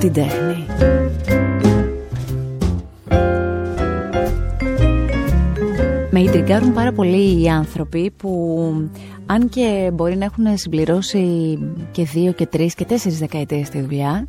την 0.00 0.12
τέχνη. 0.12 0.66
Με 6.10 6.20
ιντριγκάρουν 6.20 6.72
πάρα 6.72 6.92
πολύ 6.92 7.42
οι 7.42 7.48
άνθρωποι 7.48 8.10
που 8.10 8.58
αν 9.26 9.48
και 9.48 9.90
μπορεί 9.92 10.16
να 10.16 10.24
έχουν 10.24 10.58
συμπληρώσει 10.58 11.58
και 11.90 12.04
δύο 12.04 12.32
και 12.32 12.46
τρεις 12.46 12.74
και 12.74 12.84
τέσσερις 12.84 13.18
δεκαετίες 13.18 13.66
στη 13.66 13.80
δουλειά 13.80 14.26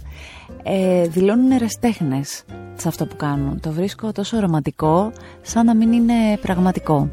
ε, 0.63 1.07
δηλώνουν 1.07 1.51
εραστέχνες 1.51 2.43
σε 2.75 2.87
αυτό 2.87 3.05
που 3.05 3.15
κάνουν. 3.15 3.59
Το 3.59 3.71
βρίσκω 3.71 4.11
τόσο 4.11 4.39
ρομαντικό 4.39 5.11
σαν 5.41 5.65
να 5.65 5.75
μην 5.75 5.91
είναι 5.91 6.37
πραγματικό 6.41 7.09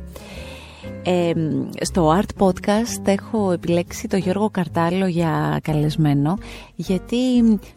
στο 1.80 2.20
Art 2.20 2.42
Podcast 2.44 3.06
έχω 3.06 3.52
επιλέξει 3.52 4.08
τον 4.08 4.18
Γιώργο 4.18 4.50
Καρτάλο 4.50 5.06
για 5.06 5.60
καλεσμένο 5.62 6.38
γιατί 6.76 7.16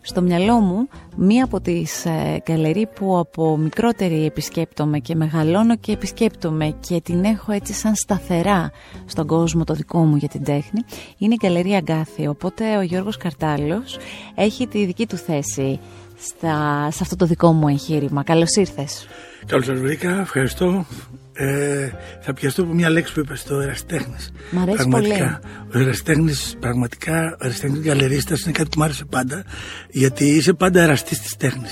στο 0.02 0.22
μυαλό 0.22 0.60
μου 0.60 0.88
μία 1.16 1.44
από 1.44 1.62
τις 1.62 2.06
ε, 2.06 2.42
γκαλερί 2.44 2.88
που 2.96 3.18
από 3.18 3.58
μικρότερη 3.58 4.26
επισκέπτομαι 4.26 5.00
και 5.00 5.16
μεγαλώνω 5.16 5.78
και 5.78 5.92
επισκέπτομαι 5.92 6.76
και 6.88 7.02
την 7.02 7.24
έχω 7.24 7.52
έτσι 7.52 7.74
σαν 7.74 7.96
σταθερά 7.96 8.72
στον 9.06 9.28
κόσμο 9.28 9.64
το 9.64 9.74
δικό 9.74 10.00
μου 10.00 10.16
για 10.16 10.28
την 10.28 10.44
τέχνη 10.44 10.82
είναι 11.18 11.34
η 11.34 11.40
γκαλερία 11.44 11.78
Αγκάθη 11.78 12.28
οπότε 12.28 12.78
ο 12.78 12.82
Γιώργος 12.82 13.18
Καρτάλος 13.18 13.98
έχει 14.36 14.68
τη 14.68 14.86
δική 14.86 15.08
του 15.08 15.18
θέση 15.18 15.80
στα, 16.22 16.88
σε 16.92 17.00
αυτό 17.02 17.16
το 17.16 17.26
δικό 17.26 17.52
μου 17.52 17.68
εγχείρημα. 17.68 18.24
Καλώς 18.24 18.56
ήρθες. 18.56 19.08
Καλώς 19.46 19.66
σας 19.66 19.80
βρήκα, 19.80 20.20
ευχαριστώ. 20.20 20.86
Ε, 21.34 21.90
θα 22.22 22.34
πιαστώ 22.34 22.62
από 22.62 22.74
μια 22.74 22.90
λέξη 22.90 23.14
που 23.14 23.20
είπες 23.20 23.44
το 23.44 23.60
εραστέχνη. 23.60 24.16
Μ' 24.52 24.60
αρέσει 24.60 24.78
πραγματικά. 24.78 25.40
πολύ. 25.72 25.84
Ο 25.84 25.88
εραστέχνη, 25.88 26.34
πραγματικά, 26.60 27.38
ο 27.42 27.46
εραστέχνη 27.46 27.80
γαλερίστας 27.80 28.42
είναι 28.42 28.52
κάτι 28.52 28.70
που 28.70 28.76
μου 28.78 28.84
άρεσε 28.84 29.06
πάντα, 29.06 29.44
γιατί 29.90 30.26
είσαι 30.26 30.54
πάντα 30.54 30.82
εραστής 30.82 31.22
της 31.22 31.38
τεχνη 31.38 31.68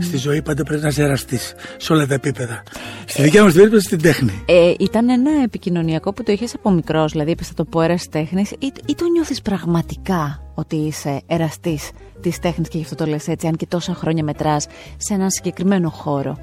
Στη 0.00 0.16
ζωή 0.16 0.42
πάντα 0.42 0.62
πρέπει 0.62 0.82
να 0.82 0.88
είσαι 0.88 1.02
εραστής, 1.02 1.54
σε 1.76 1.92
όλα 1.92 2.06
τα 2.06 2.14
επίπεδα. 2.14 2.62
Στη 3.06 3.22
δικιά 3.22 3.44
μας 3.44 3.52
περίπτωση 3.52 3.86
στην 3.86 4.02
τέχνη. 4.02 4.42
Ε, 4.46 4.72
ήταν 4.78 5.08
ένα 5.08 5.30
επικοινωνιακό 5.44 6.12
που 6.12 6.22
το 6.22 6.32
είχες 6.32 6.54
από 6.54 6.70
μικρός, 6.70 7.12
δηλαδή 7.12 7.30
είπες 7.30 7.48
θα 7.48 7.54
το 7.54 7.64
πω 7.64 7.80
εραστέχνη, 7.80 8.44
ή, 8.58 8.72
ή 8.86 8.94
το 8.94 9.04
νιώθεις 9.12 9.42
πραγματικά 9.42 10.42
ότι 10.54 10.76
είσαι 10.76 11.20
εραστής 11.26 11.90
της 12.20 12.38
τέχνης 12.38 12.68
και 12.68 12.76
γι' 12.76 12.84
αυτό 12.84 12.94
το 12.94 13.06
λες 13.06 13.28
έτσι, 13.28 13.46
αν 13.46 13.56
και 13.56 13.66
τόσα 13.66 13.94
χρόνια 13.94 14.24
μετράς 14.24 14.66
σε 14.96 15.14
έναν 15.14 15.30
συγκεκριμένο 15.30 15.90
χώρο; 15.90 16.38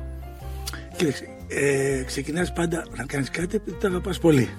Κοίταξε, 0.96 1.24
ε, 1.48 2.04
ξεκινάς 2.04 2.54
πάντα 2.54 2.86
να 2.98 3.06
κάνεις 3.06 3.30
κάτι 3.30 3.56
επειδή 3.56 3.78
το 3.78 3.88
αγαπάς 3.88 4.20
πολύ. 4.20 4.50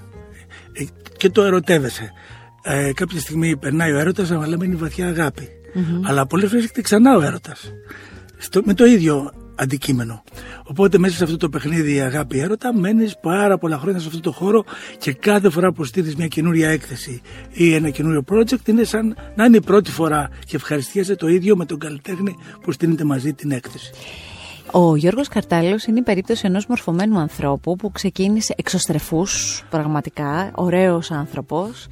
Ε, 0.73 0.85
και 1.17 1.31
το 1.31 1.43
ερωτεύεσαι. 1.43 2.13
Ε, 2.63 2.93
κάποια 2.93 3.21
στιγμή 3.21 3.57
περνάει 3.57 3.93
ο 3.93 3.99
έρωτας 3.99 4.31
αλλά 4.31 4.59
μένει 4.59 4.75
βαθιά 4.75 5.07
αγάπη. 5.07 5.49
Mm-hmm. 5.75 6.01
αλλά 6.03 6.27
πολλές 6.27 6.49
φορές 6.49 6.63
έρχεται 6.63 6.83
ξανά 6.83 7.17
ο 7.17 7.21
έρωτας. 7.21 7.73
Στο, 8.37 8.61
με 8.65 8.75
το 8.75 8.85
ίδιο 8.85 9.33
αντικείμενο. 9.55 10.23
Οπότε 10.65 10.99
μέσα 10.99 11.17
σε 11.17 11.25
αυτό 11.25 11.37
το 11.37 11.49
παιχνίδι 11.49 12.01
αγάπη 12.01 12.39
έρωτα 12.39 12.75
μένεις 12.75 13.19
πάρα 13.23 13.59
πολλά 13.59 13.79
χρόνια 13.79 14.01
σε 14.01 14.07
αυτό 14.07 14.21
το 14.21 14.33
χώρο 14.33 14.65
και 14.99 15.13
κάθε 15.13 15.51
φορά 15.51 15.73
που 15.73 15.85
στείλεις 15.85 16.17
μια 16.17 16.27
καινούρια 16.27 16.69
έκθεση 16.69 17.21
ή 17.53 17.75
ένα 17.75 17.91
καινούριο 17.91 18.25
project 18.31 18.69
είναι 18.69 18.85
σαν 18.85 19.17
να 19.37 19.45
είναι 19.45 19.57
η 19.57 19.61
πρώτη 19.61 19.91
φορά 19.91 20.29
και 20.47 20.57
ευχαριστιέσαι 20.57 21.17
το 21.17 21.29
ίδιο 21.29 21.57
με 21.57 21.65
τον 21.65 21.79
καλλιτέχνη 21.79 22.37
που 22.63 22.73
στείλετε 22.73 23.05
μαζί 23.05 23.33
την 23.33 23.51
έκθεση 23.51 23.93
ο 24.77 24.97
Γιώργος 24.97 25.29
Καρτάλος 25.29 25.85
είναι 25.85 25.99
η 25.99 26.03
περίπτωση 26.03 26.43
ενός 26.47 26.67
μορφωμένου 26.67 27.19
ανθρώπου 27.19 27.77
που 27.77 27.93
ξεκίνησε 27.93 28.55
εξωστρεφούς 28.57 29.65
πραγματικά, 29.71 30.51
ωραίος 30.55 31.11
άνθρωπος, 31.11 31.87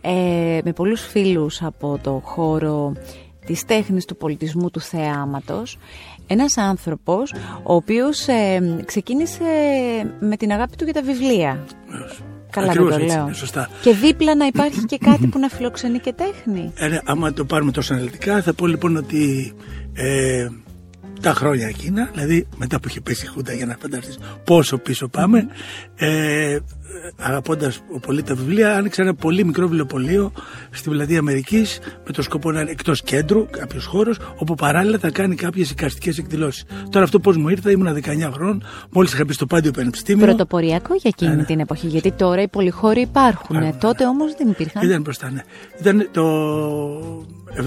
ε, 0.00 0.60
με 0.64 0.72
πολλούς 0.72 1.00
φίλους 1.00 1.62
από 1.62 1.98
το 2.02 2.20
χώρο 2.24 2.92
της 3.46 3.64
τέχνης, 3.64 4.04
του 4.04 4.16
πολιτισμού, 4.16 4.70
του 4.70 4.80
θεάματος. 4.80 5.78
Ένας 6.26 6.56
άνθρωπος 6.56 7.34
ο 7.62 7.74
οποίος 7.74 8.28
ε, 8.28 8.82
ξεκίνησε 8.84 9.44
με 10.20 10.36
την 10.36 10.52
αγάπη 10.52 10.76
του 10.76 10.84
για 10.84 10.92
τα 10.92 11.02
βιβλία. 11.02 11.64
Καλά 12.50 12.72
δεν 12.72 12.88
το 12.88 12.98
λέω. 12.98 13.32
σωστά. 13.32 13.70
Και 13.82 13.92
δίπλα 13.92 14.34
να 14.34 14.46
υπάρχει 14.46 14.84
και 14.84 14.98
κάτι 14.98 15.26
που 15.26 15.38
να 15.38 15.48
φιλοξενεί 15.48 15.98
και 15.98 16.12
τέχνη. 16.12 16.72
Ε, 16.74 16.88
ναι, 16.88 16.98
άμα 17.04 17.32
το 17.32 17.44
πάρουμε 17.44 17.72
τόσο 17.72 17.94
αναλυτικά 17.94 18.42
θα 18.42 18.54
πω 18.54 18.66
λοιπόν 18.66 18.96
ότι 18.96 19.54
ε, 19.94 20.48
τα 21.20 21.34
χρόνια 21.34 21.68
εκείνα, 21.68 22.10
δηλαδή 22.12 22.46
μετά 22.56 22.80
που 22.80 22.88
είχε 22.88 23.00
πέσει 23.00 23.24
η 23.24 23.28
Χούντα 23.28 23.52
για 23.52 23.66
να 23.66 23.76
φανταστείς 23.80 24.18
πόσο 24.44 24.78
πίσω 24.78 25.08
πάμε, 25.08 25.46
ε, 25.96 26.58
αγαπώντας 27.16 27.80
πολύ 28.06 28.22
τα 28.22 28.34
βιβλία, 28.34 28.76
άνοιξε 28.76 29.02
ένα 29.02 29.14
πολύ 29.14 29.44
μικρό 29.44 29.66
βιβλιοπωλείο 29.66 30.32
στη 30.70 30.88
πλατεία 30.88 31.18
Αμερικής 31.18 31.78
με 32.06 32.12
το 32.12 32.22
σκοπό 32.22 32.52
να 32.52 32.60
είναι 32.60 32.70
εκτός 32.70 33.02
κέντρου, 33.02 33.46
κάποιος 33.50 33.84
χώρος, 33.84 34.18
όπου 34.36 34.54
παράλληλα 34.54 34.98
θα 34.98 35.10
κάνει 35.10 35.34
κάποιες 35.34 35.70
εικαστικές 35.70 36.18
εκδηλώσεις. 36.18 36.64
Τώρα 36.90 37.04
αυτό 37.04 37.20
πώς 37.20 37.36
μου 37.36 37.48
ήρθε, 37.48 37.70
ήμουν 37.70 37.94
19 37.94 38.30
χρόνων, 38.32 38.62
μόλις 38.90 39.12
είχα 39.12 39.24
μπει 39.24 39.32
στο 39.32 39.46
Πάντιο 39.46 39.70
Πανεπιστήμιο. 39.70 40.26
Πρωτοποριακό 40.26 40.94
για 40.94 41.10
εκείνη 41.12 41.30
ναι, 41.30 41.36
ναι. 41.36 41.44
την 41.44 41.60
εποχή, 41.60 41.86
γιατί 41.86 42.12
τώρα 42.12 42.42
οι 42.42 42.48
πολυχώροι 42.48 43.00
υπάρχουν. 43.00 43.56
Ά, 43.56 43.76
τότε 43.76 44.06
όμως 44.06 44.34
δεν 44.38 44.48
υπήρχαν. 44.48 44.82
Ήταν 44.82 45.02
μπροστά, 45.02 45.30
ναι. 45.30 45.42
Ήταν 45.80 46.08
το 46.12 46.24
76, 47.56 47.60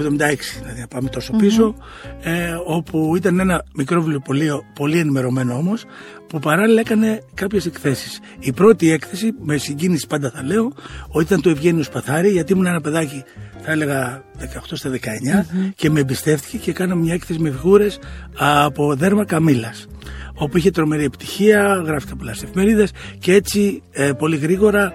δηλαδή 0.62 0.80
να 0.80 0.86
πάμε 0.88 1.08
τόσο 1.08 1.32
πίσω, 1.32 1.74
ε, 2.20 2.52
όπου 2.66 3.16
ήταν 3.16 3.40
ένα 3.40 3.64
μικρό 3.74 4.00
βιβλιοπωλείο, 4.00 4.64
πολύ 4.74 4.98
ενημερωμένο 4.98 5.54
όμως, 5.54 5.84
που 6.30 6.38
παράλληλα 6.38 6.80
έκανε 6.80 7.22
κάποιες 7.34 7.66
εκθέσεις. 7.66 8.20
Η 8.38 8.52
πρώτη 8.52 8.90
έκθεση, 8.90 9.32
με 9.40 9.56
συγκίνηση 9.56 10.06
πάντα 10.06 10.30
θα 10.30 10.42
λέω, 10.42 10.72
ότι 11.08 11.24
ήταν 11.24 11.42
το 11.42 11.50
Ευγένιο 11.50 11.82
Σπαθάρη, 11.82 12.30
γιατί 12.30 12.52
ήμουν 12.52 12.66
ένα 12.66 12.80
παιδάκι, 12.80 13.24
θα 13.62 13.72
έλεγα 13.72 14.24
18 14.38 14.44
στα 14.72 14.90
19, 14.90 15.46
και 15.74 15.90
με 15.90 16.00
εμπιστεύτηκε 16.00 16.56
και 16.56 16.70
έκανα 16.70 16.94
μια 16.94 17.14
έκθεση 17.14 17.38
με 17.38 17.50
φιγούρες 17.50 17.98
από 18.36 18.94
δέρμα 18.94 19.24
καμίλα. 19.24 19.74
Όπου 20.34 20.56
είχε 20.56 20.70
τρομερή 20.70 21.04
επιτυχία, 21.04 21.82
γράφτηκαν 21.86 22.18
πολλέ 22.18 22.30
εφημερίδες 22.30 22.92
και 23.18 23.32
έτσι 23.32 23.82
ε, 23.90 24.12
πολύ 24.12 24.36
γρήγορα 24.36 24.92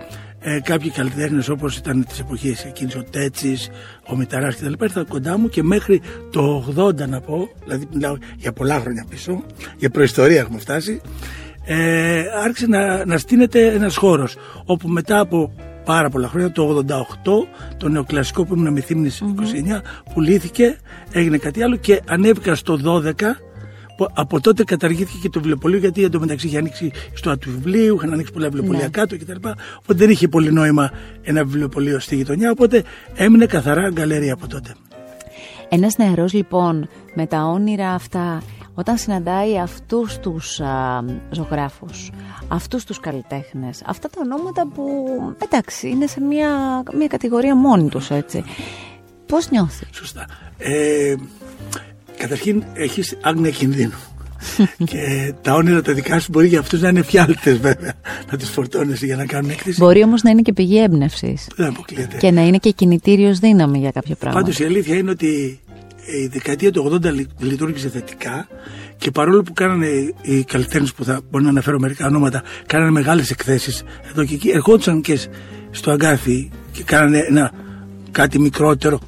ε, 0.48 0.60
κάποιοι 0.60 0.90
καλλιτέχνες 0.90 1.50
όπως 1.50 1.78
ήταν 1.78 2.06
της 2.06 2.20
εποχής 2.20 2.66
εκείνης, 2.66 2.96
ο 2.96 3.04
Τέτσης, 3.04 3.70
ο 4.08 4.16
Μηταράς 4.16 4.56
κτλ. 4.56 4.84
ήρθαν 4.84 5.08
κοντά 5.08 5.38
μου 5.38 5.50
και 5.50 5.64
μέχρι 5.64 6.02
το 6.32 6.74
80 6.78 7.08
να 7.08 7.22
πω, 7.22 7.50
δηλαδή 7.64 7.88
μιλάω 7.94 8.18
για 8.38 8.54
πολλά 8.54 8.80
χρόνια 8.80 9.06
πίσω, 9.10 9.44
για 9.78 9.90
προϊστορία 9.90 10.40
έχουμε 10.40 10.60
φτάσει, 10.60 11.02
ε, 11.66 12.24
άρχισε 12.44 12.68
να, 12.68 13.06
να 13.06 13.18
στείνεται 13.18 13.68
ένας 13.68 13.96
χώρος 13.96 14.36
όπου 14.66 14.88
μετά 14.88 15.20
από 15.20 15.54
πάρα 15.86 16.10
πολλά 16.10 16.28
χρόνια, 16.28 16.52
το 16.52 16.86
88, 16.88 17.48
το 17.78 17.90
νεοκλασικό 17.90 18.46
που 18.46 18.56
ήμουν 18.56 18.74
με 18.74 18.82
θύμνης 18.82 19.22
29, 19.22 19.82
πουλήθηκε, 20.14 20.78
έγινε 21.12 21.38
κάτι 21.38 21.64
άλλο 21.64 21.76
και 21.76 22.02
ανέβηκα 22.08 22.56
στο 22.56 22.80
12 22.84 23.12
από 24.14 24.42
τότε 24.42 24.64
καταργήθηκε 24.64 25.18
και 25.22 25.30
το 25.30 25.40
βιβλιοπωλείο 25.40 25.80
γιατί 25.80 26.04
εντωμεταξύ 26.04 26.48
είχε 26.48 26.58
ανοίξει 26.58 26.92
στο 27.14 27.38
του 27.38 27.52
βιβλίου, 27.52 27.96
είχαν 27.96 28.14
ανοίξει 28.14 28.34
πολλά 28.34 28.50
βιβλιοπωλεία 28.50 28.84
ναι. 28.84 28.90
κάτω 28.90 29.18
κτλ. 29.18 29.48
Οπότε 29.78 29.94
δεν 29.94 30.10
είχε 30.10 30.28
πολύ 30.28 30.52
νόημα 30.52 30.92
ένα 31.22 31.44
βιβλιοπωλείο 31.44 32.00
στη 32.00 32.16
γειτονιά. 32.16 32.52
Οπότε 32.52 32.84
έμεινε 33.16 33.46
καθαρά 33.46 33.90
γκαλερία 33.90 34.34
από 34.34 34.48
τότε. 34.48 34.76
Ένας 35.70 35.98
νεαρός 35.98 36.34
λοιπόν 36.34 36.90
με 37.16 37.26
τα 37.26 37.44
όνειρα 37.44 37.94
αυτά 37.94 38.42
όταν 38.74 38.98
συναντάει 38.98 39.60
αυτούς 39.60 40.18
τους 40.18 40.60
α, 40.60 41.04
ζωγράφους, 41.32 42.12
αυτούς 42.48 42.84
τους 42.84 43.00
καλλιτέχνες, 43.00 43.82
αυτά 43.86 44.10
τα 44.10 44.22
ονόματα 44.24 44.68
που 44.68 45.06
εντάξει 45.44 45.90
είναι 45.90 46.08
σε 46.08 46.22
μια, 46.22 46.84
μια 46.94 47.08
κατηγορία 47.08 47.56
μόνοι 47.56 47.90
τους 47.90 48.10
έτσι. 48.10 48.44
Πώς 49.26 49.50
νιώθεις; 49.50 49.88
Σωστά. 49.92 50.26
Ε, 50.58 51.16
Καταρχήν 52.26 52.64
έχεις 52.74 53.18
άγνοια 53.22 53.52
κινδύνου. 53.52 53.94
και 54.92 55.34
τα 55.42 55.54
όνειρα 55.54 55.82
τα 55.82 55.94
δικά 55.94 56.20
σου 56.20 56.28
μπορεί 56.32 56.48
για 56.48 56.60
αυτούς 56.60 56.82
να 56.82 56.90
είναι 56.90 57.04
φιάλτες, 57.04 57.58
βέβαια, 57.58 57.94
να 58.32 58.38
τις 58.38 58.50
φορτώνεσαι 58.50 59.06
για 59.06 59.16
να 59.16 59.26
κάνουν 59.26 59.50
έκθεση. 59.50 59.80
Μπορεί 59.80 60.04
όμως 60.04 60.22
να 60.22 60.30
είναι 60.30 60.42
και 60.42 60.54
πηγή 60.54 60.82
έμπνευσης. 60.82 61.48
Δεν 61.56 61.68
αποκλείεται. 61.68 62.18
Και 62.18 62.32
να 62.32 62.42
είναι 62.42 62.58
και 62.58 62.72
κινητήριος 62.72 63.40
δύναμη 63.40 63.78
για 63.80 63.92
κάποιο 63.92 64.16
πράγμα. 64.16 64.40
Πάντως 64.40 64.60
η 64.60 64.64
αλήθεια 64.64 64.96
είναι 64.96 65.10
ότι 65.10 65.60
η 66.24 66.28
δεκαετία 66.28 66.72
του 66.72 67.00
80 67.04 67.26
λειτουργήσε 67.40 67.90
θετικά 67.90 68.48
και 68.98 69.12
παρόλο 69.12 69.44
που 69.44 69.54
κάνανε 69.54 69.88
οι 70.22 70.44
καλλιτέχνες 70.44 70.94
που 70.94 71.04
θα 71.04 71.22
μπορεί 71.30 71.44
να 71.44 71.50
αναφέρω 71.50 71.80
μερικά 71.80 72.08
ονόματα, 72.08 72.44
κάνανε 72.66 72.92
μεγάλες 72.92 73.30
εκθέσεις 73.30 73.84
εδώ 74.10 74.26
και 74.26 74.34
εκεί, 74.34 74.50
ερχόντουσαν 74.50 75.02
και 75.02 75.20
στο 75.72 75.92
αγκάθι 75.92 76.50
και 76.72 76.84
κάνανε 76.84 77.20
ένα 77.30 77.52
κάτι 78.12 78.40
μικρότερο 78.40 79.00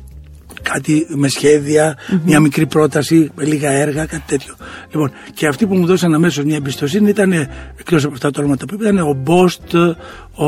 κάτι 0.71 1.07
με 1.09 1.27
σχεδια 1.27 1.97
μια 2.25 2.39
μικρή 2.39 2.65
πρόταση, 2.65 3.31
με 3.35 3.43
λίγα 3.43 3.71
έργα, 3.71 4.05
κάτι 4.05 4.23
τέτοιο. 4.27 4.55
Λοιπόν, 4.91 5.11
και 5.33 5.47
αυτοί 5.47 5.65
που 5.67 5.75
μου 5.75 5.85
δώσαν 5.85 6.13
αμέσως 6.13 6.43
μια 6.43 6.55
εμπιστοσύνη 6.55 7.09
ήταν, 7.09 7.31
εκτός 7.79 8.03
από 8.03 8.13
αυτά 8.13 8.31
τα 8.31 8.39
όνοματα 8.39 8.65
που 8.65 8.75
ήταν, 8.81 8.97
ο 8.97 9.13
Μπόστ, 9.13 9.73
ο, 10.35 10.45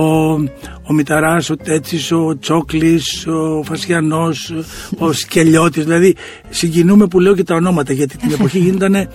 ο 0.83 0.93
Μηταράς, 0.93 1.49
ο 1.49 1.55
Τέτσης, 1.55 2.11
ο 2.11 2.37
Τσόκλης, 2.39 3.27
ο 3.27 3.63
Φασιανός, 3.63 4.53
ο 4.97 5.11
Σκελιώτης. 5.11 5.83
Δηλαδή, 5.83 6.15
συγκινούμε 6.49 7.07
που 7.07 7.19
λέω 7.19 7.35
και 7.35 7.43
τα 7.43 7.55
ονόματα, 7.55 7.93
γιατί 7.93 8.17
την 8.17 8.31
εποχή 8.39 8.59
γίνονταν 8.59 9.09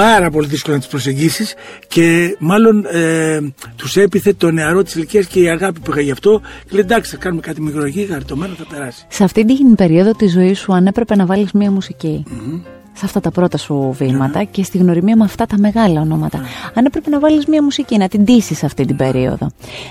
πάρα 0.00 0.30
πολύ 0.30 0.46
δύσκολο 0.46 0.74
να 0.74 0.80
τις 0.80 0.90
προσεγγίσεις 0.90 1.54
και 1.88 2.36
μάλλον 2.38 2.84
ε, 2.86 3.40
τους 3.76 3.96
έπιθε 3.96 4.32
το 4.32 4.50
νεαρό 4.50 4.82
της 4.82 4.94
ηλικίας 4.94 5.26
και 5.26 5.40
η 5.40 5.48
αγάπη 5.48 5.80
που 5.80 5.90
είχα 5.90 6.00
γι' 6.00 6.10
αυτό. 6.10 6.40
Και 6.40 6.70
λέει 6.70 6.80
εντάξει, 6.80 7.10
θα 7.10 7.16
κάνουμε 7.16 7.40
κάτι 7.40 7.60
μικρό 7.60 7.84
εκεί, 7.84 8.06
χαριτωμένο 8.10 8.54
θα 8.54 8.64
περάσει. 8.70 9.06
Σε 9.08 9.24
αυτή 9.24 9.44
την 9.44 9.74
περίοδο 9.74 10.12
της 10.12 10.32
ζωής 10.32 10.58
σου, 10.58 10.72
αν 10.72 10.86
έπρεπε 10.86 11.16
να 11.16 11.26
βάλεις 11.26 11.52
μία 11.52 11.70
μουσική, 11.70 12.24
σε 12.98 13.04
αυτά 13.04 13.20
τα 13.20 13.30
πρώτα 13.30 13.58
σου 13.58 13.94
βήματα 13.98 14.44
και 14.44 14.62
στη 14.62 14.78
γνωριμία 14.78 15.16
με 15.16 15.24
αυτά 15.24 15.46
τα 15.46 15.58
μεγάλα 15.58 16.00
ονόματα. 16.00 16.40
Αν 16.74 16.84
έπρεπε 16.84 17.10
να 17.10 17.20
βάλεις 17.20 17.46
μια 17.46 17.62
μουσική, 17.62 17.96
να 17.96 18.08
την 18.08 18.24
τήσεις 18.24 18.64
αυτή 18.64 18.84
την 18.84 18.96
περίοδο, 18.96 19.50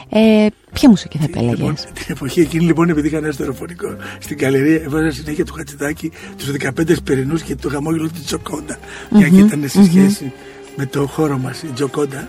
ε, 0.10 0.48
ποια 0.74 0.90
μουσική 0.90 1.18
θα 1.18 1.24
επέλεγες; 1.24 1.58
Λοιπόν, 1.58 1.76
την 1.76 2.06
εποχή 2.08 2.40
εκείνη 2.42 2.66
λοιπόν 2.66 2.90
επειδή 2.90 3.08
είχα 3.08 3.18
ένα 3.18 3.32
στερεοφωνικό 3.32 3.96
στην 4.20 4.38
καλερία 4.38 4.82
έβαζα 4.82 5.12
συνέχεια 5.12 5.46
του 5.46 5.54
Χατζηδάκη 5.54 6.12
τους 6.38 6.52
15 6.52 7.04
περινούς 7.04 7.42
και 7.42 7.56
το 7.56 7.70
χαμόγελο 7.70 8.08
του 8.08 8.22
Τζοκόντα. 8.26 8.78
Mm-hmm, 8.78 9.30
και 9.30 9.38
ήταν 9.38 9.64
σε 9.68 9.84
σχέση 9.84 10.32
με 10.76 10.86
το 10.86 11.08
χώρο 11.08 11.38
μας 11.38 11.64
η 11.64 11.68
Τζοκόντα 11.68 12.28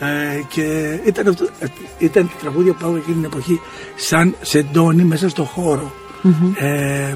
ε, 0.00 0.40
και 0.48 0.98
ήταν, 1.06 1.28
αυτό, 1.28 1.48
ε, 1.58 1.66
ήταν 1.98 2.28
τη 2.28 2.34
τραγούδια 2.40 2.72
που 2.72 2.78
πάω 2.80 2.96
εκείνη 2.96 3.14
την 3.14 3.24
εποχή 3.24 3.60
σαν 3.96 4.34
σεντόνι 4.40 5.02
μέσα 5.02 5.28
στο 5.28 5.44
χώρο. 5.44 5.92
Ε, 6.58 7.14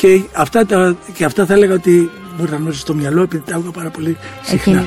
και, 0.00 0.22
αυτά 0.32 0.66
τα, 0.66 0.96
και 1.12 1.24
αυτά 1.24 1.46
θα 1.46 1.54
έλεγα 1.54 1.74
ότι 1.74 2.10
μπορεί 2.36 2.50
να 2.50 2.56
γνωρίσεις 2.56 2.82
στο 2.82 2.94
μυαλό 2.94 3.22
επειδή 3.22 3.42
τα 3.46 3.54
άκουγα 3.54 3.70
πάρα 3.70 3.90
πολύ 3.90 4.16
συχνά. 4.42 4.86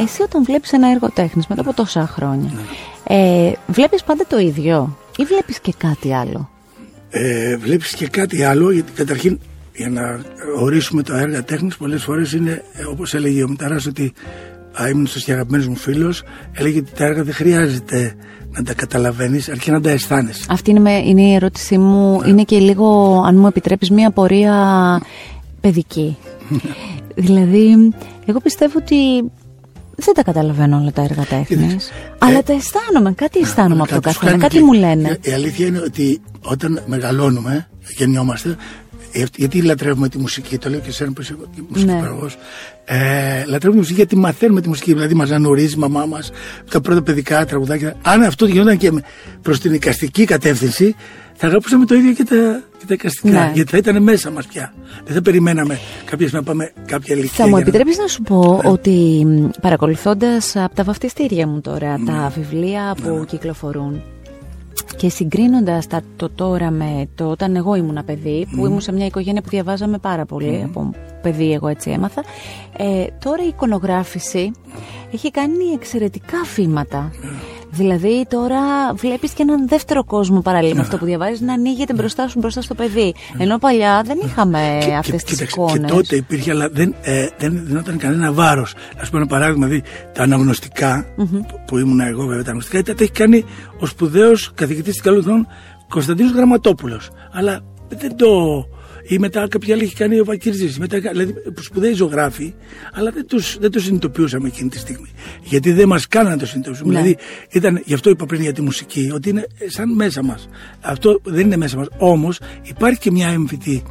Εσύ 0.00 0.22
όταν 0.22 0.44
βλέπεις 0.44 0.72
ένα 0.72 0.90
έργο 0.90 1.10
τέχνης 1.10 1.46
μετά 1.46 1.60
από 1.60 1.72
τόσα 1.72 2.06
χρόνια, 2.06 2.50
ναι. 2.54 2.62
ε, 3.16 3.52
βλέπεις 3.66 4.02
πάντα 4.02 4.24
το 4.28 4.38
ίδιο; 4.38 4.96
Ή 5.18 5.24
βλέπεις 5.24 5.60
και 5.60 5.74
κάτι 5.78 6.12
άλλο; 6.12 6.50
Ε, 7.10 7.56
βλέπεις 7.56 7.94
και 7.94 8.08
κάτι 8.08 8.42
άλλο 8.42 8.70
γιατί 8.70 8.92
καταρχήν 8.92 9.38
για 9.74 9.88
να 9.88 10.20
ορίσουμε 10.60 11.02
τα 11.02 11.18
έργα 11.18 11.44
τέχνης 11.44 11.76
πολλές 11.76 12.02
φορές 12.02 12.32
είναι 12.32 12.62
ε, 12.72 12.84
όπως 12.84 13.14
έλεγε 13.14 13.42
ο 13.42 13.48
Μηταράς 13.48 13.86
ότι 13.86 14.12
α, 14.82 14.88
ήμουν 14.88 15.06
στους 15.06 15.24
και 15.24 15.32
αγαπημένος 15.32 15.66
μου 15.66 15.76
φίλος 15.76 16.22
έλεγε 16.52 16.78
ότι 16.78 16.90
τα 16.96 17.04
έργα 17.04 17.22
δεν 17.22 17.34
χρειάζεται 17.34 18.14
να 18.50 18.62
τα 18.62 18.74
καταλαβαίνεις 18.74 19.48
αρκεί 19.48 19.70
να 19.70 19.80
τα 19.80 19.90
αισθάνεσαι. 19.90 20.46
Αυτή 20.48 20.70
είναι, 20.70 20.98
είναι 20.98 21.22
η 21.22 21.34
ερώτησή 21.34 21.78
μου, 21.78 22.20
ναι. 22.20 22.28
είναι 22.28 22.42
και 22.42 22.58
λίγο 22.58 23.20
αν 23.26 23.36
μου 23.36 23.46
επιτρέπεις 23.46 23.90
μια 23.90 24.10
πορεία 24.10 24.54
παιδική. 25.60 26.16
δηλαδή 27.26 27.92
εγώ 28.26 28.40
πιστεύω 28.40 28.78
ότι 28.78 29.30
δεν 30.00 30.14
τα 30.14 30.22
καταλαβαίνω 30.22 30.78
όλα 30.80 30.92
τα 30.92 31.02
έργα 31.02 31.24
τέχνης. 31.24 31.90
Αλλά 32.18 32.38
ε, 32.38 32.42
τα 32.42 32.52
αισθάνομαι, 32.52 33.12
κάτι 33.12 33.38
αισθάνομαι 33.38 33.82
από 33.82 33.94
το 33.94 34.00
καθένα, 34.00 34.38
κάτι 34.38 34.62
μου 34.62 34.72
λένε. 34.72 35.18
Η 35.20 35.32
αλήθεια 35.32 35.66
είναι 35.66 35.80
ότι 35.80 36.20
όταν 36.42 36.82
μεγαλώνουμε, 36.86 37.68
γεννιόμαστε, 37.96 38.48
ε, 38.48 38.56
γιατί 39.36 39.62
λατρεύουμε 39.62 40.08
τη 40.08 40.18
μουσική, 40.18 40.58
το 40.58 40.70
λέω 40.70 40.80
και 40.80 40.88
εσένα 40.88 41.12
που 41.12 41.20
είσαι 41.20 41.36
μουσική 41.68 41.92
ναι. 41.92 42.02
ε, 42.84 43.44
λατρεύουμε 43.46 43.70
τη 43.70 43.76
μουσική 43.76 43.94
γιατί 43.94 44.16
μαθαίνουμε 44.16 44.60
τη 44.60 44.68
μουσική. 44.68 44.92
Δηλαδή, 44.92 45.14
μας 45.14 45.30
ανορίζει 45.30 45.74
η 45.74 45.78
μαμά 45.78 46.06
μας, 46.06 46.30
τα 46.70 46.80
πρώτα 46.80 47.02
παιδικά 47.02 47.46
τραγουδάκια. 47.46 47.96
Αν 48.02 48.22
αυτό 48.22 48.46
γινόταν 48.46 48.76
και 48.76 48.92
προς 49.42 49.60
την 49.60 49.72
οικαστική 49.72 50.24
κατεύθυνση, 50.24 50.94
θα 51.34 51.46
αγαπούσαμε 51.46 51.84
το 51.84 51.94
ίδιο 51.94 52.12
και 52.12 52.24
τα, 52.24 52.62
και 52.78 52.84
τα 52.86 52.94
εικαστικά. 52.94 53.44
Ναι. 53.44 53.50
Γιατί 53.54 53.70
θα 53.70 53.76
ήταν 53.76 54.02
μέσα 54.02 54.30
μας 54.30 54.46
πια. 54.46 54.72
Δεν 55.04 55.14
θα 55.14 55.22
περιμέναμε 55.22 55.78
κάποια 56.04 56.28
να 56.32 56.42
πάμε 56.42 56.72
κάποια 56.86 57.14
ηλικία. 57.14 57.44
Θα 57.44 57.48
μου 57.48 57.56
επιτρέπει 57.56 57.96
να... 57.96 58.06
σου 58.06 58.22
πω 58.22 58.60
ναι. 58.62 58.70
ότι 58.70 59.26
παρακολουθώντας 59.60 60.56
από 60.56 60.74
τα 60.74 60.84
βαφτιστήρια 60.84 61.46
μου 61.46 61.60
τώρα 61.60 62.00
τα 62.06 62.12
ναι. 62.12 62.28
βιβλία 62.34 62.96
που 63.02 63.08
ναι. 63.08 63.24
κυκλοφορούν 63.24 64.02
και 64.96 65.08
συγκρίνοντας 65.08 65.86
το 66.16 66.30
τώρα 66.30 66.70
με 66.70 67.08
το 67.14 67.30
όταν 67.30 67.56
εγώ 67.56 67.74
ήμουν 67.74 68.04
παιδί, 68.04 68.46
που 68.56 68.66
ήμουν 68.66 68.80
σε 68.80 68.92
μια 68.92 69.06
οικογένεια 69.06 69.42
που 69.42 69.48
διαβάζαμε 69.48 69.98
πάρα 69.98 70.24
πολύ, 70.24 70.62
από 70.64 70.90
παιδί 71.22 71.52
εγώ 71.52 71.68
έτσι 71.68 71.90
έμαθα, 71.90 72.24
ε, 72.76 73.04
τώρα 73.18 73.44
η 73.44 73.46
εικονογράφηση 73.46 74.50
έχει 75.12 75.30
κάνει 75.30 75.64
εξαιρετικά 75.74 76.44
φήματα. 76.44 77.10
Δηλαδή 77.78 78.26
τώρα 78.28 78.60
βλέπεις 78.94 79.32
και 79.32 79.42
έναν 79.42 79.68
δεύτερο 79.68 80.04
κόσμο 80.04 80.40
παράλληλα 80.40 80.74
με 80.74 80.80
αυτό 80.80 80.96
που 80.96 81.04
διαβάζεις 81.04 81.40
να 81.40 81.52
ανοίγεται 81.52 81.92
μπροστά 81.92 82.28
σου 82.28 82.38
μπροστά 82.38 82.62
στο 82.62 82.74
παιδί. 82.74 83.14
Ενώ 83.38 83.58
παλιά 83.58 84.02
δεν 84.06 84.18
είχαμε 84.24 84.78
και, 84.86 84.94
αυτές 84.94 85.24
τις 85.24 85.40
εικόνες. 85.40 85.90
Και 85.90 85.96
τότε 85.96 86.16
υπήρχε 86.16 86.50
αλλά 86.50 86.68
δεν, 86.68 86.94
ε, 87.02 87.26
δεν 87.38 87.60
δινόταν 87.66 87.98
κανένα 87.98 88.32
βάρος. 88.32 88.74
Ας 89.00 89.08
πούμε 89.08 89.20
ένα 89.20 89.30
παράδειγμα, 89.30 89.66
δηλαδή 89.66 89.88
τα 90.14 90.22
αναγνωστικά 90.22 91.06
που, 91.16 91.46
που 91.66 91.78
ήμουν 91.78 92.00
εγώ 92.00 92.26
βέβαια 92.26 92.44
τα 92.44 92.50
αναγνωστικά 92.50 92.82
τα 92.82 93.02
έχει 93.02 93.12
κάνει 93.12 93.44
ο 93.80 93.86
σπουδαίος 93.86 94.52
καθηγητής 94.54 94.92
της 94.92 95.02
Καλούδων 95.02 95.46
Κωνσταντίνος 95.88 96.32
Γραμματόπουλος. 96.32 97.10
Αλλά 97.32 97.60
δεν 97.88 98.16
το 98.16 98.28
ή 99.08 99.18
μετά 99.18 99.48
κάποια 99.48 99.74
άλλη 99.74 99.82
έχει 99.82 99.94
κάνει 99.94 100.20
ο 100.20 100.24
Βακύρζης, 100.24 100.78
μετά, 100.78 100.98
δηλαδή 100.98 101.34
σπουδαίοι 101.60 101.92
ζωγράφοι, 101.92 102.54
αλλά 102.92 103.10
δεν 103.10 103.26
τους, 103.26 103.58
δεν 103.58 103.70
τους 103.70 103.82
συνειδητοποιούσαμε 103.82 104.48
εκείνη 104.48 104.68
τη 104.68 104.78
στιγμή. 104.78 105.10
Γιατί 105.42 105.72
δεν 105.72 105.88
μας 105.88 106.08
κάνανε 106.08 106.34
να 106.34 106.40
το 106.40 106.46
συνειδητοποιήσουμε. 106.46 106.92
Ναι. 106.92 107.00
Δηλαδή, 107.00 107.18
ήταν, 107.50 107.82
γι' 107.84 107.94
αυτό 107.94 108.10
είπα 108.10 108.26
πριν 108.26 108.40
για 108.40 108.52
τη 108.52 108.62
μουσική, 108.62 109.10
ότι 109.14 109.28
είναι 109.28 109.46
σαν 109.66 109.94
μέσα 109.94 110.22
μας. 110.22 110.48
Αυτό 110.80 111.20
δεν 111.24 111.46
είναι 111.46 111.56
μέσα 111.56 111.76
μας. 111.76 111.86
Όμως 111.98 112.40
υπάρχει 112.62 112.98
και 112.98 113.10
μια 113.10 113.28
έμφυτη, 113.28 113.82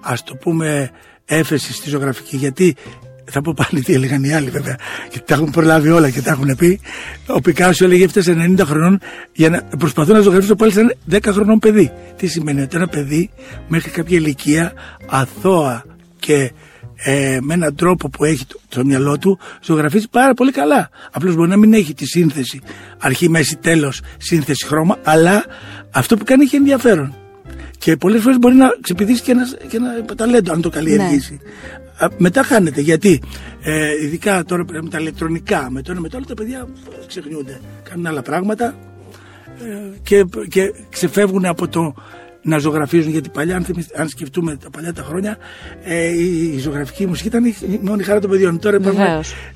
ας 0.00 0.24
το 0.24 0.34
πούμε, 0.34 0.90
έφεση 1.24 1.72
στη 1.72 1.88
ζωγραφική, 1.88 2.36
γιατί 2.36 2.76
θα 3.30 3.40
πω 3.40 3.54
πάλι 3.56 3.82
τι 3.82 3.92
έλεγαν 3.92 4.24
οι 4.24 4.32
άλλοι 4.32 4.50
βέβαια. 4.50 4.78
Και 5.10 5.20
τα 5.20 5.34
έχουν 5.34 5.50
προλάβει 5.50 5.88
όλα 5.88 6.10
και 6.10 6.22
τα 6.22 6.30
έχουν 6.30 6.56
πει. 6.56 6.80
Ο 7.26 7.40
Πικάσιο 7.40 7.86
έλεγε 7.86 8.04
έφτασε 8.04 8.54
90 8.58 8.60
χρονών 8.64 9.00
για 9.32 9.50
να 9.50 9.62
προσπαθούν 9.78 10.14
να 10.14 10.20
ζωγραφίσουν 10.20 10.56
πάλι 10.56 10.72
σαν 10.72 10.94
10 11.10 11.18
χρονών 11.26 11.58
παιδί. 11.58 11.92
Τι 12.16 12.26
σημαίνει 12.26 12.60
ότι 12.60 12.76
ένα 12.76 12.88
παιδί 12.88 13.30
μέχρι 13.68 13.90
κάποια 13.90 14.16
ηλικία 14.16 14.72
αθώα 15.06 15.84
και 16.18 16.52
ε, 17.04 17.38
με 17.40 17.54
έναν 17.54 17.74
τρόπο 17.74 18.08
που 18.08 18.24
έχει 18.24 18.46
το, 18.46 18.60
το 18.68 18.84
μυαλό 18.84 19.18
του 19.18 19.38
ζωγραφίζει 19.62 20.08
πάρα 20.08 20.34
πολύ 20.34 20.52
καλά. 20.52 20.88
Απλώς 21.12 21.34
μπορεί 21.34 21.48
να 21.48 21.56
μην 21.56 21.72
έχει 21.72 21.94
τη 21.94 22.06
σύνθεση 22.06 22.60
αρχή, 22.98 23.28
μέση, 23.28 23.56
τέλος 23.56 24.00
σύνθεση 24.16 24.66
χρώμα 24.66 24.98
αλλά 25.04 25.44
αυτό 25.90 26.16
που 26.16 26.24
κάνει 26.24 26.44
έχει 26.44 26.56
ενδιαφέρον 26.56 27.14
και 27.78 27.96
πολλές 27.96 28.22
φορές 28.22 28.38
μπορεί 28.38 28.54
να 28.54 28.68
ξεπηδήσεις 28.80 29.20
και 29.20 29.30
ένα, 29.30 29.48
και 29.68 29.76
ένα 29.76 30.04
ταλέντο 30.16 30.52
αν 30.52 30.60
το 30.60 30.68
καλλιεργήσει. 30.68 31.40
Ναι. 32.00 32.08
μετά 32.18 32.42
χάνεται 32.42 32.80
γιατί 32.80 33.22
ε, 33.62 33.90
ειδικά 34.02 34.44
τώρα 34.44 34.64
με 34.82 34.88
τα 34.90 34.98
ηλεκτρονικά, 34.98 35.70
με 35.70 35.82
το 35.82 35.90
ένα 35.92 36.00
με 36.00 36.08
το 36.08 36.16
άλλο 36.16 36.26
τα 36.26 36.34
παιδιά 36.34 36.68
ξεχνιούνται. 37.06 37.60
Κάνουν 37.90 38.06
άλλα 38.06 38.22
πράγματα 38.22 38.74
ε, 39.58 39.98
και, 40.02 40.24
και 40.48 40.72
ξεφεύγουν 40.90 41.44
από 41.44 41.68
το 41.68 41.94
να 42.42 42.58
ζωγραφίζουν 42.58 43.10
γιατί 43.10 43.28
παλιά 43.28 43.56
αν, 43.56 43.66
αν 43.96 44.08
σκεφτούμε 44.08 44.56
τα 44.56 44.70
παλιά 44.70 44.92
τα 44.92 45.02
χρόνια 45.02 45.36
ε, 45.84 46.06
η, 46.06 46.52
η 46.54 46.58
ζωγραφική 46.58 47.06
μουσική 47.06 47.28
ήταν 47.28 47.44
η 47.44 47.54
μόνη 47.82 48.02
χαρά 48.02 48.20
των 48.20 48.30
παιδιών 48.30 48.58
τώρα, 48.58 48.76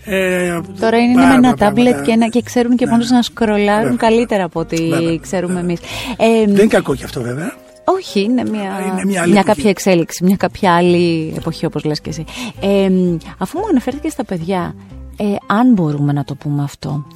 ε, 0.05 0.61
τώρα 0.81 0.99
είναι 0.99 1.27
με 1.27 1.35
ένα 1.35 1.55
τάμπλετ 1.55 2.03
και, 2.03 2.13
και 2.31 2.43
ξέρουν 2.43 2.77
και 2.77 2.85
ναι. 2.85 2.91
μόνο 2.91 3.05
να 3.11 3.23
σκρολάρουν 3.23 3.97
καλύτερα 3.97 4.45
από 4.45 4.61
ό,τι 4.61 4.79
ξέρουμε 5.23 5.61
εμείς. 5.61 5.81
Ε, 6.17 6.45
Δεν 6.45 6.49
είναι 6.49 6.67
κακό 6.67 6.95
και 6.95 7.05
αυτό 7.05 7.23
βέβαια 7.23 7.53
όχι, 7.85 8.21
είναι 8.21 8.45
μια, 8.45 8.63
είναι 9.05 9.27
μια, 9.27 9.43
κάποια 9.43 9.71
εξέλιξη, 9.71 10.25
μια 10.25 10.37
κάποια 10.37 10.75
άλλη 10.75 11.33
εποχή 11.37 11.67
όπως 11.67 11.85
λες 11.85 12.01
και 12.01 12.11
εσύ. 12.11 12.25
Ε, 12.61 12.91
αφού 13.39 13.59
μου 13.59 13.67
αναφέρθηκε 13.71 14.09
στα 14.09 14.25
παιδιά, 14.25 14.75
ε, 15.17 15.25
αν 15.47 15.73
μπορούμε 15.73 16.13
να 16.13 16.25
το 16.25 16.35
πούμε 16.35 16.63
αυτό, 16.63 17.07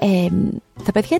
ε, 0.00 0.26
τα 0.84 0.92
παιδιά 0.92 1.18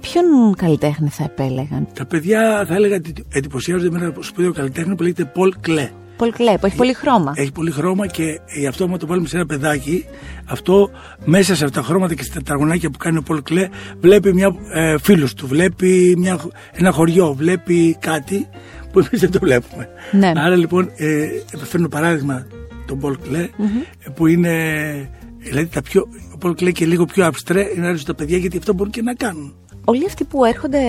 ποιον 0.00 0.54
καλλιτέχνη 0.56 1.08
θα 1.08 1.24
επέλεγαν; 1.24 1.88
Τα 1.94 2.06
παιδιά 2.06 2.64
θα 2.68 2.74
έλεγα 2.74 2.96
ότι 2.96 3.12
εντυπωσιάζονται 3.28 3.90
με 3.90 3.98
ένα 3.98 4.14
σπουδαίο 4.20 4.52
καλλιτέχνη 4.52 4.94
που 4.94 5.02
λέγεται 5.02 5.24
Πολ 5.24 5.54
Κλέ. 5.60 5.90
Πολ 6.18 6.32
Κλέ, 6.32 6.58
που 6.58 6.66
έχει 6.66 6.76
πολύ 6.76 6.94
χρώμα. 6.94 7.32
Έχει 7.36 7.52
πολύ 7.52 7.70
χρώμα 7.70 8.06
και 8.06 8.40
γι' 8.58 8.66
αυτό, 8.66 8.84
άμα 8.84 8.96
το 8.96 9.06
βάλουμε 9.06 9.28
σε 9.28 9.36
ένα 9.36 9.46
παιδάκι, 9.46 10.04
αυτό 10.44 10.90
μέσα 11.24 11.54
σε 11.54 11.64
αυτά 11.64 11.80
τα 11.80 11.86
χρώματα 11.86 12.14
και 12.14 12.22
στα 12.22 12.34
τετραγωνάκια 12.34 12.90
που 12.90 12.98
κάνει 12.98 13.16
ο 13.16 13.22
Πολ 13.22 13.42
Κλέ, 13.42 13.68
βλέπει 14.00 14.34
μια 14.34 14.56
ε, 14.72 14.98
φίλος 14.98 15.34
του, 15.34 15.46
βλέπει 15.46 16.14
μια, 16.18 16.40
ένα 16.72 16.90
χωριό, 16.90 17.34
βλέπει 17.34 17.96
κάτι 18.00 18.48
που 18.92 18.98
εμείς 18.98 19.20
δεν 19.20 19.30
το 19.30 19.38
βλέπουμε. 19.38 19.88
Ναι. 20.12 20.32
Άρα 20.36 20.56
λοιπόν, 20.56 20.90
ε, 20.96 21.28
φέρνω 21.64 21.88
παράδειγμα 21.88 22.46
τον 22.86 22.98
Πολ 22.98 23.16
Κλέ, 23.28 23.48
mm-hmm. 23.58 24.12
που 24.14 24.26
είναι. 24.26 25.10
Δηλαδή 25.38 25.66
τα 25.66 25.82
πιο, 25.82 26.08
ο 26.34 26.38
Πολ 26.38 26.54
Κλέ 26.54 26.70
και 26.70 26.86
λίγο 26.86 27.04
πιο 27.04 27.26
abstrait 27.26 27.76
είναι 27.76 27.86
άρεστο 27.86 28.06
τα 28.06 28.14
παιδιά 28.14 28.38
γιατί 28.38 28.56
αυτό 28.58 28.72
μπορούν 28.72 28.92
και 28.92 29.02
να 29.02 29.14
κάνουν. 29.14 29.54
Όλοι 29.84 30.04
αυτοί 30.06 30.24
που 30.24 30.44
έρχονται 30.44 30.80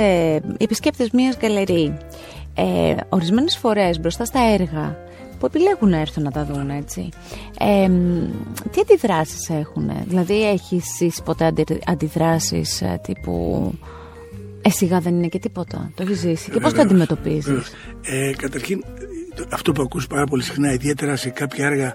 επισκέπτες 0.58 1.10
μιας 1.12 1.38
γκαλερί, 1.38 1.98
ε, 2.54 2.96
ορισμένες 3.10 3.58
φορές 3.58 4.00
μπροστά 4.00 4.26
στα 4.26 4.40
έργα 4.40 4.98
που 5.40 5.46
επιλέγουν 5.46 5.90
να 5.90 5.98
έρθουν 5.98 6.24
να 6.24 6.32
τα 6.32 6.46
δουν 6.46 6.70
έτσι. 6.70 7.10
Ε, 7.60 7.90
τι 8.72 8.82
αντιδράσεις 8.82 9.50
έχουν, 9.50 9.92
δηλαδή 10.08 10.50
έχεις 10.50 11.02
εσύ 11.02 11.24
ποτέ 11.24 11.46
αντι, 11.46 11.64
αντιδράσεις 11.86 12.82
ε, 12.82 13.00
τύπου 13.04 13.74
ε, 14.62 14.70
σιγά 14.70 15.00
δεν 15.00 15.16
είναι 15.16 15.28
και 15.28 15.40
τίποτα, 15.40 15.92
το 15.96 16.04
έχεις 16.04 16.20
ζήσει 16.20 16.52
και 16.52 16.60
πώς 16.60 16.74
το 16.74 16.82
αντιμετωπίζεις; 16.82 17.72
Ε, 18.02 18.34
καταρχήν 18.38 18.84
αυτό 19.50 19.72
που 19.72 19.82
ακούς 19.82 20.08
πάρα 20.08 20.26
πολύ 20.26 20.44
συχνά, 20.44 20.74
ιδιαίτερα 20.74 21.16
σε 21.16 21.30
κάποια 21.30 21.66
έργα 21.66 21.94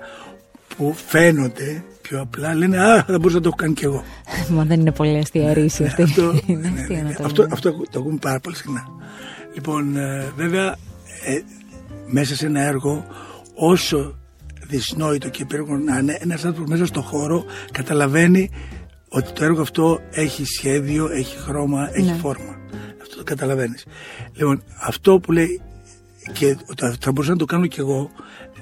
που 0.76 0.94
φαίνονται 1.06 1.84
πιο 2.02 2.20
απλά, 2.20 2.54
λένε 2.54 2.78
Α, 2.78 3.04
θα 3.04 3.18
μπορούσα 3.18 3.36
να 3.36 3.42
το 3.42 3.48
έχω 3.48 3.56
κάνει 3.56 3.74
κι 3.74 3.84
εγώ. 3.84 4.04
Μα 4.48 4.64
δεν 4.64 4.80
είναι 4.80 4.92
πολύ 4.92 5.18
αστεία 5.18 5.52
ρίση 5.52 5.84
αυτή. 5.84 6.02
αυτό, 6.02 6.22
ναι, 6.46 6.72
ναι, 6.88 7.16
αυτό, 7.22 7.46
αυτό 7.50 7.72
το 7.90 7.98
ακούμε 7.98 8.18
πάρα 8.20 8.40
πολύ 8.40 8.56
συχνά. 8.56 8.86
Λοιπόν, 9.54 9.96
ε, 9.96 10.32
βέβαια, 10.36 10.76
ε, 11.24 11.40
μέσα 12.06 12.36
σε 12.36 12.46
ένα 12.46 12.60
έργο 12.60 13.04
όσο 13.54 14.18
δυσνόητο 14.66 15.28
και 15.28 15.42
υπέροχο 15.42 15.76
να 15.76 15.98
είναι 15.98 16.18
ένας 16.20 16.44
άνθρωπος 16.44 16.70
μέσα 16.70 16.86
στο 16.86 17.00
χώρο 17.00 17.44
καταλαβαίνει 17.72 18.50
ότι 19.08 19.32
το 19.32 19.44
έργο 19.44 19.60
αυτό 19.60 20.00
έχει 20.10 20.44
σχέδιο, 20.44 21.08
έχει 21.10 21.36
χρώμα, 21.36 21.90
έχει 21.92 22.10
ναι. 22.10 22.16
φόρμα. 22.16 22.56
Αυτό 23.02 23.16
το 23.16 23.22
καταλαβαίνεις. 23.24 23.86
Λοιπόν, 24.34 24.62
αυτό 24.80 25.18
που 25.20 25.32
λέει 25.32 25.60
και 26.32 26.56
θα 27.00 27.12
μπορούσα 27.12 27.30
να 27.30 27.36
το 27.36 27.44
κάνω 27.44 27.66
κι 27.66 27.80
εγώ 27.80 28.10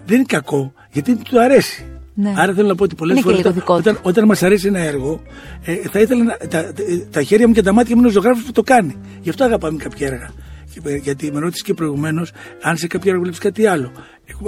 δεν 0.06 0.16
είναι 0.16 0.24
κακό 0.28 0.72
γιατί 0.92 1.16
του 1.16 1.40
αρέσει. 1.40 1.86
Ναι. 2.14 2.34
Άρα 2.36 2.52
θέλω 2.52 2.68
να 2.68 2.74
πω 2.74 2.84
ότι 2.84 2.94
πολλές 2.94 3.20
φορές 3.20 3.44
όταν, 3.64 3.98
όταν 4.02 4.24
μας 4.24 4.42
αρέσει 4.42 4.66
ένα 4.66 4.78
έργο, 4.78 5.22
ε, 5.64 5.74
θα 5.74 6.00
ήθελα 6.00 6.24
να, 6.24 6.36
τα, 6.48 6.72
τα, 7.10 7.22
χέρια 7.22 7.48
μου 7.48 7.54
και 7.54 7.62
τα 7.62 7.72
μάτια 7.72 7.94
μου 7.94 8.00
είναι 8.00 8.10
ο 8.10 8.12
ζωγράφος 8.12 8.42
που 8.44 8.52
το 8.52 8.62
κάνει. 8.62 8.96
Γι' 9.20 9.28
αυτό 9.28 9.44
αγαπάμε 9.44 9.78
κάποια 9.78 10.06
έργα. 10.06 10.30
Γιατί 11.02 11.32
με 11.32 11.38
ρώτησες 11.38 11.62
και 11.62 11.74
προηγουμένως 11.74 12.32
αν 12.62 12.76
σε 12.76 12.86
κάποια 12.86 13.10
έργο 13.10 13.22
βλέπεις 13.22 13.40
κάτι 13.40 13.66
άλλο. 13.66 13.92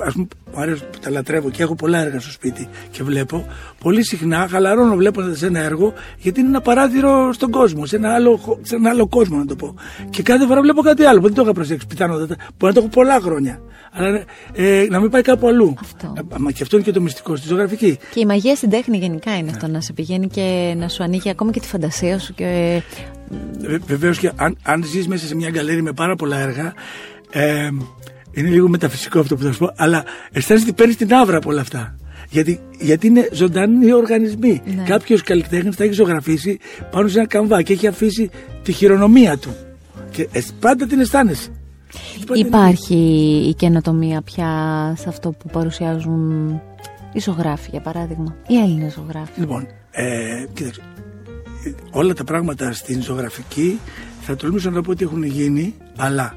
Α 0.06 0.12
πούμε, 0.12 0.26
μου 0.54 0.60
αρέσει 0.60 0.82
που 0.92 0.98
τα 1.00 1.10
λατρεύω 1.10 1.50
και 1.50 1.62
έχω 1.62 1.74
πολλά 1.74 1.98
έργα 1.98 2.20
στο 2.20 2.30
σπίτι 2.30 2.68
και 2.90 3.02
βλέπω. 3.02 3.46
Πολύ 3.78 4.04
συχνά 4.04 4.46
χαλαρώνω 4.50 4.96
βλέποντας 4.96 5.42
ένα 5.42 5.60
έργο 5.60 5.92
γιατί 6.18 6.40
είναι 6.40 6.48
ένα 6.48 6.60
παράθυρο 6.60 7.32
στον 7.32 7.50
κόσμο, 7.50 7.86
σε 7.86 7.96
ένα 7.96 8.14
άλλο, 8.14 8.58
σε 8.62 8.74
ένα 8.74 8.90
άλλο 8.90 9.06
κόσμο 9.06 9.38
να 9.38 9.46
το 9.46 9.56
πω. 9.56 9.74
Και 10.10 10.22
κάθε 10.22 10.46
φορά 10.46 10.60
βλέπω 10.60 10.82
κάτι 10.82 11.04
άλλο 11.04 11.20
που 11.20 11.26
δεν 11.26 11.34
το 11.34 11.42
είχα 11.42 11.52
προσέξει 11.52 11.86
πιθανότατα. 11.86 12.36
Μπορεί 12.36 12.52
να 12.58 12.72
το 12.72 12.80
έχω 12.80 12.88
πολλά 12.88 13.20
χρόνια. 13.20 13.60
Αλλά 13.92 14.24
ε, 14.52 14.86
να 14.90 15.00
μην 15.00 15.10
πάει 15.10 15.22
κάπου 15.22 15.48
αλλού. 15.48 15.74
Αυτό. 15.80 16.12
Ε, 16.16 16.20
μα 16.38 16.50
και 16.50 16.62
αυτό 16.62 16.76
είναι 16.76 16.84
και 16.84 16.92
το 16.92 17.00
μυστικό 17.00 17.36
στη 17.36 17.46
ζωγραφική. 17.48 17.98
Και 18.10 18.20
η 18.20 18.26
μαγεία 18.26 18.56
στην 18.56 18.70
τέχνη 18.70 18.96
γενικά 18.96 19.36
είναι 19.36 19.50
αυτό, 19.50 19.66
να 19.66 19.80
σε 19.80 19.92
πηγαίνει 19.92 20.28
και 20.28 20.74
να 20.76 20.88
σου 20.88 21.02
ανοίγει 21.02 21.30
ακόμα 21.30 21.50
και 21.50 21.60
τη 21.60 21.66
φαντασία 21.66 22.18
σου. 22.18 22.34
Και... 22.34 22.82
Βεβαίως 23.86 24.18
και 24.18 24.30
αν, 24.36 24.56
αν 24.62 24.84
ζεις 24.84 25.08
μέσα 25.08 25.26
σε 25.26 25.34
μια 25.34 25.50
γκαλέρι 25.50 25.82
με 25.82 25.92
πάρα 25.92 26.16
πολλά 26.16 26.38
έργα. 26.38 26.74
Ε, 27.30 27.68
είναι 28.34 28.48
λίγο 28.48 28.68
μεταφυσικό 28.68 29.18
αυτό 29.18 29.36
που 29.36 29.42
θα 29.42 29.52
σου 29.52 29.58
πω, 29.58 29.72
αλλά 29.76 30.04
αισθάνεσαι 30.32 30.66
ότι 30.66 30.74
παίρνεις 30.76 30.96
την 30.96 31.14
άβρα 31.14 31.36
από 31.36 31.50
όλα 31.50 31.60
αυτά. 31.60 31.96
Γιατί, 32.30 32.60
γιατί 32.80 33.06
είναι 33.06 33.28
ζωντανοί 33.32 33.92
οργανισμοί. 33.92 34.62
Ναι. 34.64 34.82
Κάποιος 34.82 35.22
καλλιτέχνης 35.22 35.76
τα 35.76 35.84
έχει 35.84 35.92
ζωγραφίσει 35.92 36.58
πάνω 36.90 37.08
σε 37.08 37.18
ένα 37.18 37.26
καμβά 37.26 37.62
και 37.62 37.72
έχει 37.72 37.86
αφήσει 37.86 38.30
τη 38.62 38.72
χειρονομία 38.72 39.38
του. 39.38 39.54
Και 40.10 40.28
πάντα 40.60 40.86
την 40.86 41.00
αισθάνεσαι. 41.00 41.50
Υπάρχει 42.34 42.94
η 43.48 43.54
καινοτομία 43.54 44.22
πια 44.22 44.48
σε 44.98 45.08
αυτό 45.08 45.30
που 45.30 45.48
παρουσιάζουν 45.52 46.50
οι 47.12 47.20
ζωγράφοι, 47.20 47.68
για 47.70 47.80
παράδειγμα, 47.80 48.36
οι 48.46 48.56
Έλληνες 48.56 48.92
ζωγράφοι; 48.92 49.40
Λοιπόν, 49.40 49.66
ε, 49.90 50.46
κοίταξε, 50.52 50.80
όλα 51.90 52.14
τα 52.14 52.24
πράγματα 52.24 52.72
στην 52.72 53.02
ζωγραφική 53.02 53.78
θα 54.20 54.36
τολμήσω 54.36 54.70
να 54.70 54.82
πω 54.82 54.90
ότι 54.90 55.04
έχουν 55.04 55.22
γίνει, 55.22 55.74
αλλά 55.96 56.34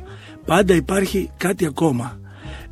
πάντα 0.47 0.73
υπάρχει 0.73 1.31
κάτι 1.37 1.65
ακόμα. 1.65 2.19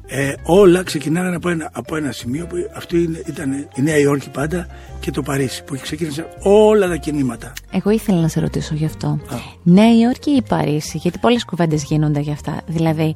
Ε, 0.08 0.34
όλα 0.44 0.84
ξεκινάνε 0.84 1.36
από 1.36 1.50
ένα, 1.50 1.70
από 1.74 1.96
ένα 1.96 2.12
σημείο 2.12 2.48
που 2.48 2.55
αυτό 2.75 2.98
ήταν 3.25 3.67
η 3.75 3.82
Νέα 3.82 3.98
Υόρκη 3.98 4.29
πάντα 4.29 4.67
και 5.00 5.12
το 5.12 5.22
Παρίσι 5.22 5.63
που 5.63 5.77
ξεκίνησαν 5.82 6.25
όλα 6.39 6.88
τα 6.88 6.96
κινήματα. 6.96 7.53
Εγώ 7.72 7.89
ήθελα 7.89 8.22
να 8.22 8.27
σε 8.27 8.39
ρωτήσω 8.39 8.75
γι' 8.75 8.86
αυτό. 8.86 9.20
Νέα 9.63 9.98
Υόρκη 9.98 10.29
ή 10.29 10.41
Παρίσι, 10.41 10.98
γιατί 10.98 11.20
πολλές 11.20 11.46
κουβέντες 11.46 11.84
γίνονται 11.84 12.20
γι' 12.20 12.32
αυτά. 12.32 12.62
Δηλαδή, 12.67 13.15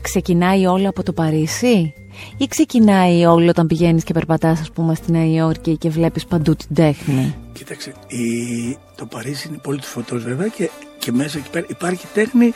ξεκινάει 0.00 0.66
όλο 0.66 0.88
από 0.88 1.02
το 1.02 1.12
Παρίσι 1.12 1.94
ή 2.36 2.46
ξεκινάει 2.46 3.24
όλο 3.24 3.48
όταν 3.48 3.66
πηγαίνεις 3.66 4.04
και 4.04 4.12
περπατάς 4.12 4.60
ας 4.60 4.70
πούμε 4.70 4.94
στη 4.94 5.12
Νέα 5.12 5.26
Υόρκη 5.26 5.76
και 5.76 5.88
βλέπεις 5.88 6.26
παντού 6.26 6.56
την 6.56 6.74
τέχνη; 6.74 7.34
Κοίταξε, 7.52 7.92
η, 8.06 8.76
το 8.96 9.06
Παρίσι 9.06 9.48
είναι 9.48 9.58
πολύ 9.62 9.78
του 9.78 9.86
φωτός 9.86 10.22
βέβαια 10.22 10.48
και, 10.48 10.70
και 10.98 11.12
μέσα 11.12 11.38
εκεί 11.38 11.50
πέρα 11.50 11.66
υπάρχει 11.68 12.06
τέχνη 12.14 12.54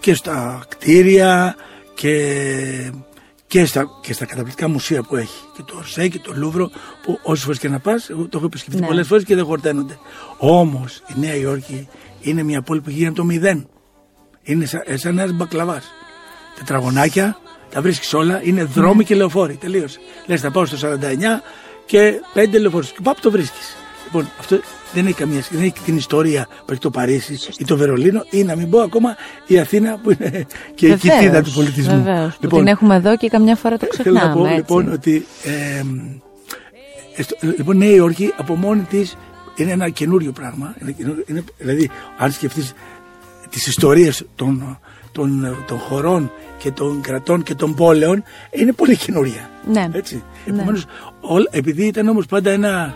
και 0.00 0.14
στα 0.14 0.64
κτίρια 0.68 1.56
και, 1.94 2.92
και, 3.46 3.64
στα, 3.64 3.88
και 4.02 4.12
στα 4.12 4.24
καταπληκτικά 4.24 4.68
μουσεία 4.68 5.02
που 5.02 5.16
έχει. 5.16 5.44
Και 5.56 5.62
το 5.62 5.74
Ορσέ 5.76 6.08
και 6.08 6.18
το 6.18 6.32
Λούβρο 6.34 6.70
που 7.02 7.18
όσες 7.22 7.44
φορές 7.44 7.58
και 7.58 7.68
να 7.68 7.78
πας, 7.78 8.10
εγώ 8.10 8.22
το 8.22 8.36
έχω 8.36 8.46
επισκεφτεί 8.46 8.80
ναι. 8.80 8.86
πολλές 8.86 9.06
φορές 9.06 9.24
και 9.24 9.34
δεν 9.34 9.44
χορταίνονται. 9.44 9.98
Όμως 10.38 11.02
η 11.06 11.20
Νέα 11.20 11.34
Υόρκη 11.34 11.88
είναι 12.20 12.42
μια 12.42 12.62
πόλη 12.62 12.80
που 12.80 12.90
γίνεται 12.90 13.14
το 13.14 13.24
μηδέν. 13.24 13.68
Είναι 14.42 14.64
σαν, 14.64 14.82
σαν 14.94 15.18
ένας 15.18 15.32
μπακλαβάς. 15.32 15.84
Τετραγωνάκια, 16.58 17.38
τα 17.70 17.80
βρίσκεις 17.80 18.14
όλα, 18.14 18.40
είναι 18.42 18.64
δρόμοι 18.64 18.96
ναι. 18.96 19.02
και 19.02 19.14
λεωφόροι. 19.14 19.54
Τελείωσε. 19.54 19.98
Λες, 20.26 20.40
θα 20.40 20.50
πάω 20.50 20.64
στο 20.64 20.76
49 20.76 20.96
και 21.86 22.20
πέντε 22.32 22.58
λεωφόρους. 22.58 22.90
Και 22.90 23.00
πάπ 23.02 23.20
το 23.20 23.30
βρίσκεις. 23.30 23.76
Λοιπόν, 24.12 24.30
αυτό 24.38 24.60
δεν 24.92 25.06
έχει 25.06 25.14
καμία 25.14 25.42
σχέση. 25.42 25.56
Δεν 25.56 25.64
έχει 25.64 25.84
την 25.84 25.96
ιστορία 25.96 26.46
που 26.64 26.72
έχει 26.72 26.80
το 26.80 26.90
Παρίσι 26.90 27.38
ή 27.58 27.64
το 27.64 27.76
Βερολίνο 27.76 28.24
ή 28.30 28.44
να 28.44 28.56
μην 28.56 28.70
πω 28.70 28.80
ακόμα 28.80 29.16
η 29.46 29.58
Αθήνα 29.58 29.98
που 30.02 30.10
είναι 30.10 30.46
και 30.74 30.86
η 30.86 30.96
κοιτίδα 30.96 31.42
του 31.42 31.50
πολιτισμού. 31.50 32.02
Βεβαίως, 32.02 32.36
λοιπόν, 32.40 32.58
την 32.58 32.68
έχουμε 32.68 32.94
εδώ 32.94 33.16
και 33.16 33.28
καμιά 33.28 33.56
φορά 33.56 33.76
το 33.76 33.86
ξεχνάμε. 33.86 34.18
Θέλω 34.18 34.28
να 34.28 34.34
πω 34.34 34.44
έτσι. 34.44 34.56
λοιπόν 34.56 34.92
ότι. 34.92 35.26
Ε, 35.44 35.82
λοιπόν, 37.56 37.76
Νέα 37.76 37.90
Υόρκη 37.90 38.32
από 38.36 38.54
μόνη 38.54 38.82
της 38.82 39.16
είναι 39.56 39.70
ένα 39.70 39.88
καινούριο 39.88 40.32
πράγμα. 40.32 40.74
Είναι, 40.82 40.94
είναι, 41.26 41.44
δηλαδή, 41.58 41.90
αν 42.18 42.32
σκεφτείς 42.32 42.72
τις 43.50 43.66
ιστορίες 43.66 44.24
των, 44.34 44.78
των, 45.12 45.56
των 45.66 45.78
χωρών 45.78 46.30
και 46.58 46.70
των 46.70 47.00
κρατών 47.00 47.42
και 47.42 47.54
των 47.54 47.74
πόλεων, 47.74 48.22
είναι 48.50 48.72
πολύ 48.72 48.96
καινούρια. 48.96 49.50
Ναι. 49.72 49.88
Έτσι. 49.92 50.22
Ναι. 50.44 50.54
Επομένως, 50.54 50.84
επειδή 51.50 51.86
ήταν 51.86 52.08
όμως 52.08 52.26
πάντα 52.26 52.50
ένα 52.50 52.94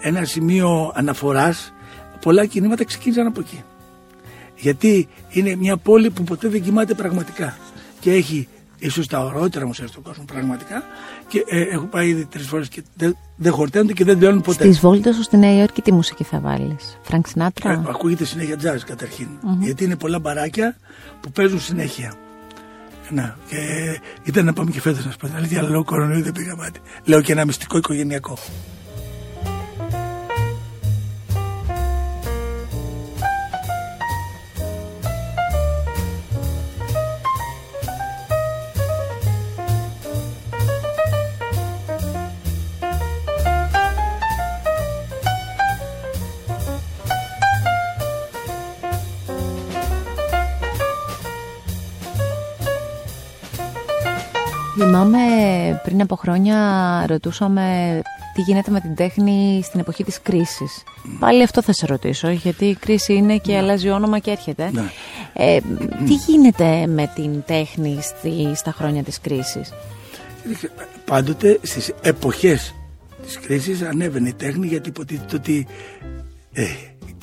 ένα 0.00 0.24
σημείο 0.24 0.92
αναφοράς 0.94 1.72
πολλά 2.20 2.46
κινήματα 2.46 2.84
ξεκίνησαν 2.84 3.26
από 3.26 3.40
εκεί 3.40 3.62
γιατί 4.56 5.08
είναι 5.28 5.56
μια 5.56 5.76
πόλη 5.76 6.10
που 6.10 6.24
ποτέ 6.24 6.48
δεν 6.48 6.62
κοιμάται 6.62 6.94
πραγματικά 6.94 7.56
και 8.00 8.12
έχει 8.12 8.48
ίσως 8.78 9.06
τα 9.06 9.18
ωραίτερα 9.24 9.66
μουσεία 9.66 9.86
στον 9.86 10.02
κόσμο 10.02 10.24
πραγματικά 10.24 10.82
και 11.28 11.44
ε, 11.48 11.60
έχω 11.60 11.84
πάει 11.84 12.08
ήδη 12.08 12.24
τρεις 12.24 12.46
φορές 12.46 12.68
και 12.68 12.82
δεν, 12.94 13.16
δεν 13.36 13.52
χορταίνονται 13.52 13.92
και 13.92 14.04
δεν 14.04 14.14
τελειώνουν 14.14 14.40
ποτέ. 14.40 14.64
Στις 14.64 14.80
βόλτες 14.80 15.14
σου 15.14 15.22
στη 15.22 15.36
Νέα 15.36 15.58
Υόρκη 15.58 15.82
τι 15.82 15.92
μουσική 15.92 16.24
θα 16.24 16.40
βάλεις, 16.40 16.98
Φρανκ 17.02 17.26
Σινάτρα; 17.26 17.70
Ε, 17.72 17.82
ακούγεται 17.88 18.24
συνέχεια 18.24 18.56
jazz 18.56 18.80
καταρχήν 18.86 19.28
mm-hmm. 19.28 19.58
γιατί 19.60 19.84
είναι 19.84 19.96
πολλά 19.96 20.18
μπαράκια 20.18 20.76
που 21.20 21.30
παίζουν 21.30 21.60
συνέχεια. 21.60 22.14
Να, 23.08 23.36
και 23.48 23.56
ήταν 24.24 24.44
να 24.44 24.52
πάμε 24.52 24.70
και 24.70 24.80
φέτος 24.80 25.04
να 25.04 25.10
σου 25.10 25.16
πω 25.16 25.26
την 25.26 25.36
αλήθεια, 25.36 25.58
αλλά 25.58 25.68
λόγω 25.68 25.84
κορονοϊού 25.84 26.22
δεν 26.22 26.32
πήγα 26.32 26.56
μάτι. 26.56 26.80
Λέω 27.04 27.20
και 27.20 27.32
ένα 27.32 27.44
μυστικό 27.44 27.76
οικογενειακό. 27.76 28.38
Πριν 56.02 56.14
από 56.14 56.22
χρόνια 56.22 57.04
ρωτούσαμε 57.08 58.00
τι 58.34 58.40
γίνεται 58.40 58.70
με 58.70 58.80
την 58.80 58.94
τέχνη 58.94 59.60
στην 59.64 59.80
εποχή 59.80 60.04
της 60.04 60.20
κρίσης. 60.22 60.82
Πάλι 61.18 61.42
αυτό 61.42 61.62
θα 61.62 61.72
σε 61.72 61.86
ρωτήσω, 61.86 62.30
γιατί 62.30 62.64
η 62.64 62.74
κρίση 62.74 63.14
είναι 63.14 63.38
και 63.38 63.52
ναι. 63.52 63.58
αλλάζει 63.58 63.88
όνομα 63.90 64.18
και 64.18 64.30
έρχεται. 64.30 64.70
Ναι. 64.72 64.90
Ε, 65.32 65.60
τι 66.06 66.14
γίνεται 66.26 66.86
με 66.86 67.12
την 67.14 67.42
τέχνη 67.46 67.98
στη, 68.02 68.52
στα 68.54 68.72
χρόνια 68.72 69.02
της 69.02 69.20
κρίσης; 69.20 69.72
Πάντοτε 71.04 71.58
στις 71.62 71.92
εποχές 72.02 72.74
της 73.22 73.38
κρίσης 73.38 73.82
ανέβαινε 73.82 74.28
η 74.28 74.34
τέχνη 74.34 74.66
γιατί 74.66 74.88
υποτίθεται 74.88 75.36
ότι 75.36 75.66
ε, 76.52 76.64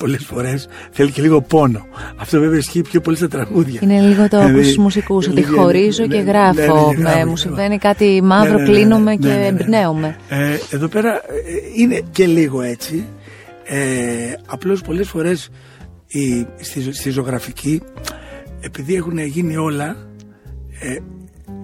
πολλές 0.00 0.24
φορές 0.24 0.68
θέλει 0.90 1.10
και 1.10 1.22
λίγο 1.22 1.40
πόνο. 1.42 1.86
Αυτό 2.16 2.40
βέβαια 2.40 2.58
ισχύει 2.58 2.80
πιο 2.80 3.00
πολύ 3.00 3.16
στα 3.16 3.28
τραγούδια. 3.28 3.80
Είναι 3.82 4.00
λίγο 4.00 4.28
το 4.28 4.38
ακούς 4.38 4.70
στου 4.70 4.82
μουσικούς, 4.82 5.28
ότι 5.28 5.44
χωρίζω 5.44 6.06
και 6.06 6.18
γράφω. 6.18 6.92
Μου 7.26 7.36
συμβαίνει 7.36 7.78
κάτι 7.78 8.20
μαύρο, 8.22 8.64
κλείνομαι 8.64 9.16
και 9.16 9.32
εμπνέομαι. 9.32 10.16
Εδώ 10.70 10.88
πέρα 10.88 11.20
είναι 11.76 12.00
και 12.10 12.26
λίγο 12.26 12.62
έτσι. 12.62 13.04
Ε, 13.64 13.78
απλώς 14.46 14.80
πολλές 14.80 15.08
φορές 15.08 15.48
στη, 16.60 16.92
στη 16.92 17.10
ζωγραφική 17.10 17.82
επειδή 18.60 18.94
έχουν 18.94 19.18
γίνει 19.18 19.56
όλα 19.56 19.96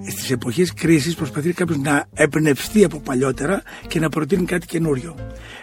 ε, 0.07 0.11
στις 0.11 0.31
εποχές 0.31 0.73
κρίσης 0.73 1.15
προσπαθεί 1.15 1.53
κάποιος 1.53 1.79
να 1.79 2.07
εμπνευστεί 2.15 2.85
από 2.85 3.01
παλιότερα 3.01 3.63
και 3.87 4.01
να 4.01 4.09
προτείνει 4.09 4.45
κάτι 4.45 4.67
καινούριο. 4.67 5.17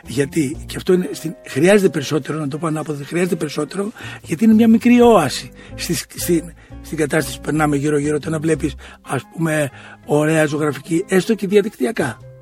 Γιατί, 0.06 0.58
και 0.66 0.78
αυτό 0.78 0.94
είναι, 0.94 1.10
στην, 1.12 1.36
χρειάζεται 1.48 1.90
περισσότερο, 1.90 2.40
να 2.40 2.48
το 2.48 2.58
πω 2.58 2.68
ανάποδα, 2.68 3.04
χρειάζεται 3.06 3.36
περισσότερο, 3.36 3.92
γιατί 4.22 4.44
είναι 4.44 4.54
μια 4.54 4.68
μικρή 4.68 5.02
όαση 5.02 5.52
στη, 5.76 5.94
στη, 5.94 6.54
στην 6.82 6.98
κατάσταση 6.98 7.38
που 7.38 7.44
περνάμε 7.44 7.76
γύρω-γύρω. 7.76 8.20
Το 8.20 8.30
να 8.30 8.40
βλέπεις, 8.40 8.76
ας 9.02 9.22
πούμε, 9.34 9.70
ωραία 10.06 10.46
ζωγραφική, 10.46 11.06
έστω 11.08 11.36
και 11.36 11.48
διαδικτυακά. 11.48 12.33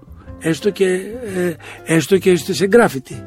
Έστω 0.42 0.70
και, 0.70 0.86
ε, 1.36 1.54
έστω 1.86 2.18
και 2.18 2.36
σε 2.36 2.68
γκράφιτι. 2.68 3.24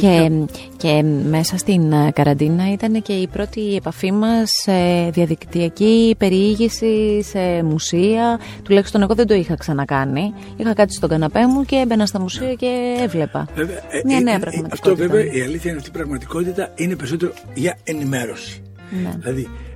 Και, 0.00 0.30
και 0.76 1.02
μέσα 1.28 1.56
στην 1.56 1.92
ε, 1.92 2.10
καραντίνα 2.14 2.72
ήταν 2.72 3.02
και 3.02 3.12
η 3.12 3.26
πρώτη 3.26 3.74
επαφή 3.74 4.12
μας 4.12 4.50
σε 4.62 4.72
διαδικτυακή 5.10 6.14
περιήγηση 6.18 7.22
σε 7.22 7.62
μουσεία. 7.62 8.40
Τουλάχιστον 8.62 9.02
εγώ 9.02 9.14
δεν 9.14 9.26
το 9.26 9.34
είχα 9.34 9.56
ξανακάνει. 9.56 10.34
Είχα 10.56 10.72
κάτι 10.72 10.92
στον 10.92 11.08
καναπέ 11.08 11.46
μου 11.46 11.64
και 11.64 11.76
έμπαινα 11.76 12.06
στα 12.06 12.20
μουσεία 12.20 12.54
και 12.54 12.96
έβλεπα. 13.00 13.48
Βέβαια, 13.54 13.76
ε, 13.76 14.00
Μια 14.04 14.16
ε, 14.16 14.20
νέα 14.20 14.34
ε, 14.34 14.38
πραγματικότητα. 14.38 14.90
Αυτό 14.90 14.96
βέβαια 14.96 15.24
η 15.32 15.40
αλήθεια 15.40 15.70
είναι 15.70 15.78
αυτή 15.78 15.90
η 15.90 15.92
πραγματικότητα 15.92 16.72
είναι 16.74 16.96
περισσότερο 16.96 17.32
για 17.54 17.78
ενημέρωση. 17.84 18.62
Ναι. 19.02 19.14
Δηλαδή 19.18 19.42
ε, 19.42 19.69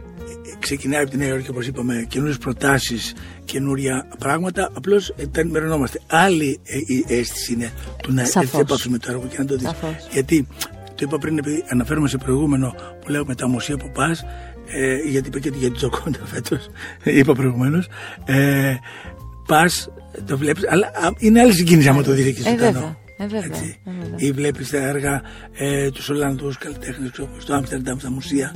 ξεκινάει 0.64 1.02
από 1.02 1.10
τη 1.10 1.16
Νέα 1.16 1.28
Υόρκη 1.28 1.50
όπως 1.50 1.66
είπαμε 1.66 2.04
καινούριες 2.08 2.38
προτάσεις, 2.38 3.14
καινούρια 3.44 4.06
πράγματα 4.18 4.70
απλώς 4.74 5.08
ε, 5.16 5.26
τα 5.26 5.40
ενημερωνόμαστε. 5.40 6.00
Άλλη 6.06 6.60
ε, 6.64 6.76
η 6.94 7.04
αίσθηση 7.08 7.52
είναι 7.52 7.70
του 8.02 8.12
να 8.12 8.24
Σαφώς. 8.24 8.42
έρθει 8.42 8.58
επαφή 8.58 8.88
με 8.90 8.98
το 8.98 9.06
έργο 9.10 9.26
και 9.30 9.36
να 9.38 9.44
το 9.44 9.56
δεις. 9.56 9.66
Σαφώς. 9.68 9.96
Γιατί 10.12 10.46
το 10.86 11.04
είπα 11.06 11.18
πριν 11.18 11.38
επειδή 11.38 11.64
αναφέρομαι 11.68 12.08
σε 12.08 12.18
προηγούμενο 12.18 12.74
που 13.00 13.10
λέω 13.10 13.24
με 13.26 13.34
τα 13.34 13.48
μουσεία 13.48 13.76
που 13.76 13.90
πας 13.94 14.24
ε, 14.66 14.96
γιατί 15.08 15.28
είπα 15.28 15.38
και 15.38 15.48
για 15.48 15.68
την 15.68 15.76
Τζοκόντα 15.76 16.18
φέτος 16.32 16.66
είπα 17.04 17.34
προηγουμένως 17.34 17.88
ε, 18.24 18.74
πας 19.46 19.88
το 20.26 20.38
βλέπεις 20.38 20.68
αλλά 20.68 20.86
α, 20.86 21.10
είναι 21.18 21.40
άλλη 21.40 21.52
συγκίνηση 21.52 21.88
άμα 21.88 22.02
το 22.02 22.12
δεις 22.12 22.26
εκεί 22.26 22.40
Ε, 22.40 22.50
ζωντανό. 22.50 22.72
βέβαια. 22.72 22.96
Ε, 23.18 23.26
βέβαια. 23.26 23.44
Έτσι. 23.44 23.78
Ε, 23.86 23.90
βέβαια. 24.02 24.16
Ή 24.16 24.32
βλέπεις 24.32 24.70
τα 24.70 24.78
έργα 24.78 25.22
ε, 25.58 25.90
τους 25.90 26.08
Ολλανδούς 26.08 26.58
καλλιτέχνες 26.58 27.10
στο 27.38 27.54
Άμστερνταμ, 27.54 27.98
στα 27.98 28.10
μουσεία. 28.10 28.54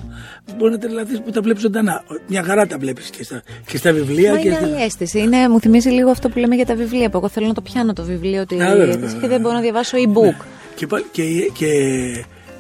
Μπορεί 0.57 0.73
να 0.73 0.79
τρελαθείς 0.79 1.21
που 1.21 1.31
τα 1.31 1.41
βλέπεις 1.41 1.63
ζωντανά. 1.63 2.03
Μια 2.27 2.43
χαρά 2.43 2.67
τα 2.67 2.79
βλέπεις 2.79 3.11
και 3.11 3.25
στα, 3.25 3.43
και 3.67 3.77
στα 3.77 3.93
βιβλία. 3.93 4.33
Μα 4.33 4.39
και 4.39 4.47
είναι 4.49 4.57
στα... 4.57 4.67
άλλη 4.67 4.83
αίσθηση. 4.83 5.19
Είναι, 5.19 5.49
μου 5.49 5.61
θυμίζει 5.61 5.89
λίγο 5.89 6.11
αυτό 6.11 6.29
που 6.29 6.39
λέμε 6.39 6.55
για 6.55 6.67
τα 6.67 6.75
βιβλία. 6.75 7.11
Που 7.11 7.17
εγώ 7.17 7.29
θέλω 7.29 7.47
να 7.47 7.55
το 7.55 7.61
πιάνω 7.61 7.93
το 7.93 8.03
βιβλίο 8.05 8.47
τη 8.47 8.63
Α, 8.63 8.69
βέβαια, 8.77 8.87
αίσθηση 8.89 9.17
και 9.17 9.29
δεν 9.29 9.41
μπορώ 9.41 9.55
να 9.55 9.61
διαβάσω 9.61 9.97
e-book. 9.97 10.23
Ναι. 10.23 10.37
Και, 10.75 10.87
πάλι- 10.87 11.07
και, 11.11 11.23
και 11.53 11.71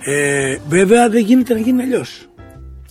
ε, 0.04 0.56
βέβαια 0.68 1.08
δεν 1.08 1.24
γίνεται 1.24 1.54
να 1.54 1.60
γίνει 1.60 1.82
αλλιώς. 1.82 2.28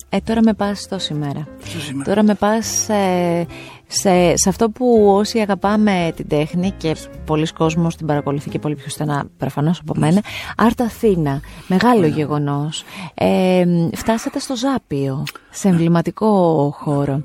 Ε, 0.10 0.18
τώρα 0.24 0.42
με 0.44 0.54
πας 0.54 0.88
το 0.88 1.00
σήμερα. 1.00 1.48
Στο 1.64 1.80
σήμερα. 1.80 2.10
Τώρα 2.10 2.24
με 2.24 2.34
πας 2.34 2.90
ε, 2.90 3.46
σε, 3.88 4.38
σε 4.38 4.50
αυτό 4.50 4.70
που 4.70 5.08
όσοι 5.08 5.40
αγαπάμε 5.40 6.12
την 6.16 6.28
τέχνη 6.28 6.72
και 6.78 6.96
πολλοί 7.26 7.48
κόσμος 7.48 7.96
την 7.96 8.08
παρακολουθεί 8.08 8.50
και 8.50 8.60
πολύ 8.60 8.76
πιο 8.76 8.90
στενά 8.90 9.26
προφανώς 9.38 9.80
από 9.80 9.94
μένα 9.98 10.22
Art 10.58 10.82
Αθήνα, 10.82 11.42
μεγάλο 11.68 12.06
γεγονός 12.06 12.84
ε, 13.14 13.66
φτάσατε 13.96 14.40
στο 14.40 14.56
Ζάπιο 14.56 15.24
σε 15.50 15.68
εμβληματικό 15.68 16.70
χώρο 16.78 17.22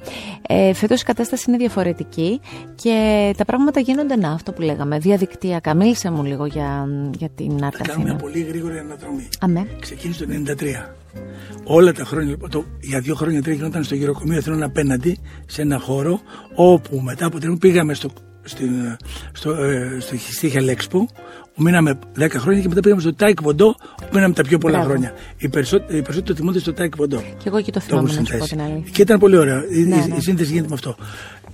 ε, 0.49 0.73
φέτος 0.73 1.00
η 1.00 1.04
κατάσταση 1.04 1.45
είναι 1.49 1.59
διαφορετική 1.59 2.40
και 2.75 3.31
τα 3.37 3.45
πράγματα 3.45 3.81
γίνονται 3.81 4.16
να 4.16 4.31
αυτό 4.31 4.52
που 4.52 4.62
λέγαμε 4.62 4.99
διαδικτυακά 4.99 5.75
μίλησε 5.75 6.11
μου 6.11 6.25
λίγο 6.25 6.47
για, 6.47 6.88
για 7.19 7.28
την 7.28 7.57
Art 7.57 7.73
Θα 7.73 7.85
κάνουμε 7.85 7.92
Αθήνα 7.92 8.04
μια 8.04 8.16
πολύ 8.16 8.40
γρήγορη 8.40 8.78
αναδρομή. 8.78 9.28
Αμέ. 9.40 9.66
Ξεκίνησε 9.81 10.26
το 10.26 10.33
1993. 10.59 11.01
Όλα 11.64 11.92
τα 11.92 12.04
χρόνια, 12.04 12.28
λοιπόν, 12.31 12.50
το, 12.50 12.64
για 12.81 13.00
δύο 13.00 13.14
χρόνια 13.14 13.42
τρία 13.42 13.54
γινόταν 13.54 13.85
στο 13.85 13.95
γυροκομείο 13.95 14.38
Αθηνών 14.38 14.62
απέναντι 14.62 15.19
σε 15.47 15.62
ένα 15.62 15.78
χώρο 15.78 16.21
όπου 16.54 17.00
μετά 17.00 17.26
από 17.26 17.40
τρία 17.40 17.57
πήγαμε 17.61 17.95
στο, 17.95 18.11
στην, 18.42 18.71
στο, 19.33 19.50
ε, 19.50 19.97
στο, 20.00 20.16
στη 20.31 20.49
Χελέξπο 20.49 21.09
που 21.54 21.62
μείναμε 21.62 21.99
10 22.19 22.26
χρόνια 22.31 22.61
και 22.62 22.69
μετά 22.69 22.81
πήγαμε 22.81 23.00
στο 23.00 23.14
Τάικ 23.14 23.42
Ποντό 23.42 23.75
που 23.97 24.09
μείναμε 24.12 24.35
τα 24.35 24.42
πιο 24.42 24.59
πολλά 24.59 24.75
Μπράβο. 24.76 24.90
χρόνια. 24.92 25.12
Οι 25.37 25.49
περισσότεροι, 25.49 25.99
οι 25.99 26.02
περισσότεροι 26.02 26.25
το 26.33 26.35
θυμούνται 26.35 26.59
στο 26.59 26.73
Τάικ 26.73 26.97
Ποντό. 26.97 27.16
Και 27.38 27.45
εγώ 27.49 27.61
και 27.62 27.71
το 27.71 27.78
Το 27.78 27.85
θυμάμαι 27.87 28.09
έχουν 28.11 28.23
να 28.23 28.26
σου 28.28 28.38
πω 28.38 28.45
συνθέσει. 28.47 28.50
την 28.50 28.61
αλήθεια. 28.61 28.90
Και 28.92 29.02
ήταν 29.02 29.19
πολύ 29.19 29.37
ωραία. 29.37 29.64
Η, 29.71 29.78
Ναι, 29.78 29.97
η- 29.97 30.07
ναι. 30.09 30.16
η 30.16 30.21
σύνθεση 30.21 30.50
γίνεται 30.50 30.69
με 30.69 30.75
αυτό. 30.75 30.97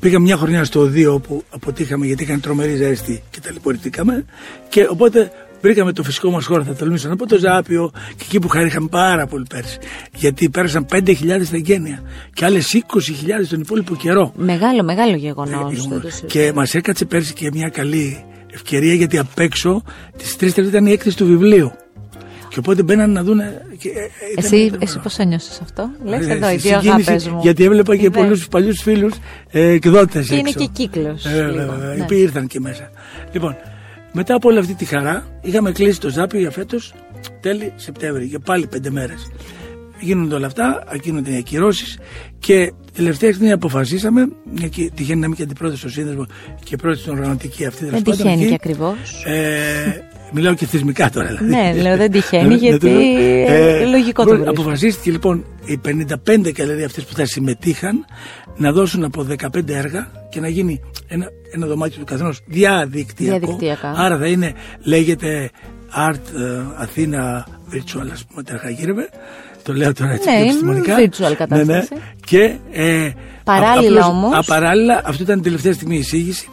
Πήγαμε 0.00 0.24
μια 0.24 0.36
χρονιά 0.36 0.64
στο 0.64 0.82
2 0.94 1.06
όπου 1.14 1.42
αποτύχαμε 1.50 2.06
γιατί 2.06 2.22
είχαν 2.22 2.40
τρομερή 2.40 2.76
ζέστη 2.76 3.22
και 3.30 3.40
ταλαιπωρηθήκαμε. 3.40 4.24
Και 4.68 4.86
οπότε 4.90 5.30
βρήκαμε 5.60 5.92
το 5.92 6.02
φυσικό 6.02 6.30
μας 6.30 6.44
χώρο, 6.44 6.64
θα 6.64 6.74
τολμήσω 6.74 7.08
να 7.08 7.16
πω, 7.16 7.26
το 7.26 7.38
Ζάπιο 7.38 7.90
και 8.16 8.24
εκεί 8.24 8.38
που 8.38 8.48
χαρήκαμε 8.48 8.88
πάρα 8.90 9.26
πολύ 9.26 9.44
πέρσι. 9.48 9.78
Γιατί 10.14 10.48
πέρασαν 10.50 10.86
5.000 10.90 11.48
τα 11.50 11.56
γένεια 11.56 12.02
και 12.34 12.44
άλλες 12.44 12.74
20.000 12.74 13.46
τον 13.50 13.60
υπόλοιπο 13.60 13.94
καιρό. 13.94 14.32
Μεγάλο, 14.36 14.82
μεγάλο 14.84 15.16
γεγονός. 15.16 15.72
Ε, 15.84 15.88
δεν 15.88 16.00
το 16.00 16.26
και 16.26 16.52
μας 16.54 16.74
έκατσε 16.74 17.04
πέρσι 17.04 17.32
και 17.32 17.50
μια 17.52 17.68
καλή 17.68 18.24
ευκαιρία 18.52 18.94
γιατί 18.94 19.18
απ' 19.18 19.38
έξω 19.38 19.82
τις 20.16 20.36
τρεις 20.36 20.54
τελευταίε 20.54 20.76
ήταν 20.76 20.86
η 20.86 20.92
έκθεση 20.92 21.16
του 21.16 21.26
βιβλίου. 21.26 21.72
Και 22.48 22.58
οπότε 22.58 22.82
μπαίναν 22.82 23.10
να 23.10 23.22
δουν. 23.22 23.38
Και, 23.78 23.88
ε, 23.88 23.92
ε, 23.92 24.04
ήταν- 24.32 24.44
Εσύ, 24.44 24.56
ήταν 24.56 24.78
εσύ 24.82 24.90
ωραίο. 24.92 25.02
πώς 25.02 25.18
ένιωσες 25.18 25.60
αυτό, 25.62 25.90
λες 26.04 26.26
Ε, 26.26 26.32
εδώ 26.32 26.50
οι 26.50 26.58
στη 26.58 26.68
δύο 26.68 26.80
συγκίνηση, 26.80 27.10
αγάπες 27.10 27.28
μου. 27.28 27.38
Γιατί 27.42 27.64
έβλεπα 27.64 27.96
και 27.96 28.02
Ναι. 28.08 28.10
πολλούς 28.10 28.48
παλιούς 28.48 28.82
φίλους 28.82 29.12
ε, 29.50 29.66
εκδότες 29.68 30.28
Και 30.28 30.34
είναι 30.34 30.48
έξω. 30.48 30.58
και 30.58 30.70
κύκλος. 30.72 31.24
Ε, 31.24 31.28
βέβαια, 31.30 31.46
λίγο, 31.50 31.72
βέβαια, 31.72 31.88
ναι. 31.88 31.94
οι 31.94 32.00
οποίοι 32.00 32.18
ήρθαν 32.22 32.46
και 32.46 32.60
μέσα. 32.60 32.90
Λοιπόν, 33.32 33.56
μετά 34.12 34.34
από 34.34 34.48
όλη 34.48 34.58
αυτή 34.58 34.74
τη 34.74 34.84
χαρά, 34.84 35.26
είχαμε 35.40 35.72
κλείσει 35.72 36.00
το 36.00 36.08
Ζάπιο 36.08 36.38
για 36.38 36.50
φέτος 36.50 36.94
τέλη 37.40 37.72
Σεπτέμβρη, 37.76 38.24
για 38.24 38.38
πάλι 38.38 38.66
πέντε 38.66 38.90
μέρες. 38.90 39.30
Γίνονται 40.00 40.34
όλα 40.34 40.46
αυτά, 40.46 40.82
γίνονται 41.02 41.30
οι 41.32 41.36
ακυρώσεις 41.36 41.98
και 42.38 42.72
τελευταία 42.94 43.32
στιγμή 43.32 43.52
αποφασίσαμε, 43.52 44.28
μια 44.54 44.68
και 44.68 44.90
τυχαίνει 44.94 45.20
να 45.20 45.26
είμαι 45.26 45.34
και 45.34 45.42
αντιπρόεδρος 45.42 45.80
στο 45.80 45.88
σύνδεσμο 45.88 46.26
και 46.64 46.76
πρόεδρος 46.76 47.04
στην 47.04 47.16
οργανωτική 47.18 47.66
αυτή 47.66 47.84
Δεν 47.84 47.90
τέλος 47.90 48.02
πάντων, 48.02 48.16
τυχαίνει 48.16 48.40
εκεί. 48.40 48.48
και 48.48 48.54
ακριβώς. 48.54 49.24
Ε, 49.26 50.02
μιλάω 50.32 50.54
και 50.54 50.66
θεσμικά 50.66 51.10
τώρα 51.10 51.26
δηλαδή. 51.26 51.46
Ναι, 51.46 51.82
λέω, 51.82 51.96
δεν 51.96 52.10
τυχαίνει, 52.10 52.42
Να- 52.42 52.48
να 52.50 52.56
γιατί, 52.56 52.78
το 52.78 52.86
λέω. 52.88 53.00
ε, 53.00 53.84
λογικό 53.84 54.24
το 54.24 54.30
λοιπόν, 54.30 54.44
βρίσκω. 54.44 54.62
Αποφασίστηκε 54.62 55.10
λοιπόν 55.10 55.44
οι 55.64 55.80
55 55.84 56.52
καλερί 56.52 56.84
αυτές 56.84 57.04
που 57.04 57.14
θα 57.14 57.24
συμμετείχαν 57.26 58.04
να 58.56 58.72
δώσουν 58.72 59.04
από 59.04 59.22
15 59.22 59.68
έργα 59.68 60.10
και 60.30 60.40
να 60.40 60.48
γίνει 60.48 60.80
ένα, 61.08 61.26
ένα 61.54 61.66
δωμάτιο 61.66 61.98
του 61.98 62.04
καθενός 62.04 62.40
διαδικτυακό. 62.46 63.38
Διαδικτυακά. 63.38 63.90
Άρα 63.96 64.18
θα 64.18 64.26
είναι, 64.26 64.52
λέγεται 64.82 65.50
Art 66.10 66.34
ε, 66.40 66.62
Αθήνα 66.76 67.46
Virtual, 67.72 68.08
ας 68.12 68.24
πούμε, 68.24 68.42
τερχαγύρευε. 68.42 69.08
Το 69.68 69.74
λέω 69.74 69.92
τώρα 69.92 70.10
έτσι 70.12 70.28
Ναι, 70.28 70.34
πιο 70.34 70.42
είναι 70.42 70.50
επιστημονικά. 70.50 70.96
virtual 70.98 71.34
κατάσταση. 71.36 71.88
Και, 72.26 72.54
ε, 72.72 73.10
Παράλληλα 73.44 74.00
απλώς- 74.04 74.06
όμως- 74.14 74.34
Α, 74.34 74.42
παράλληλα, 74.42 75.02
αυτό 75.04 75.22
ήταν 75.22 75.38
η 75.38 75.42
τελευταία 75.42 75.72
στιγμή 75.72 75.94
η 75.94 75.98
εισήγηση, 75.98 76.48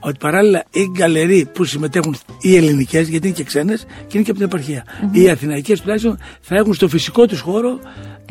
ότι 0.00 0.16
παράλληλα 0.20 0.64
οι 0.70 0.88
γκαλερί 0.90 1.48
που 1.54 1.64
συμμετέχουν 1.64 2.16
οι 2.40 2.56
ελληνικές, 2.56 3.08
γιατί 3.08 3.26
είναι 3.26 3.36
και 3.36 3.44
ξένες 3.44 3.84
και 4.06 4.16
είναι 4.18 4.22
και 4.24 4.30
από 4.30 4.38
την 4.38 4.48
επαρχία. 4.48 4.84
Οι 5.12 5.28
αθηναϊκές 5.30 5.80
τουλάχιστον 5.80 6.18
θα 6.40 6.56
έχουν 6.56 6.74
στο 6.74 6.88
φυσικό 6.88 7.26
τους 7.26 7.40
χώρο 7.40 7.78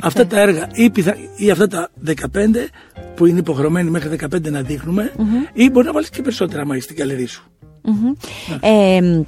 αυτά 0.02 0.28
τα 0.28 0.40
έργα 0.40 0.68
ή, 0.74 0.90
πιθα... 0.90 1.16
ή 1.38 1.50
αυτά 1.52 1.68
τα 1.68 1.90
15 2.04 2.70
που 3.16 3.26
είναι 3.26 3.40
υποχρεωμένοι 3.40 3.90
μέχρι 3.90 4.10
15 4.10 4.52
να 4.52 4.62
δειχνουμε 4.62 5.12
ή 5.54 5.70
μπορεί 5.70 5.86
να 5.86 5.92
βάλεις 5.94 6.10
και 6.10 6.22
περισσότερα 6.22 6.62
άμα 6.62 6.74
έχεις 6.74 6.84
στην 6.84 6.96
γκαλερί 6.96 7.26
σου. 7.26 7.44
Μμμ. 7.82 8.14
Ε, 8.62 9.24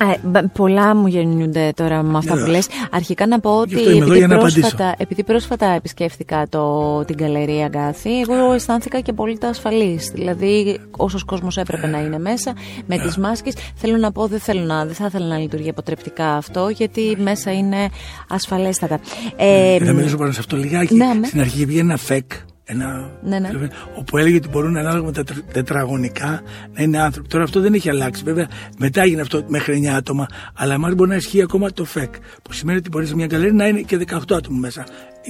ε, 0.00 0.16
μπ- 0.22 0.46
πολλά 0.52 0.94
μου 0.94 1.06
γεννιούνται 1.06 1.72
τώρα 1.76 2.02
με 2.02 2.18
αυτά 2.18 2.34
Ναι, 2.34 2.42
που 2.44 2.50
λες. 2.50 2.66
Αρχικά 2.90 3.26
να 3.26 3.40
πω 3.40 3.50
ότι 3.50 3.74
αυτό 3.74 3.90
είμαι 3.90 3.96
εδώ 3.98 4.04
επειδή 4.06 4.18
για 4.18 4.26
να 4.26 4.38
πρόσφατα, 4.38 4.66
απαντήσω. 4.68 4.94
επειδή 4.98 5.24
πρόσφατα 5.24 5.66
επισκέφθηκα 5.66 6.46
το, 6.48 7.04
την 7.04 7.16
Καλερία 7.16 7.64
Αγκάθη, 7.64 8.20
εγώ 8.20 8.52
αισθάνθηκα 8.52 9.00
και 9.00 9.12
πολύ 9.12 9.38
ασφαλής. 9.42 10.10
Δηλαδή, 10.14 10.80
όσος 10.96 11.24
κόσμος 11.24 11.56
έπρεπε 11.56 11.86
να 11.86 11.98
είναι 12.00 12.18
μέσα, 12.18 12.52
με 12.86 12.98
τις 12.98 13.16
μάσκες, 13.16 13.54
θέλω 13.74 13.96
να 13.96 14.12
πω, 14.12 14.26
δεν, 14.26 14.38
θέλω 14.40 14.60
να, 14.60 14.84
δεν 14.84 14.94
θα 14.94 15.04
ήθελα 15.06 15.26
να 15.26 15.38
λειτουργεί 15.38 15.68
αποτρεπτικά 15.68 16.34
αυτό, 16.36 16.68
γιατί 16.68 17.16
μέσα 17.20 17.52
είναι 17.52 17.88
ασφαλέστατα. 18.28 18.98
Ε, 19.36 19.76
Και 19.78 19.84
θα 19.84 19.92
μιλήσω 19.92 20.16
πάνω 20.16 20.32
σε 20.32 20.40
αυτό 20.40 20.56
λιγάκι. 20.56 20.94
ναι, 20.94 21.06
ναι. 21.14 21.26
Στην 21.26 21.40
αρχή 21.40 21.64
βγήκε 21.64 21.80
ένα 21.80 21.96
φεκ. 21.96 22.32
Ένα, 22.70 23.10
Ναι, 23.22 23.38
ναι. 23.38 23.48
όπου 23.94 24.18
έλεγε 24.18 24.36
ότι 24.36 24.48
μπορούν 24.48 24.76
ανάλογα 24.76 25.04
με 25.06 25.12
τα 25.12 25.24
τετρα- 25.24 25.42
τετραγωνικά 25.52 26.42
να 26.74 26.82
είναι 26.82 26.98
άνθρωποι. 26.98 27.28
Τώρα 27.28 27.44
αυτό 27.44 27.60
δεν 27.60 27.74
έχει 27.74 27.88
αλλάξει. 27.88 28.22
Βέβαια, 28.24 28.48
μετά 28.78 29.02
έγινε 29.02 29.20
αυτό 29.20 29.44
μέχρι 29.46 29.74
9 29.74 29.94
άτομα. 29.96 30.26
Αλλά 30.54 30.74
εμά 30.74 30.94
μπορεί 30.94 31.10
να 31.10 31.16
ισχύει 31.16 31.42
ακόμα 31.42 31.70
το 31.72 31.84
ΦΕΚ. 31.84 32.14
Που 32.42 32.52
σημαίνει 32.52 32.78
ότι 32.78 32.88
μπορείς 32.88 33.08
σε 33.08 33.14
μια 33.14 33.26
γκαλέρι 33.26 33.52
να 33.54 33.66
είναι 33.66 33.80
και 33.80 33.96
18 33.96 34.34
άτομα 34.36 34.58
μέσα. 34.58 34.86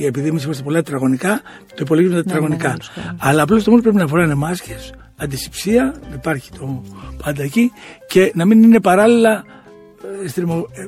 Επειδή 0.07 0.29
εμείς 0.29 0.45
είμαστε 0.45 0.63
πολλά 0.63 0.83
τετραγωνικά, 0.83 1.41
το 1.69 1.77
υπολογίζουμε 1.81 2.19
τα 2.19 2.25
τετραγωνικά. 2.25 2.63
μεγάλους 2.63 2.89
χώρους. 2.95 3.11
Αλλά 3.19 3.43
απλώς 3.43 3.65
το 3.65 3.71
μόνο 3.71 3.83
πρέπει 3.83 3.97
να 3.97 4.07
φοράνε 4.07 4.35
μάσκες, 4.35 4.93
αντισηψία, 5.17 5.95
υπάρχει 6.15 6.51
το 6.59 6.83
πάντα 7.25 7.43
εκεί 7.43 7.73
και 8.07 8.33
να 8.35 8.45
μην 8.45 8.63
είναι 8.63 8.81
παράλληλα. 8.81 9.45
Ε, 10.25 10.29
στριμω- 10.29 10.69
ε, 10.73 10.83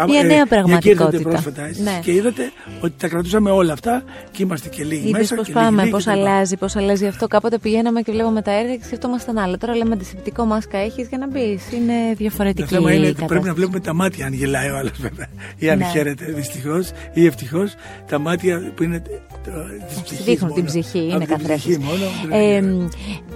α- 0.00 0.04
Μια 0.06 0.20
ε, 0.20 0.22
νέα 0.22 0.36
μια 0.36 0.44
και 0.44 0.44
ήρθατε 0.44 0.46
πραγματικότητα. 0.56 1.28
πρόσφατα 1.28 1.64
εσείς 1.64 1.84
Ναι. 1.84 1.98
και 2.02 2.12
είδατε 2.12 2.52
ότι 2.80 2.94
τα 2.98 3.08
κρατούσαμε 3.08 3.50
όλα 3.50 3.72
αυτά 3.72 4.02
και 4.30 4.42
είμαστε 4.42 4.68
και 4.68 4.84
λίγοι 4.84 5.08
Είδε 5.08 5.18
μέσα. 5.18 5.34
πώς 5.34 5.46
και 5.46 5.52
πάμε, 5.52 5.80
λίγοι 5.82 5.90
πώς 5.92 6.06
λίγοι 6.06 6.18
κτλ. 6.18 6.28
αλλάζει, 6.28 6.56
πώς 6.56 6.76
αλλάζει 6.76 7.06
αυτό. 7.06 7.26
Κάποτε 7.26 7.58
πηγαίναμε 7.58 8.02
και 8.02 8.12
βλέπαμε 8.12 8.42
τα 8.42 8.50
έργα 8.52 8.76
και 8.76 8.84
σκεφτόμασταν 8.84 9.38
άλλα. 9.38 9.58
Τώρα 9.58 9.76
λέμε 9.76 9.94
αντισηπτικό 9.94 10.44
μάσκα 10.44 10.78
έχεις 10.78 11.08
για 11.08 11.18
να 11.18 11.26
μπεις. 11.28 11.72
Είναι 11.72 11.92
Το 12.08 12.14
διαφορετική 12.16 12.68
θέμα 12.74 12.92
η 12.92 12.94
είναι 12.96 13.06
ότι 13.06 13.14
κατάσταση. 13.14 13.26
πρέπει 13.28 13.46
να 13.46 13.54
βλέπουμε 13.54 13.80
τα 13.80 13.94
μάτια 13.94 14.26
αν 14.26 14.32
γελάει 14.32 14.70
ο 14.70 14.76
άλλος 14.76 14.98
βέβαια. 15.00 15.26
Ή 15.56 15.70
αν 15.70 15.78
Ναι. 15.78 15.84
χαίρεται 15.84 16.24
δυστυχώς 16.24 16.90
ή 17.12 17.26
ευτυχώς. 17.26 17.74
Τα 18.08 18.18
μάτια 18.18 18.72
που 18.76 18.82
είναι. 18.82 19.02
το- 19.44 19.50
της 19.88 20.00
ψυχής 20.02 20.24
Δείχνουν 20.24 20.50
μόνο. 20.50 20.54
την 20.54 20.64
ψυχή, 20.64 20.98
Από 20.98 21.06
είναι 21.08 21.18
την 21.18 21.28
καθρέφτες. 21.28 21.58
ψυχή 21.58 21.78
μόνο, 21.78 22.04
Ε, 22.36 22.60
δηλαδή. 22.60 22.66
μ, 22.66 22.88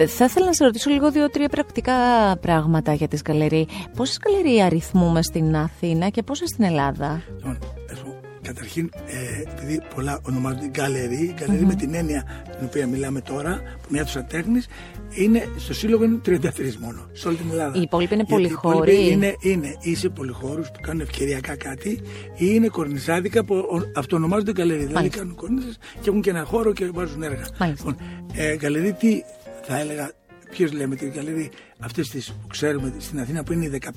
θα 0.06 0.24
ήθελα 0.24 0.46
να 0.46 0.52
σε 0.52 0.64
ρωτήσω 0.64 0.90
λίγο 0.90 1.10
δύο-τρία 1.10 1.48
πρακτικά 1.48 1.92
πράγματα 2.40 2.92
για 2.92 3.08
τις 3.08 3.20
γκαλερί. 3.22 3.66
Πόσες 3.96 4.18
γκαλερί 4.22 4.60
αριθμούμε 4.62 5.15
στην 5.22 5.56
Αθήνα 5.56 6.08
και 6.08 6.22
πόσες 6.22 6.48
στην 6.48 6.64
Ελλάδα; 6.64 7.22
Λοιπόν, 7.36 7.58
ας 7.92 7.98
πούμε, 8.00 8.14
καταρχήν, 8.42 8.90
ε, 9.06 9.50
επειδή 9.52 9.80
πολλά 9.94 10.20
ονομάζονται 10.28 10.66
γκαλερί, 10.66 11.34
γκαλερί 11.38 11.64
με 11.66 11.74
την 11.74 11.94
έννοια 11.94 12.24
την 12.58 12.66
οποία 12.66 12.86
μιλάμε 12.86 13.20
τώρα, 13.20 13.60
που 13.82 13.88
μια 13.88 14.00
αίθουσα 14.00 14.24
τέχνης, 14.24 14.66
είναι 15.14 15.48
στο 15.58 15.74
σύλλογο 15.74 16.04
είναι 16.04 16.20
33 16.26 16.76
μόνο, 16.80 17.06
σε 17.12 17.28
όλη 17.28 17.36
την 17.36 17.50
Ελλάδα. 17.50 17.78
Οι 17.78 17.80
υπόλοιποι 17.80 18.14
είναι 18.14 18.24
Γιατί 18.26 18.42
οι 18.42 18.46
πολυχώροι. 18.48 18.92
υπόλοιποι 18.92 19.12
Είναι, 19.12 19.34
είναι 19.40 19.76
ή 19.80 19.94
σε 19.94 20.08
πολυχώρους 20.08 20.70
που 20.70 20.80
κάνουν 20.80 21.00
ευκαιριακά 21.00 21.56
κάτι, 21.56 21.90
ή 22.36 22.46
είναι 22.54 22.68
κορνιζάδικα 22.68 23.44
που 23.44 23.54
ο- 23.54 23.90
αυτοονομάζονται 23.98 24.52
γκαλερί. 24.52 24.78
Δηλαδή 24.78 24.94
Μάλιστα. 24.94 25.18
κάνουν 25.18 25.34
κορνίζε 25.34 25.68
και 26.00 26.08
έχουν 26.08 26.20
και 26.20 26.30
ένα 26.30 26.44
χώρο 26.44 26.72
και 26.72 26.90
βάζουν 26.92 27.22
έργα. 27.22 27.44
Μάλιστα. 27.58 27.88
Λοιπόν, 27.90 28.06
ε, 28.34 28.56
γκαλερί 28.56 28.92
τι 28.92 29.20
θα 29.62 29.78
έλεγα, 29.78 30.10
Ποιος 30.56 30.72
λέμε 30.72 30.96
την 30.96 31.10
γκαλερί, 31.10 31.50
αυτές 31.78 32.08
τις 32.10 32.32
που 32.32 32.46
ξέρουμε 32.46 32.92
στην 32.98 33.20
Αθήνα 33.20 33.42
που 33.44 33.52
είναι 33.52 33.64
οι 33.64 33.68
15 33.68 33.90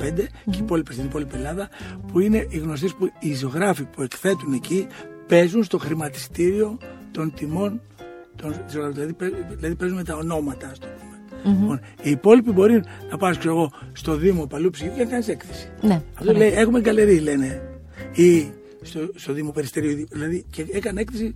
και 0.50 0.58
οι 0.58 0.60
υπόλοιπες 0.60 0.94
στην 0.96 1.06
υπόλοιπη 1.08 1.36
Ελλάδα, 1.36 1.70
που 2.12 2.20
είναι 2.20 2.48
οι 2.50 2.58
γνωστές 2.58 2.94
που 2.94 3.12
οι 3.20 3.34
ζωγράφοι 3.34 3.84
που 3.84 4.02
εκθέτουν 4.02 4.54
εκεί 4.54 4.88
παίζουν 5.28 5.64
στο 5.64 5.78
χρηματιστήριο 5.78 6.78
των 7.12 7.34
τιμών 7.34 7.82
των 8.36 8.54
ζωγράφων. 8.70 8.94
Δηλαδή, 8.94 9.14
παί- 9.14 9.34
δηλαδή 9.56 9.76
παίζουν 9.76 9.98
με 9.98 10.04
τα 10.04 10.16
ονόματα, 10.16 10.68
ας 10.68 10.80
το 10.80 10.88
πούμε. 10.88 11.54
Λοιπόν, 11.60 11.80
οι 12.02 12.10
υπόλοιποι 12.10 12.52
μπορεί 12.52 12.84
να 13.12 13.18
πας, 13.18 13.38
ξέρω 13.38 13.54
εγώ, 13.54 13.72
στο 13.94 14.16
Δήμο 14.16 14.46
Παλούψη 14.46 14.92
και 14.96 15.04
να 15.04 15.10
κάνεις 15.10 15.28
έκθεση. 15.28 15.70
Ναι, 15.82 16.02
Αυτό 16.18 16.30
ωραία. 16.32 16.38
λέει, 16.38 16.52
έχουμε 16.60 16.80
γκαλερί, 16.80 17.20
λένε. 17.20 17.62
Ή 18.14 18.52
στο, 18.82 19.12
στο 19.16 19.34
Δήμο 19.34 19.52
Περιστερίου, 19.52 20.08
δηλαδή, 20.10 20.46
και 20.52 20.66
έκανε 20.72 21.02
έκθεση 21.02 21.34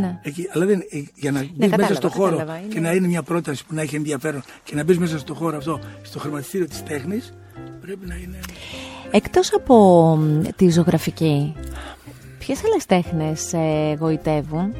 Ναι. 0.00 0.18
Εκεί, 0.22 0.48
αλλά 0.52 0.66
δεν, 0.66 0.80
ε, 0.90 1.02
για 1.14 1.30
να 1.32 1.38
μπεις 1.40 1.50
κατάλαβα, 1.58 1.76
μέσα 1.82 1.94
στο 1.94 2.08
χώρο 2.08 2.36
κατάλαβα, 2.36 2.58
είναι- 2.58 2.68
και 2.74 2.80
να 2.80 2.92
είναι 2.92 3.06
μια 3.06 3.22
πρόταση 3.22 3.66
που 3.66 3.74
να 3.74 3.82
έχει 3.82 3.96
ενδιαφέρον 3.96 4.42
και 4.64 4.74
να 4.74 4.84
μπεις 4.84 4.98
μέσα 4.98 5.18
στο 5.18 5.34
χώρο 5.34 5.56
αυτό, 5.56 5.80
στο 6.02 6.18
χρηματιστήριο 6.18 6.66
της 6.68 6.82
τέχνης, 6.82 7.32
πρέπει 7.80 8.06
να 8.06 8.14
είναι. 8.14 8.38
Εκτός 9.10 9.52
από 9.54 9.76
μ, 10.16 10.40
τη 10.56 10.70
ζωγραφική, 10.70 11.54
ποιες 12.38 12.60
άλλες 12.64 12.86
τέχνες 12.86 13.40
σε 13.40 13.58
εγωιτεύουν. 13.92 14.74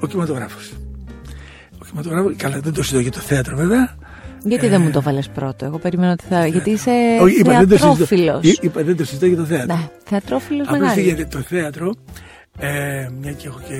Ο 0.00 0.06
κινηματογράφος. 0.06 0.72
Ο 1.78 1.84
κινηματογράφος, 1.84 2.34
καλά, 2.36 2.60
δεν 2.60 2.72
το 2.72 2.82
συζητώ 2.82 3.00
για 3.00 3.10
το 3.10 3.18
θέατρο 3.18 3.56
βέβαια. 3.56 3.96
Γιατί 4.44 4.68
δεν 4.68 4.80
μου 4.82 4.90
το 4.90 5.02
βάλες 5.02 5.28
πρώτο, 5.28 5.64
εγώ 5.64 5.78
περιμένω 5.78 6.12
ότι 6.12 6.24
θα... 6.28 6.46
Γιατί 6.46 6.70
είσαι 6.70 6.90
Ε, 6.90 7.22
Όχι, 7.22 7.40
είπα, 7.40 7.50
δεν 7.58 7.68
το 7.68 7.76
συζητώ. 7.76 7.86
θεατρόφιλος. 7.94 8.42
Εί- 8.44 8.62
Είπα, 8.64 8.82
δεν 8.82 8.96
το 8.96 9.04
συζητώ 9.04 9.26
για 9.26 9.36
το 9.36 9.44
θέατρο. 9.44 9.76
Ναι, 9.76 9.88
θεατρόφιλος 10.04 10.66
Απλώς 10.66 10.80
μεγάλης. 10.80 11.04
γιατί 11.04 11.26
το 11.26 11.38
θέατρο, 11.40 11.94
ε, 12.58 13.08
μια 13.20 13.32
και 13.32 13.46
έχω 13.46 13.60
και 13.68 13.74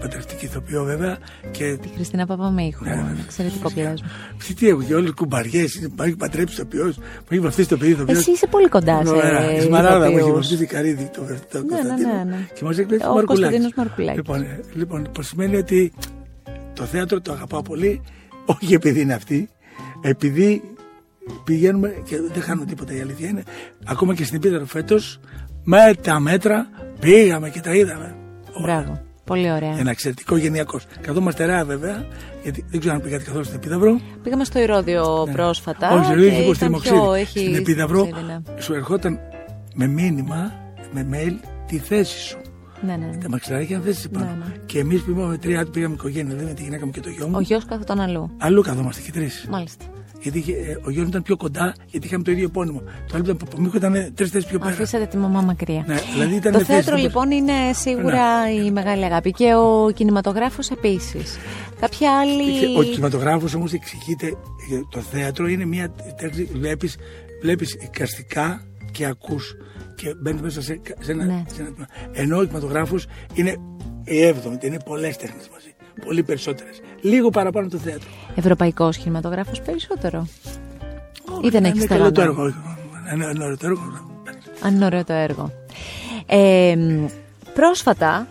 παντρευτική 0.00 0.44
ηθοποιό 0.44 0.84
βέβαια 0.84 1.18
και 1.50 1.78
Τη 1.82 1.88
Χριστίνα 1.94 2.26
Παπαμίχου, 2.26 2.84
Ναι, 2.84 2.94
ναι. 2.94 3.16
εξαιρετικό 3.24 3.70
πλάσμα. 3.70 4.08
Τι, 4.46 4.54
τι 4.54 4.68
έχω 4.68 4.82
και 4.82 4.94
όλες 4.94 5.10
κουμπαριές, 5.10 5.76
έχει 6.00 6.16
παντρέψει 6.16 6.56
το 6.56 6.64
ποιό, 6.64 6.84
μου 6.84 6.92
έχει 7.28 7.40
βαφτίσει 7.40 7.68
το 7.68 7.76
παιδί 7.76 7.94
το 7.94 8.04
Εσύ 8.08 8.30
είσαι 8.30 8.46
πολύ 8.46 8.68
κοντά 8.68 9.02
σε 9.06 9.12
Ωραία. 9.14 9.54
Η 9.56 9.60
Σμαράδα 9.60 9.98
μου 9.98 10.04
έχει 10.04 10.14
ηθοποιούς. 10.16 10.34
βαφτίσει 10.34 10.66
καρύδι 10.66 11.10
το 11.14 11.20
το 11.50 11.58
Ναι, 11.58 11.64
ναι, 11.64 11.68
Κωνσταντίνο. 11.76 12.12
ναι, 12.14 12.24
ναι. 12.24 12.46
Και 12.54 12.64
μας 12.64 12.78
έχει 12.78 12.88
πει 12.88 12.94
Ο 13.04 13.18
ο 13.18 13.24
Κωνσταντίνος 13.24 13.72
Μαρκουλάκης. 13.76 14.16
Λοιπόν, 14.16 14.42
ε, 14.42 14.60
λοιπόν, 14.74 15.08
που 15.12 15.22
σημαίνει 15.22 15.56
ότι 15.56 15.92
το 16.74 16.84
θέατρο 16.84 17.20
το 17.20 17.32
αγαπάω 17.32 17.62
πολύ, 17.62 18.00
όχι 18.44 18.74
επειδή 18.74 19.00
είναι 19.00 19.14
αυτή, 19.14 19.48
επειδή 20.00 20.62
πηγαίνουμε 21.44 21.94
και 22.04 22.16
δεν 22.32 22.42
χάνουμε 22.42 22.66
τίποτα 22.66 22.94
η 22.96 23.00
αλήθεια 23.00 23.28
είναι. 23.28 23.42
Ακόμα 23.84 24.14
και 24.14 24.24
στην 24.24 24.40
Πίταρο 24.40 24.64
φέτος, 24.66 25.20
με 25.70 25.94
τα 26.02 26.20
μέτρα 26.20 26.68
πήγαμε 27.00 27.48
και 27.48 27.60
τα 27.60 27.74
είδαμε. 27.74 28.14
Μπράβο, 28.62 29.00
πολύ 29.24 29.52
ωραία. 29.52 29.78
Ένα 29.78 29.90
εξαιρετικό 29.90 30.36
γενιακό. 30.36 30.80
Καθόμαστε 31.00 31.44
ρέα 31.44 31.64
βέβαια, 31.64 32.06
γιατί 32.42 32.64
δεν 32.68 32.80
ξέρω 32.80 32.94
αν 32.94 33.00
πήγατε 33.00 33.24
καθόλου 33.24 33.44
στην 33.44 33.56
Επίδαυρο. 33.56 34.00
Πήγαμε 34.22 34.44
στο 34.44 34.58
Ηρώδιο 34.58 35.28
πρόσφατα 35.32 35.94
Όχι, 35.94 36.08
και 36.08 36.14
δεν 36.14 36.26
είχε 36.26 36.40
ήταν 36.40 36.54
στη 36.54 36.66
πιο... 36.66 36.96
Μοξίδη. 36.96 37.20
Έχει 37.20 37.38
Στην 37.38 37.54
Επίδαυρο 37.54 38.04
Μοξίδη, 38.04 38.26
ναι. 38.26 38.60
σου 38.60 38.74
ερχόταν 38.74 39.18
με 39.74 39.86
μήνυμα, 39.86 40.52
με 40.92 41.06
mail, 41.12 41.34
τη 41.66 41.78
θέση 41.78 42.18
σου. 42.18 42.38
Ναι, 42.80 42.96
ναι. 42.96 43.16
Τα 43.22 43.28
μαξιλαράκια 43.28 43.76
είχαν 43.76 43.86
θέση 43.86 44.08
πάνω. 44.08 44.24
Ναι, 44.24 44.32
ναι. 44.32 44.52
Και 44.66 44.78
εμείς 44.78 45.00
που 45.00 45.10
είπαμε 45.10 45.36
τρία 45.36 45.58
άτομα 45.58 45.72
πήγαμε 45.72 45.94
οικογένεια, 45.94 46.34
δηλαδή 46.34 46.48
με 46.48 46.54
τη 46.54 46.62
γυναίκα 46.62 46.86
μου 46.86 46.90
και 46.90 47.00
το 47.00 47.08
γιο 47.08 47.26
μου. 47.28 47.34
Ο 47.36 47.40
γιος 47.40 47.64
καθόταν 47.64 48.00
αλλού. 48.00 48.30
Αλλού 48.38 48.62
καθόμαστε 48.62 49.02
και 49.02 49.12
τρεις. 49.12 49.46
Μάλιστα. 49.50 49.84
Γιατί 50.22 50.38
είχε- 50.38 50.52
ε, 50.56 50.78
ο 50.84 50.90
γιος 50.90 51.02
μου 51.02 51.08
ήταν 51.08 51.22
πιο 51.22 51.36
κοντά, 51.36 51.74
γιατί 51.86 52.06
είχαμε 52.06 52.22
το 52.24 52.30
ίδιο 52.30 52.44
επώνυμο. 52.44 52.80
Το 52.80 53.14
άλλο 53.14 53.22
ήταν 53.24 53.36
που 53.36 53.46
μου 53.60 53.70
ήταν 53.74 54.12
τρεις 54.14 54.30
θέσεις 54.30 54.48
πιο 54.48 54.58
πέρα. 54.58 54.70
Αφήσατε 54.70 55.06
τη 55.06 55.16
μαμά 55.16 55.40
μακριά. 55.40 55.84
Ναι, 55.86 55.96
δηλαδή 56.12 56.34
ήταν 56.34 56.52
το 56.52 56.58
θέση, 56.58 56.70
θέατρο 56.70 56.92
όπως- 56.92 57.02
λοιπόν 57.06 57.30
είναι 57.30 57.52
σίγουρα 57.72 58.52
η 58.52 58.70
μεγάλη 58.70 59.04
αγάπη 59.04 59.30
και 59.30 59.54
ο 59.54 59.90
κινηματογράφος 59.94 60.70
επίσης. 60.70 61.38
Κάποια 61.80 62.18
άλλη... 62.18 62.76
Ο 62.78 62.82
κινηματογράφος 62.82 63.54
όμως 63.54 63.72
εξηγείται, 63.72 64.26
ε, 64.26 64.34
το 64.90 65.00
θέατρο 65.00 65.46
είναι 65.48 65.64
μια 65.64 65.90
τέχνη, 66.16 66.44
βλέπεις 66.44 66.96
βλέπεις 67.42 67.72
εικαστικά 67.74 68.62
και 68.92 69.06
ακούς 69.06 69.54
και 69.94 70.14
μπαίνεις 70.22 70.40
μέσα 70.40 70.62
σε, 70.62 70.80
σε 71.00 71.12
ένα. 71.12 71.24
Ναι. 71.24 71.42
σε 71.54 71.60
ένα 71.60 71.70
τμήμα. 71.70 71.86
Ενώ 72.12 72.36
ο 72.36 72.40
κινηματογράφος 72.40 73.06
είναι 73.34 73.56
η 74.04 74.22
έβδομη, 74.22 74.56
είναι 74.60 74.78
πολλές 74.84 75.16
τέχνες 75.16 75.48
μαζί. 75.52 75.74
Πολύ 76.04 76.22
περισσότερες. 76.22 76.80
Λίγο 77.00 77.30
παραπάνω 77.30 77.66
από 77.66 77.76
το 77.76 77.82
θέατρο. 77.82 78.08
Ευρωπαϊκός 78.34 78.96
κινηματογράφος 78.96 79.60
περισσότερο. 79.60 80.26
Ή 81.42 81.48
δεν 81.48 81.64
Είναι 81.64 81.68
έχεις 81.68 81.86
καλό 81.86 82.04
το 82.04 82.10
τα 82.12 82.22
έργο. 82.22 82.54
Ένα 83.12 83.28
ένα 83.28 83.44
ωραίο 83.44 83.56
το 83.56 83.66
έργο. 83.66 83.82
Αν 84.62 84.74
είναι 84.74 84.84
ωραίο 84.84 85.04
το 85.04 85.12
έργο. 85.12 85.52
Ε, 86.26 86.74
μ, 86.76 87.06
πρόσφατα, 87.54 88.26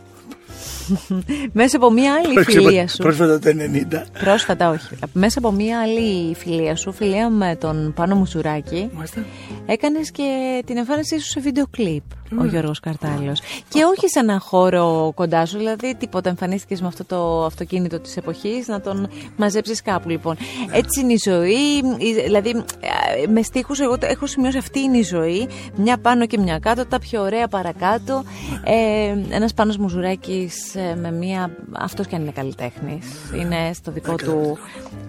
μέσα 1.52 1.78
από 1.78 1.92
μία 1.92 2.14
άλλη 2.14 2.44
φιλία 2.44 2.88
σου. 2.88 2.98
Πρόσφατα 2.98 3.40
το 3.40 3.50
90. 3.50 4.04
Πρόσφατα 4.20 4.70
όχι. 4.70 4.96
Μέσα 5.14 5.40
από 5.40 5.52
μία 5.52 5.82
άλλη 5.82 6.36
φιλία 6.36 6.76
σου, 6.76 6.92
φιλία 6.94 7.30
με 7.30 7.56
τον 7.56 7.94
Πάνο 7.96 8.16
Μουσουράκη, 8.16 8.90
Μάλιστα. 8.94 9.26
έκανες 9.66 10.12
και 10.12 10.62
την 10.66 10.78
εμφάνισή 10.78 11.20
σου 11.20 11.28
σε 11.28 11.40
βίντεο 11.40 11.66
κλιπ, 11.72 12.04
ο 12.40 12.46
Γιώργος 12.46 12.80
Καρτάλος. 12.80 13.40
Και 13.70 13.84
όχι 13.84 14.10
σε 14.10 14.20
έναν 14.20 14.40
χώρο 14.40 15.12
κοντά 15.16 15.46
σου, 15.46 15.58
δηλαδή 15.58 15.96
τίποτα 15.96 16.30
εμφανίστηκες 16.30 16.82
με 16.82 16.88
αυτό 16.88 17.06
το 17.06 17.46
αυτοκίνητο 17.46 18.00
της 18.00 18.18
εποχής, 18.18 18.68
να 18.68 18.82
τον 18.82 19.10
μαζέψεις 19.38 19.82
κάπου 19.82 20.10
λοιπόν. 20.10 20.36
Έτσι 20.72 21.00
είναι 21.00 21.14
η 21.14 21.20
ζωή, 21.24 21.78
η- 21.98 22.22
δηλαδή 22.24 22.50
ε, 22.50 23.28
με 23.28 23.42
στίχους 23.42 23.80
εγώ 23.80 23.98
το 23.98 24.06
έχω 24.06 24.26
σημειώσει 24.28 24.58
αυτή 24.58 24.80
είναι 24.80 24.98
η 24.98 25.04
ζωή, 25.04 25.48
μια 25.76 25.98
πάνω 25.98 26.26
και 26.26 26.38
μια 26.38 26.60
κάτω, 26.60 26.86
τα 26.86 27.00
πιο 27.00 27.22
ωραία 27.22 27.48
παρακάτω. 27.48 28.24
Ε, 28.64 29.36
ένας 29.36 29.54
Πάνος 29.54 29.78
Μουσουράκης 29.78 30.76
ε, 30.76 30.96
με 31.02 31.12
μια, 31.12 31.52
αυτός 31.72 32.08
και 32.08 32.16
αν 32.16 32.22
είναι 32.22 32.32
καλλιτέχνης, 32.32 33.06
είναι 33.40 33.72
στο 33.74 33.92
δικό 33.92 34.16
του 34.16 34.58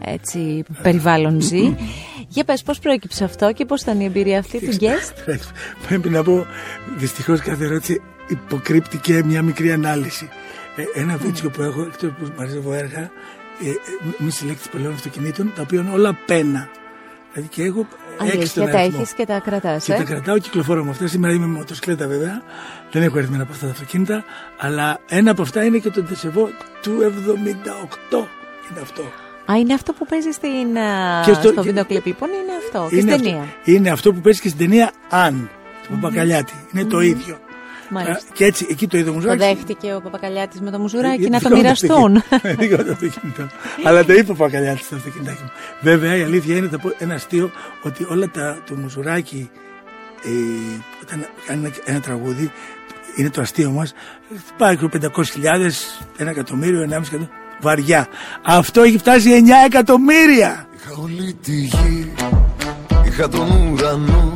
έτσι, 0.04 0.62
περιβάλλον 0.82 1.40
ζει. 1.40 1.76
Για 2.28 2.44
πες 2.44 2.62
πώς 2.62 2.78
προέκυψε 2.78 3.24
αυτό 3.24 3.52
και 3.52 3.64
πώς 3.64 3.80
ήταν 3.82 4.00
η 4.00 4.04
εμπειρία 4.04 4.38
αυτή 4.38 4.66
του 4.66 4.76
guest; 4.80 5.36
Πρέπει 5.88 6.08
να 6.08 6.22
πω, 6.22 6.46
δυστυχώς 6.96 7.40
κάθε 7.40 7.64
ερώτηση 7.64 8.00
υποκρύπτει 8.28 8.96
και 8.96 9.22
μια 9.24 9.42
μικρή 9.42 9.72
ανάλυση. 9.72 10.28
Ε, 10.76 11.00
ένα 11.00 11.16
βίτσιο 11.16 11.50
που 11.50 11.62
έχω, 11.62 11.80
εκτός 11.80 12.10
που 12.18 12.32
μαζεύω 12.36 12.72
έργα, 12.72 13.00
ε, 13.00 13.68
ε, 13.68 13.74
μη 14.18 14.30
συλλέκτης 14.30 14.68
πολλών 14.68 14.92
αυτοκινήτων, 14.92 15.52
τα 15.56 15.62
οποία 15.62 15.80
είναι 15.80 15.90
όλα 15.90 16.18
πένα. 16.26 16.68
Δηλαδή 17.32 17.48
και 17.54 17.62
έχω 17.62 17.86
έξι 18.20 18.30
Αλήθεια, 18.30 18.46
στον 18.46 18.70
τα 18.70 18.78
αριθμό. 18.78 18.98
έχεις 19.00 19.12
και 19.12 19.26
τα 19.26 19.38
κρατάς, 19.38 19.84
Και 19.84 19.92
ε; 19.92 19.96
τα 19.96 20.02
κρατάω, 20.02 20.38
κυκλοφορώ 20.38 20.84
με 20.84 20.90
αυτά. 20.90 21.06
Σήμερα 21.06 21.32
είμαι 21.32 21.46
με 21.46 21.56
μοτοσυκλέτα 21.56 22.06
βέβαια. 22.06 22.42
Δεν 22.90 23.02
έχω 23.02 23.18
έρθει 23.18 23.30
με 23.30 23.34
ένα 23.34 23.44
από 23.44 23.52
αυτά 23.52 23.66
τα 23.66 23.72
αυτοκίνητα. 23.72 24.24
Αλλά 24.58 24.98
ένα 25.08 25.30
από 25.30 25.42
αυτά 25.42 25.64
είναι 25.64 25.78
και 25.78 25.90
το 25.90 26.02
Ντεσεβό 26.02 26.48
του 26.82 26.92
78. 28.10 28.16
Είναι 28.70 28.80
αυτό. 28.80 29.27
Α, 29.52 29.56
είναι 29.58 29.74
αυτό 29.74 29.92
που 29.92 30.06
παίζει 30.06 30.30
στην, 30.30 30.78
α, 30.78 31.22
Και 31.24 31.32
στο, 31.32 31.48
στο- 31.48 31.62
βίντεο 31.62 31.84
κλιπ, 31.84 32.06
λοιπόν, 32.06 32.28
είναι 32.28 32.52
αυτό. 32.66 32.86
Και 32.90 32.96
είναι, 32.96 33.00
στην 33.12 33.14
αυτό, 33.14 33.24
ταινία. 33.28 33.54
είναι 33.64 33.90
αυτό 33.90 34.12
που 34.12 34.20
παίζει 34.20 34.40
και 34.40 34.48
στην 34.48 34.60
ταινία 34.60 34.90
Αν 35.10 35.50
του 35.82 35.88
Παπακαλιάτη. 36.00 36.52
Είναι 36.72 36.84
το 36.84 37.00
ίδιο. 37.00 37.38
Μάλιστα. 37.90 38.12
Α, 38.28 38.32
Και 38.32 38.44
έτσι 38.44 38.66
εκεί 38.70 38.86
το 38.86 38.98
είδε 38.98 39.08
ο 39.08 39.12
Το 39.12 39.18
Μουζάκης. 39.18 39.44
δέχτηκε 39.46 39.94
ο 39.94 40.00
Παπακαλιάτης 40.00 40.60
με 40.60 40.70
το 40.70 40.78
Μουζουράκι 40.78 41.24
Ε, 41.24 41.28
να 41.28 41.40
το 41.40 41.48
δικό 41.48 41.54
μου 41.54 41.56
μοιραστούν. 41.62 42.16
αυτοκίνητο. 42.16 42.62
Δικό 42.62 42.84
του 42.84 42.92
αυτοκίνητο. 42.92 43.46
Αλλά 43.84 44.04
το 44.04 44.12
είπε 44.12 44.30
ο 44.32 44.34
Παπακαλιάτη 44.34 44.82
στο 44.82 44.94
αυτοκίνητάκι 44.96 45.42
μου. 45.42 45.50
Βέβαια 45.80 46.16
η 46.16 46.22
αλήθεια 46.22 46.56
είναι 46.56 46.68
θα 46.68 46.78
πω 46.78 46.92
ένα 46.98 47.14
αστείο 47.14 47.50
ότι 47.82 48.06
όλα 48.08 48.28
τα 48.30 48.58
του 48.66 48.76
Μουζουράκη 48.76 49.50
ε, 50.24 50.28
όταν 51.02 51.26
κάνει 51.46 51.60
ένα, 51.64 51.70
ένα 51.84 52.00
τραγούδι 52.00 52.52
είναι 53.16 53.30
το 53.30 53.40
αστείο 53.40 53.70
μας 53.70 53.94
πάει 54.56 54.76
και 54.76 54.88
500.000 54.92 55.42
ένα 56.16 56.30
εκατομμύριο, 56.30 56.80
1,5 56.82 56.86
εκατομμύριο 56.90 57.28
βαριά. 57.60 58.06
Αυτό 58.44 58.82
έχει 58.82 58.98
φτάσει 58.98 59.28
9 59.46 59.50
εκατομμύρια. 59.66 60.66
Είχα 60.76 61.02
όλη 61.02 61.34
τη 61.42 61.52
γη, 61.52 62.12
είχα 63.06 63.28
τον 63.28 63.50
ουρανό 63.72 64.34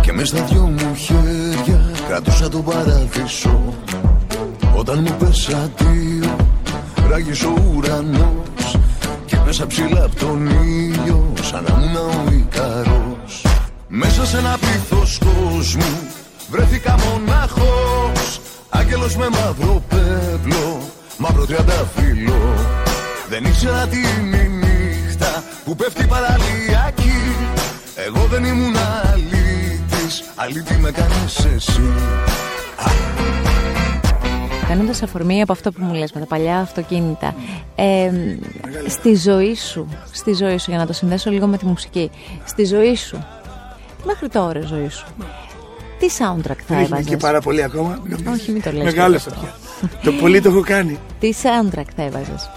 Και 0.00 0.12
μες 0.12 0.28
στα 0.28 0.42
δυο 0.42 0.62
μου 0.62 0.94
χέρια 0.94 1.90
κρατούσα 2.08 2.48
τον 2.48 2.64
παράδεισο 2.64 3.74
Όταν 4.76 4.98
μου 4.98 5.16
πες 5.18 5.48
αντίο, 5.48 6.36
ράγισε 7.10 7.46
ο 7.46 7.72
ουρανός 7.76 8.78
Και 9.24 9.36
μέσα 9.44 9.66
ψηλά 9.66 10.04
απ' 10.04 10.14
τον 10.18 10.46
ήλιο, 10.46 11.32
σαν 11.42 11.64
να 11.68 11.74
ήμουν 11.74 11.96
ο 11.96 12.32
Ικαρός 12.32 13.44
Μέσα 13.88 14.26
σε 14.26 14.38
ένα 14.38 14.56
πλήθος 14.60 15.18
κόσμου, 15.18 15.98
βρέθηκα 16.50 16.96
μονάχος 17.04 18.40
Άγγελος 18.68 19.16
με 19.16 19.28
μαύρο 19.28 19.82
πέπλο, 19.88 20.80
μαύρο 21.18 21.46
τριανταφύλλο. 21.46 22.54
Δεν 23.28 23.44
ήξερα 23.44 23.86
τι 23.86 23.96
είναι 23.98 24.36
η 24.36 24.48
νύχτα 24.48 25.44
που 25.64 25.76
πέφτει 25.76 26.06
παραλιακή. 26.06 27.12
Εγώ 28.06 28.26
δεν 28.26 28.44
ήμουν 28.44 28.74
αλήτης, 29.12 30.22
αλήτη 30.34 30.74
με 30.74 30.90
κάνεις 30.90 31.44
εσύ. 31.44 31.82
Κάνοντας 34.68 35.02
αφορμή 35.02 35.42
από 35.42 35.52
αυτό 35.52 35.72
που 35.72 35.82
μου 35.84 35.94
λες 35.94 36.12
με 36.12 36.20
τα 36.20 36.26
παλιά 36.26 36.58
αυτοκίνητα 36.58 37.34
ε, 37.74 38.10
Στη 38.88 39.14
ζωή 39.14 39.54
σου 39.54 39.88
Στη 40.12 40.32
ζωή 40.34 40.58
σου 40.58 40.70
για 40.70 40.78
να 40.78 40.86
το 40.86 40.92
συνδέσω 40.92 41.30
λίγο 41.30 41.46
με 41.46 41.56
τη 41.56 41.66
μουσική 41.66 42.10
Στη 42.44 42.64
ζωή 42.64 42.96
σου 42.96 43.24
Μέχρι 44.04 44.28
τώρα 44.28 44.60
ζωή 44.60 44.88
σου 44.88 45.06
Τι 45.98 46.06
soundtrack 46.18 46.58
θα 46.66 46.74
Έχει 46.74 46.84
έβαζες; 46.84 47.06
και 47.06 47.16
πάρα 47.16 47.40
πολύ 47.40 47.62
ακόμα. 47.62 48.02
Όχι 48.32 48.52
μην 48.52 48.62
το 48.62 48.72
λες 48.72 48.84
Μεγάλωσα 48.84 49.30
αυτό. 49.30 49.40
πια. 49.40 49.54
Το 50.04 50.12
πολύ 50.12 50.40
το 50.40 50.48
έχω 50.48 50.60
κάνει. 50.60 50.98
Τι 51.20 51.32
soundtrack 51.42 51.88
θα 51.96 52.02
έβαζες; 52.02 52.50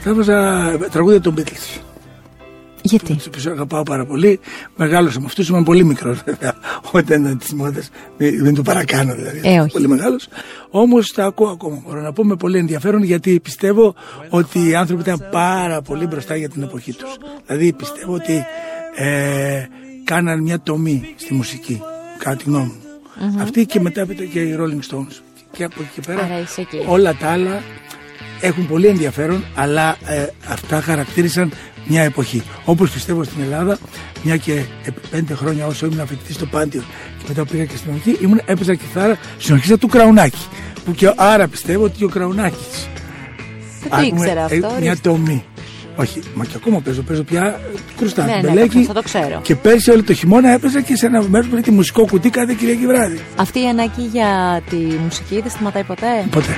Θα 0.00 0.10
έβαζα 0.10 0.78
τραγούδια 0.90 1.20
των 1.20 1.34
Beatles. 1.38 1.80
Γιατί; 2.82 3.14
Τους 3.14 3.26
οποίους 3.26 3.46
αγαπάω 3.46 3.82
πάρα 3.82 4.06
πολύ. 4.06 4.40
Μεγάλωσα 4.76 5.20
με 5.20 5.26
αυτούς, 5.26 5.48
ήμουν 5.48 5.64
πολύ 5.64 5.84
μικρός 5.84 6.22
βέβαια. 6.24 6.54
Όταν 6.90 7.24
ήταν 7.24 7.38
της 7.38 7.52
μόδας. 7.52 7.90
Δεν 8.16 8.54
το 8.54 8.62
παρακάνω 8.62 9.14
δηλαδή. 9.14 9.40
Ε, 9.42 9.60
όχι. 9.60 9.72
Πολύ 9.72 9.88
μεγάλος. 9.88 10.28
Όμως 10.70 11.12
τα 11.12 11.24
ακούω 11.24 11.48
ακόμα. 11.48 11.82
Μπορώ 11.86 12.00
να 12.00 12.12
πω 12.12 12.24
με 12.24 12.36
πολύ 12.36 12.58
ενδιαφέρον 12.58 13.02
γιατί 13.02 13.40
πιστεύω 13.40 13.94
ότι 14.28 14.68
οι 14.68 14.74
άνθρωποι 14.74 15.02
ήταν 15.02 15.28
πάρα 15.30 15.82
πολύ 15.82 16.06
μπροστά 16.06 16.36
για 16.36 16.48
την 16.48 16.62
εποχή 16.62 16.92
τους. 16.92 17.16
Δηλαδή 17.46 17.72
πιστεύω 17.72 18.14
ότι 18.14 18.44
ε, 18.94 19.66
κάναν 20.04 20.42
μια 20.42 20.60
τομή 20.60 21.14
στη 21.16 21.34
μουσική. 21.34 21.80
Κατά 22.18 22.36
τη 22.36 22.44
γνώμη 22.44 22.64
μου. 22.64 23.40
Αυτή 23.42 23.66
και 23.66 23.80
μετά 23.80 24.00
έπειτα 24.00 24.24
και 24.24 24.40
οι 24.40 24.56
Rolling 24.60 24.94
Stones. 24.94 25.20
Και 25.52 25.64
από 25.64 25.74
εκεί 25.80 25.90
και 25.94 26.00
πέρα 26.06 26.22
Άρα 26.22 26.38
είσαι 26.40 26.60
εκεί. 26.60 26.84
όλα 26.86 27.14
τα 27.14 27.28
άλλα 27.28 27.62
έχουν 28.40 28.66
πολύ 28.68 28.86
ενδιαφέρον, 28.86 29.44
αλλά 29.54 29.96
ε, 30.06 30.26
αυτά 30.48 30.80
χαρακτήρισαν 30.80 31.52
μια 31.86 32.02
εποχή. 32.02 32.42
Όπως 32.64 32.90
πιστεύω 32.90 33.24
στην 33.24 33.42
Ελλάδα, 33.42 33.78
μια 34.22 34.36
και 34.36 34.52
επί 34.84 35.00
πέντε 35.10 35.34
χρόνια 35.34 35.66
όσο 35.66 35.86
ήμουν 35.86 36.06
φοιτητής 36.06 36.34
στο 36.34 36.46
Πάντιο 36.46 36.82
και 37.18 37.24
μετά 37.28 37.44
πήγα 37.44 37.64
και 37.64 37.76
στην 37.76 37.92
Ορχή, 37.92 38.16
ήμουν 38.20 38.40
έπαιζα 38.44 38.74
κιθάρα 38.74 39.18
στην 39.38 39.52
ορχήστρα 39.54 39.78
του 39.78 39.86
Κραουνάκη. 39.88 40.46
Που 40.84 40.92
και 40.92 41.12
άρα 41.16 41.48
πιστεύω 41.48 41.84
ότι 41.84 42.04
ο 42.04 42.08
Κραουνάκης 42.08 42.88
Δεν 43.80 43.90
το 43.90 43.96
Άκουμε, 43.96 44.06
ήξερα 44.20 44.40
ε, 44.40 44.44
αυτό 44.44 44.56
Μια 44.58 44.90
ορίστε. 44.90 45.08
τομή. 45.08 45.44
Όχι, 45.96 46.20
μα 46.34 46.44
και 46.44 46.52
ακόμα 46.56 46.80
παίζω. 46.80 47.02
Παίζω 47.02 47.22
πια 47.22 47.60
ε, 47.74 47.78
κρουστά. 47.96 48.24
Ναι, 48.24 48.32
ναι, 48.32 48.40
μπελέκι. 48.40 48.78
αυτό 48.78 48.92
το 48.92 49.02
ξέρω. 49.02 49.40
Και 49.42 49.56
πέρσι 49.56 49.90
όλο 49.90 50.02
το 50.02 50.12
χειμώνα 50.14 50.50
έπαιζα 50.50 50.80
και 50.80 50.96
σε 50.96 51.06
ένα 51.06 51.22
μέρος 51.28 51.46
που 51.46 51.54
λέγεται 51.54 51.70
μουσικό 51.70 52.06
κουτί 52.06 52.30
κάθε 52.30 52.54
Κυριακή 52.58 52.86
βράδυ. 52.86 53.20
Αυτή 53.36 53.60
η 53.62 53.68
ανάγκη 53.68 54.02
για 54.02 54.62
τη 54.70 54.76
μουσική 54.76 55.40
δεν 55.40 55.50
σταματάει 55.50 55.82
ποτέ; 55.82 56.26
Ποτέ. 56.30 56.56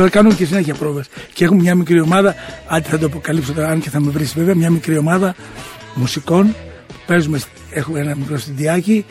Τώρα 0.00 0.10
κάνουμε 0.12 0.34
και 0.34 0.44
συνέχεια 0.44 0.74
πρόβες. 0.74 1.06
Και 1.32 1.44
έχουμε 1.44 1.60
μια 1.62 1.74
μικρή 1.74 2.00
ομάδα, 2.00 2.34
άντε 2.68 2.88
θα 2.88 2.98
το 2.98 3.06
αποκαλύψω 3.06 3.52
τώρα, 3.52 3.68
αν 3.68 3.80
και 3.80 3.90
θα 3.90 4.00
με 4.00 4.10
βρεις 4.10 4.34
βέβαια, 4.34 4.54
μια 4.54 4.70
μικρή 4.70 4.96
ομάδα 4.98 5.34
μουσικών. 5.94 6.54
Παίζουμε, 7.06 7.40
έχουμε 7.70 8.00
ένα 8.00 8.16
μικρό 8.16 8.38
στεντιάκι 8.38 9.04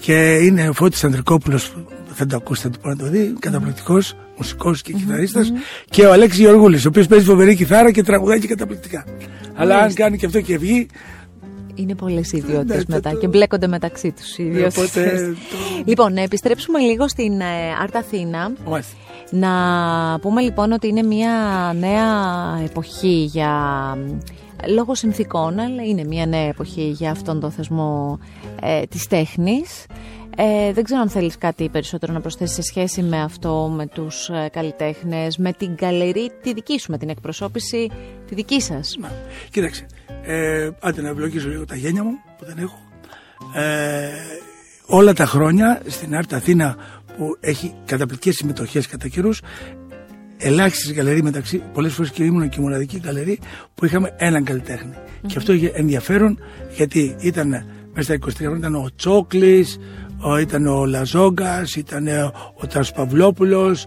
και 0.00 0.34
είναι 0.42 0.68
ο 0.68 0.72
Φώτης 0.72 1.04
Ανδρικόπουλος, 1.04 1.72
θα 2.14 2.26
το 2.26 2.36
ακούσετε, 2.36 2.68
θα 2.68 2.74
το 2.74 2.78
πω 2.82 2.88
να 2.88 2.96
το 2.96 3.06
δει, 3.10 3.34
καταπληκτικός 3.38 4.14
μουσικός 4.36 4.82
και 4.82 4.92
κιθαρίστας 4.92 5.52
και 5.90 6.06
ο 6.06 6.12
Αλέξης 6.12 6.40
Γεωργούλης, 6.40 6.84
ο 6.84 6.88
οποίος 6.88 7.06
παίζει 7.06 7.24
φοβερή 7.24 7.54
κιθάρα 7.56 7.90
και 7.90 8.02
τραγουδάει 8.02 8.38
και 8.40 8.46
καταπληκτικά. 8.46 9.04
Αλλά 9.54 9.76
αν 9.78 9.94
κάνει 9.94 10.16
και 10.18 10.26
αυτό 10.26 10.40
και 10.40 10.58
βγει, 10.58 10.86
Είναι 11.74 11.94
πολλές 11.94 12.32
οι 12.32 12.36
ιδιότητε 12.36 12.76
Ναι, 12.76 12.82
μετά 12.86 13.10
το- 13.10 13.16
και 13.16 13.28
μπλέκονται 13.28 13.66
μεταξύ 13.66 14.10
τους 14.12 14.38
οι 14.38 14.42
ιδιότητες. 14.42 14.84
οπότε 14.88 15.34
Λοιπόν, 15.90 16.12
να 16.12 16.22
επιστρέψουμε 16.22 16.78
λίγο 16.78 17.08
στην 17.08 17.40
ε, 17.40 17.44
Άρτα 17.82 17.98
Αθήνα. 17.98 18.52
μάλιστα. 18.68 18.96
Να 19.34 20.18
πούμε 20.20 20.40
λοιπόν 20.40 20.72
ότι 20.72 20.88
είναι 20.88 21.02
μια 21.02 21.32
νέα 21.78 22.10
εποχή 22.64 23.28
για 23.32 23.52
λόγω 24.66 24.94
συνθήκων, 24.94 25.58
αλλά 25.58 25.82
είναι 25.82 26.04
μια 26.04 26.26
νέα 26.26 26.48
εποχή 26.48 26.82
για 26.82 27.10
αυτόν 27.10 27.40
τον 27.40 27.50
θεσμό 27.50 28.18
ε, 28.62 28.82
της 28.82 29.06
τέχνης. 29.06 29.86
Ε, 30.36 30.72
δεν 30.72 30.84
ξέρω 30.84 31.00
αν 31.00 31.08
θέλεις 31.08 31.38
κάτι 31.38 31.68
περισσότερο 31.68 32.12
να 32.12 32.20
προσθέσεις 32.20 32.54
σε 32.54 32.62
σχέση 32.62 33.02
με 33.02 33.22
αυτό, 33.22 33.72
με 33.76 33.86
τους 33.86 34.28
ε, 34.28 34.48
καλλιτέχνες, 34.52 35.36
με 35.36 35.52
την 35.52 35.76
καλερί 35.76 36.30
τη 36.42 36.52
δική 36.52 36.78
σου, 36.78 36.90
με 36.90 36.98
την 36.98 37.08
εκπροσώπηση 37.08 37.90
τη 38.28 38.34
δική 38.34 38.60
σας. 38.60 38.96
Μα, 39.00 39.10
Κοίταξε, 39.50 39.86
ε, 40.22 40.70
άντε 40.80 41.02
να 41.02 41.08
ευλογήσω 41.08 41.48
λίγο 41.48 41.64
τα 41.64 41.76
γένια 41.76 42.02
μου 42.04 42.18
που 42.38 42.44
δεν 42.44 42.58
έχω. 42.58 42.78
Ε, 43.54 44.08
όλα 44.86 45.12
τα 45.12 45.26
χρόνια 45.26 45.82
στην 45.86 46.16
Άρτα 46.16 46.36
Αθήνα 46.36 46.76
που 47.16 47.36
έχει 47.40 47.74
καταπληκτικές 47.84 48.36
συμμετοχές 48.36 48.86
κατά 48.86 49.08
καιρούς 49.08 49.40
ελάχιστες 50.42 50.94
γκαλερί 50.94 51.22
μεταξύ, 51.22 51.62
πολλές 51.72 51.92
φορές 51.92 52.10
και 52.10 52.24
ήμουν 52.24 52.48
και 52.48 52.56
η 52.60 52.62
μοναδική 52.62 52.98
γκαλερί 52.98 53.38
που 53.74 53.84
είχαμε 53.84 54.14
έναν 54.16 54.44
καλλιτέχνη. 54.44 54.94
Και 55.26 55.34
αυτό 55.36 55.52
είχε 55.52 55.72
ενδιαφέρον 55.74 56.38
γιατί 56.76 57.16
ήταν 57.20 57.48
μέσα 57.94 58.02
στα 58.02 58.14
23 58.14 58.32
χρόνια 58.34 58.58
ήταν 58.58 58.74
ο 58.74 58.90
Τσόκλης, 58.96 59.78
ήταν 60.40 60.66
ο 60.66 60.86
Λαζόγκας, 60.86 61.74
ήταν 61.76 62.06
ο 62.54 62.66
Τάσος 62.66 62.92
Παυλόπουλος. 62.92 63.86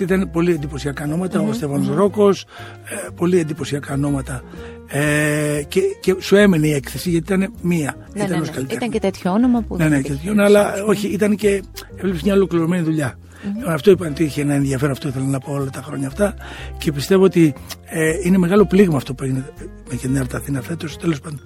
Ήταν 0.00 0.30
πολύ 0.30 0.52
εντυπωσιακά 0.52 1.04
ονόματα. 1.04 1.40
Ο 1.40 1.52
Στέφανος 1.52 1.88
Ρόκος, 1.96 2.42
ε, 2.84 3.08
πολύ 3.16 3.38
εντυπωσιακά 3.38 3.94
ονόματα. 3.94 4.42
Ε, 4.88 5.62
και, 5.68 5.80
και 6.00 6.16
σου 6.20 6.36
έμενε 6.36 6.66
η 6.66 6.72
έκθεση 6.72 7.10
γιατί 7.10 7.32
ήταν 7.32 7.52
μία. 7.62 7.94
Ναι, 8.14 8.22
ήταν 8.22 8.30
ναι, 8.36 8.40
ως 8.42 8.48
ναι. 8.48 8.54
καλλιτέχνη. 8.54 8.74
Ήταν 8.74 8.90
και 8.90 8.98
τέτοιο 8.98 9.30
όνομα 9.32 9.62
που 9.62 9.76
Ναι, 9.76 9.82
δεν 9.82 9.92
ναι, 9.92 10.00
και 10.00 10.12
υπήρχε. 10.12 10.28
τέτοιο, 10.28 10.44
αλλά 10.44 10.84
όχι, 10.86 11.08
ήταν 11.08 11.36
και. 11.36 11.62
Έβλεπες 11.96 12.22
μια 12.22 12.34
ολοκληρωμένη 12.34 12.82
δουλειά. 12.82 13.18
Λοιπόν, 13.56 13.72
Αυτό 13.72 13.90
είπαν 13.90 14.10
ότι 14.10 14.24
είχε 14.24 14.40
ένα 14.40 14.54
ενδιαφέρον, 14.54 14.92
αυτό 14.92 15.08
ήθελα 15.08 15.24
να 15.24 15.38
πω 15.38 15.52
όλα 15.52 15.70
τα 15.70 15.82
χρόνια 15.82 16.06
αυτά. 16.06 16.34
Και 16.78 16.92
πιστεύω 16.92 17.24
ότι 17.24 17.54
ε, 17.84 18.10
είναι 18.24 18.38
μεγάλο 18.38 18.64
πλήγμα 18.66 18.96
αυτό 18.96 19.14
που 19.14 19.24
έγινε 19.24 19.44
με 19.90 19.96
την 19.96 20.18
Άρτα 20.18 20.36
Αθήνα 20.36 20.60
φέτος. 20.62 20.96
Τέλος 20.96 21.20
πάντων, 21.20 21.40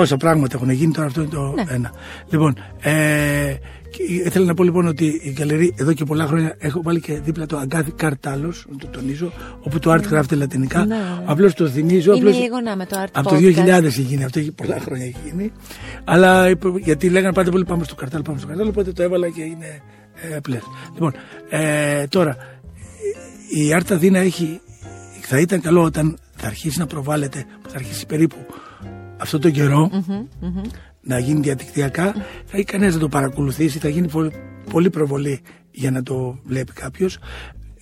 τόσα 0.00 0.16
πράγματα 0.16 0.56
έχουν 0.56 0.70
γίνει, 0.70 0.92
τώρα 0.92 1.06
αυτό 1.06 1.20
είναι 1.20 1.30
το 1.30 1.52
Ναι. 1.56 1.64
ένα. 1.68 1.92
Λοιπόν, 2.28 2.56
ε, 2.80 3.54
και 3.90 4.02
ήθελα 4.02 4.44
να 4.46 4.54
πω 4.54 4.62
λοιπόν 4.64 4.86
ότι 4.86 5.20
η 5.22 5.30
γκαλερί 5.30 5.74
εδώ 5.76 5.92
και 5.92 6.04
πολλά 6.04 6.26
χρόνια 6.26 6.54
έχω 6.58 6.82
βάλει 6.82 7.00
και 7.00 7.20
δίπλα 7.20 7.46
το 7.46 7.56
Αγκάθι 7.56 7.90
Καρτάλο, 7.90 8.52
να 8.70 8.76
το 8.78 8.86
τονίζω, 8.86 9.32
όπου 9.60 9.78
το 9.78 9.92
art 9.92 10.02
γράφεται 10.10 10.34
λατινικά. 10.34 10.78
Ναι, 10.84 10.94
ναι. 10.94 11.00
Απλώς 11.24 11.54
το 11.54 11.68
θυμίζω. 11.68 12.10
Είναι 12.14 12.20
απλώς- 12.28 12.42
λίγο 12.42 12.60
να 12.60 12.76
με 12.76 12.86
το 12.86 12.96
art 13.04 13.08
από 13.12 13.28
το 13.28 13.36
podcast. 13.36 13.38
2000 13.40 13.84
έχει 13.84 14.00
γίνει 14.02 14.24
αυτό, 14.24 14.38
έχει 14.38 14.52
πολλά 14.52 14.78
χρόνια 14.80 15.04
έχει 15.04 15.16
γίνει. 15.24 15.52
Αλλά 16.04 16.48
είπε- 16.48 16.78
γιατί 16.82 17.08
λέγανε 17.10 17.32
πάντα 17.34 17.50
πολύ 17.50 17.64
πάμε 17.64 17.84
στο 17.84 17.94
καρτάλ, 17.94 18.22
πάμε 18.22 18.38
στο 18.38 18.46
καρτάλ, 18.46 18.68
οπότε 18.68 18.92
το 18.92 19.02
έβαλα 19.02 19.28
και 19.28 19.42
είναι 19.42 19.80
ε, 20.34 20.38
πλέον. 20.42 20.62
Λοιπόν, 20.92 21.12
ε, 21.48 22.06
τώρα, 22.06 22.36
η 23.48 23.72
Άρτα 23.74 23.94
Αθήνα 23.94 24.18
έχει, 24.18 24.60
θα 25.20 25.40
ήταν 25.40 25.60
καλό 25.60 25.82
όταν 25.82 26.18
θα 26.36 26.46
αρχίσει 26.46 26.78
να 26.78 26.86
προβάλλεται, 26.86 27.44
που 27.62 27.70
θα 27.70 27.76
αρχίσει 27.76 28.06
περίπου 28.06 28.36
αυτό 29.16 29.38
το 29.38 29.50
καιρο 29.50 29.90
να 31.00 31.18
γίνει 31.18 31.40
διαδικτυακά, 31.40 32.12
θα 32.44 32.56
έχει 32.56 32.64
κανένας 32.64 32.94
να 32.94 33.00
το 33.00 33.08
παρακολουθήσει, 33.08 33.78
θα 33.78 33.88
γίνει 33.88 34.08
πολύ, 34.08 34.32
πολύ 34.70 34.90
προβολή 34.90 35.40
για 35.70 35.90
να 35.90 36.02
το 36.02 36.38
βλέπει 36.44 36.72
κάποιος. 36.72 37.18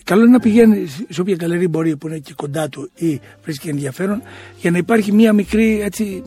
Καλό 0.03 0.21
είναι 0.21 0.31
να 0.31 0.39
πηγαίνει 0.39 0.87
σε 1.09 1.21
όποια 1.21 1.35
καλερί 1.35 1.67
μπορεί 1.67 1.97
που 1.97 2.07
είναι 2.07 2.17
και 2.17 2.33
κοντά 2.35 2.69
του 2.69 2.91
ή 2.95 3.19
βρίσκει 3.43 3.69
ενδιαφέρον 3.69 4.21
για 4.59 4.71
να 4.71 4.77
υπάρχει 4.77 5.11
μια 5.11 5.33
μικρή 5.33 5.81
έτσι, 5.81 6.23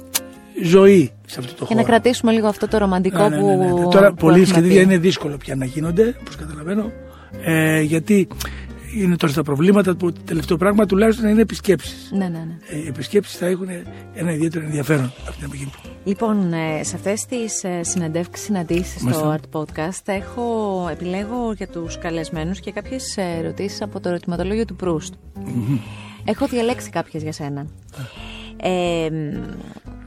ζωή 0.63 1.11
σε 1.27 1.39
αυτό 1.41 1.53
το 1.53 1.59
Και 1.59 1.65
χώρο. 1.65 1.81
να 1.81 1.87
κρατήσουμε 1.87 2.33
λίγο 2.33 2.47
αυτό 2.47 2.69
το 2.69 2.79
ρομαντικό 2.79 3.29
Ναι, 3.29 3.37
ναι, 3.37 3.43
ναι, 3.43 3.57
ναι. 3.57 3.71
που. 3.83 3.89
Τώρα 3.91 4.09
που 4.09 4.15
πολλοί 4.15 4.41
έχουμε 4.41 4.55
σχεδία 4.55 4.77
πει. 4.77 4.83
είναι 4.83 4.99
δύσκολο 4.99 5.37
πια 5.37 5.57
να 5.57 5.65
γίνονται, 5.65 6.15
όπως 6.21 6.37
καταλαβαίνω, 6.37 6.93
ε, 7.45 7.81
γιατί 7.81 8.29
είναι 9.03 9.17
τώρα 9.17 9.33
στα 9.33 9.43
προβλήματα 9.43 9.97
που 9.97 10.13
το 10.13 10.21
τελευταίο 10.25 10.57
πράγμα 10.57 10.87
τουλάχιστον 10.87 11.29
είναι 11.29 11.41
επισκέψεις. 11.41 12.11
Ναι, 12.13 12.29
ναι, 12.29 12.39
ναι. 12.39 12.57
Ε, 12.69 12.77
Οι 12.79 12.87
επισκέψεις 12.87 13.37
θα 13.37 13.47
έχουν 13.47 13.69
ένα 14.15 14.33
ιδιαίτερο 14.33 14.65
ενδιαφέρον 14.65 15.13
από 15.27 15.37
την 15.37 15.45
εποχή. 15.45 15.71
Λοιπόν, 16.05 16.53
ε, 16.53 16.83
σε 16.85 16.97
αυτές 16.97 17.25
τις 17.27 17.65
ε, 17.65 17.83
συνεντεύξεις, 17.83 18.45
συναντήσεις 18.45 19.01
στο 19.01 19.05
Μάλιστα. 19.05 19.39
Art 19.41 19.59
Podcast 19.59 20.03
έχω, 20.05 20.89
επιλέγω 20.91 21.53
για 21.57 21.69
τους 21.69 21.99
καλεσμένους 21.99 22.61
και 22.61 22.73
κάποιες 22.73 23.17
ερωτήσεις 23.17 23.83
από 23.83 24.01
το 24.01 24.09
ερωτηματολόγιο 24.09 24.65
του 24.65 24.77
Proust. 24.85 25.13
Έχω 26.25 26.47
διαλέξει 26.47 26.91
κάποιες 26.91 27.23
για 27.23 27.33
σένα. 27.33 27.67
Ε, 28.57 29.09
μ, 29.11 29.33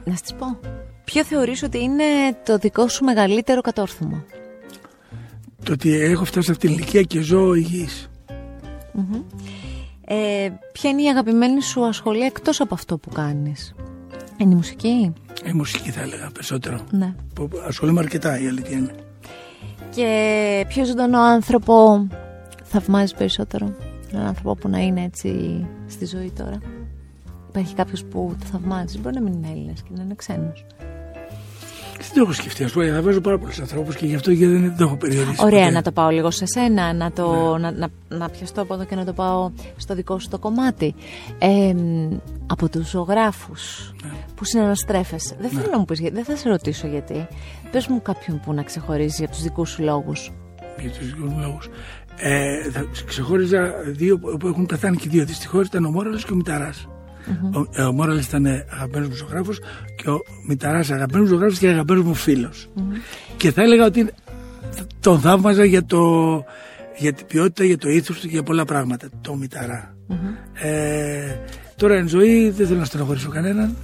να 0.04 0.16
σας 0.16 0.34
πω. 0.38 0.58
Ποιο 1.04 1.24
θεωρείς 1.24 1.62
ότι 1.62 1.78
είναι 1.78 2.04
το 2.44 2.58
δικό 2.58 2.88
σου 2.88 3.04
μεγαλύτερο 3.04 3.60
κατόρθωμα; 3.60 4.24
Το 5.64 5.72
ότι 5.72 5.94
έχω 6.00 6.24
φτάσει 6.24 6.46
σε 6.46 6.52
αυτήν 6.52 6.68
την 6.68 6.78
ηλικία 6.78 7.02
και 7.02 7.20
ζω 7.20 7.54
υγιής. 7.54 8.10
Ε, 10.04 10.48
ποια 10.72 10.90
είναι 10.90 11.02
η 11.02 11.08
αγαπημένη 11.08 11.62
σου 11.62 11.84
ασχολία 11.84 12.26
εκτός 12.26 12.60
από 12.60 12.74
αυτό 12.74 12.98
που 12.98 13.10
κάνεις; 13.10 13.74
Είναι 14.36 14.52
η 14.52 14.56
μουσική; 14.56 15.12
Η 15.44 15.52
μουσική 15.52 15.90
θα 15.90 16.00
έλεγα 16.00 16.30
περισσότερο. 16.32 16.80
Ναι. 16.90 17.14
Που 17.34 17.48
ασχολούμαι 17.66 18.00
αρκετά 18.00 18.40
η 18.40 18.46
αλήθεια 18.46 18.76
είναι. 18.76 18.94
Και 19.90 20.64
ποιο 20.68 20.84
ζωντανό 20.84 21.20
άνθρωπο 21.20 22.06
θαυμάζεις 22.64 23.14
περισσότερο; 23.14 23.74
Έναν 24.12 24.26
άνθρωπο 24.26 24.54
που 24.54 24.68
να 24.68 24.78
είναι 24.78 25.02
έτσι 25.02 25.64
στη 25.88 26.06
ζωή 26.06 26.32
τώρα; 26.36 26.58
Υπάρχει 27.48 27.74
κάποιος 27.74 28.04
που 28.04 28.36
το 28.40 28.46
θαυμάζεις; 28.46 29.00
Μπορεί 29.00 29.14
να 29.14 29.20
μην 29.20 29.32
είναι 29.32 29.48
Έλληνας 29.48 29.82
και 29.82 29.90
να 29.94 30.02
είναι 30.02 30.14
ξένος. 30.14 30.64
Δεν 31.98 32.10
το 32.14 32.20
έχω 32.20 32.32
σκεφτεί. 32.32 32.64
Α 32.64 32.68
πούμε, 32.72 32.90
θα 32.90 33.02
βάζω 33.02 33.20
πάρα 33.20 33.38
πολλούς 33.38 33.58
ανθρώπους 33.60 33.96
και 33.96 34.06
γι' 34.06 34.14
αυτό 34.14 34.34
και 34.34 34.46
δεν 34.46 34.76
το 34.76 34.84
έχω 34.84 34.96
περιορίσει. 34.96 35.44
Ωραία, 35.44 35.60
ποτέ. 35.62 35.74
να 35.74 35.82
το 35.82 35.92
πάω 35.92 36.08
λίγο 36.08 36.30
σε 36.30 36.46
σένα, 36.46 36.92
να, 36.92 37.12
το, 37.12 37.56
να, 37.58 37.70
να, 37.70 37.88
να 38.08 38.28
πιαστώ 38.28 38.62
από 38.62 38.74
εδώ 38.74 38.84
και 38.84 38.94
να 38.94 39.04
το 39.04 39.12
πάω 39.12 39.50
στο 39.76 39.94
δικό 39.94 40.18
σου 40.18 40.28
το 40.28 40.38
κομμάτι. 40.38 40.94
Ε, 41.38 41.74
από 42.46 42.68
τους 42.68 42.90
ζωγράφους 42.90 43.92
που 44.34 44.44
συναναστρέφεσαι. 44.44 45.36
Δεν 45.40 45.50
θέλω 45.50 45.68
να 45.70 45.78
μου 45.78 45.84
πεις, 45.84 46.00
γιατί- 46.00 46.14
δεν 46.14 46.24
θα 46.24 46.36
σε 46.36 46.48
ρωτήσω 46.48 46.86
γιατί. 46.86 47.26
Πες 47.70 47.86
μου 47.86 48.02
κάποιον 48.02 48.40
που 48.44 48.52
να 48.52 48.62
ξεχωρίζει 48.62 49.16
για 49.18 49.28
τους 49.28 49.42
δικούς 49.42 49.70
σου 49.70 49.82
λόγους. 49.82 50.32
Για 50.78 50.90
τους 50.90 51.06
δικούς 51.06 51.32
μου 51.32 51.40
λόγους. 51.40 51.68
Ε, 52.16 52.70
θα 52.70 52.84
ξεχώριζα 53.06 53.72
δύο 53.86 54.18
που 54.18 54.46
έχουν 54.46 54.66
πεθάνει 54.66 54.96
και 54.96 55.04
οι 55.06 55.10
δύο. 55.10 55.24
Δυστυχώς 55.24 55.66
ήταν 55.66 55.84
ο 55.84 55.90
Μόραλος 55.90 56.24
και 56.24 56.32
ο 56.32 56.36
μηταρα 56.36 56.72
Ο, 57.54 57.66
ε, 57.76 57.82
ο 57.82 57.92
Μόραλο 57.92 58.18
ήταν 58.20 58.46
αγαπημένος 58.46 59.08
μου 59.08 59.14
ζωγράφος 59.14 59.58
και 59.96 60.10
ο 60.10 60.20
Μηταράς 60.48 60.90
αγαπημένος 60.90 61.28
μου 61.28 61.34
ζωγράφος 61.34 61.58
και 61.58 61.68
αγαπημένος 61.68 62.04
μου 62.04 62.14
φιλο 62.14 62.50
Και 63.36 63.50
θα 63.52 63.62
έλεγα 63.62 63.84
ότι 63.84 64.08
τον 65.00 65.20
θαύμαζα 65.20 65.64
για, 65.64 65.84
το, 65.84 66.00
για 66.98 67.12
την 67.12 67.26
ποιότητα, 67.26 67.64
για 67.64 67.78
το 67.78 67.88
ήθος 67.88 68.16
του 68.20 68.22
και 68.26 68.32
για 68.32 68.42
πολλά 68.42 68.64
πράγματα. 68.64 69.08
Το 69.20 69.34
μηταρα 69.34 69.94
Ε, 70.52 71.36
τώρα 71.76 71.94
εν 71.94 72.08
ζωή 72.08 72.50
δεν 72.50 72.66
θέλω 72.66 72.78
να 72.78 72.84
στενοχωρήσω 72.84 73.28
κανέναν. 73.28 73.76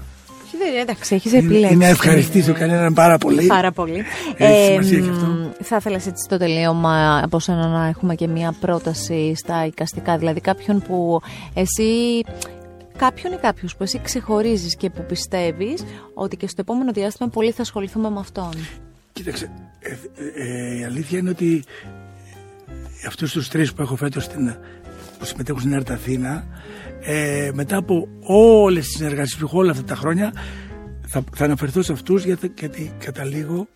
Όχι, 0.44 0.56
δεν- 0.56 0.80
Εντάξει, 0.80 1.14
έχεις 1.14 1.32
Είναι- 1.32 1.44
επιλέξει. 1.44 1.74
Είναι 1.74 1.84
να 1.84 1.90
ευχαριστήσω 1.90 2.52
κανέναν 2.52 2.94
πάρα 2.94 3.18
πολύ. 3.18 3.46
Πάρα 3.46 3.72
πολύ. 3.72 4.02
Έχει 4.36 4.64
σημασία 4.66 5.00
και 5.00 5.10
αυτό. 5.10 5.26
μ, 5.26 5.48
θα 5.62 5.76
ήθελα 5.76 5.94
έτσι 5.96 6.12
στο 6.24 6.36
τελείωμα 6.36 7.20
από 7.24 7.38
σένα 7.40 7.66
να 7.66 7.86
έχουμε 7.86 8.14
και 8.14 8.28
μία 8.28 8.54
πρόταση 8.60 9.32
στα 9.36 9.66
εικαστικά. 9.66 10.18
Δηλαδή 10.18 10.40
κάποιον 10.40 10.82
που 10.82 11.20
εσύ. 11.54 12.22
Κάποιον 12.98 13.32
ή 13.32 13.36
κάποιους 13.36 13.76
που 13.76 13.82
εσύ 13.82 14.00
ξεχωρίζεις 14.02 14.76
και 14.76 14.90
που 14.90 15.04
πιστεύεις 15.08 15.84
ότι 16.14 16.36
και 16.36 16.46
στο 16.46 16.60
επόμενο 16.60 16.92
διάστημα 16.92 17.28
πολύ 17.28 17.50
θα 17.50 17.62
ασχοληθούμε 17.62 18.10
με 18.10 18.18
αυτόν; 18.18 18.50
Κοίταξε, 19.12 19.50
ε, 19.78 19.90
ε, 19.90 19.96
ε, 20.74 20.78
η 20.78 20.84
αλήθεια 20.84 21.18
είναι 21.18 21.30
ότι 21.30 21.64
αυτούς 23.06 23.32
τους 23.32 23.48
τρεις 23.48 23.72
που 23.72 23.82
έχω 23.82 23.96
φέτος 23.96 24.24
στην, 24.24 24.54
που 25.18 25.24
συμμετέχουν 25.24 25.60
στην 25.60 25.72
ΕΡΤ 25.72 25.90
Αθήνα 25.90 26.46
ε, 27.00 27.50
μετά 27.54 27.76
από 27.76 28.08
όλες 28.22 28.84
τις 28.86 28.96
συνεργασίες 28.96 29.36
που 29.36 29.44
έχω 29.44 29.58
όλα 29.58 29.70
αυτά 29.70 29.82
τα 29.84 29.94
χρόνια 29.94 30.32
θα, 31.06 31.24
θα 31.34 31.44
αναφερθώ 31.44 31.82
σε 31.82 31.92
αυτούς 31.92 32.24
γιατί, 32.24 32.52
γιατί 32.58 32.92
καταλήγω 33.04 33.66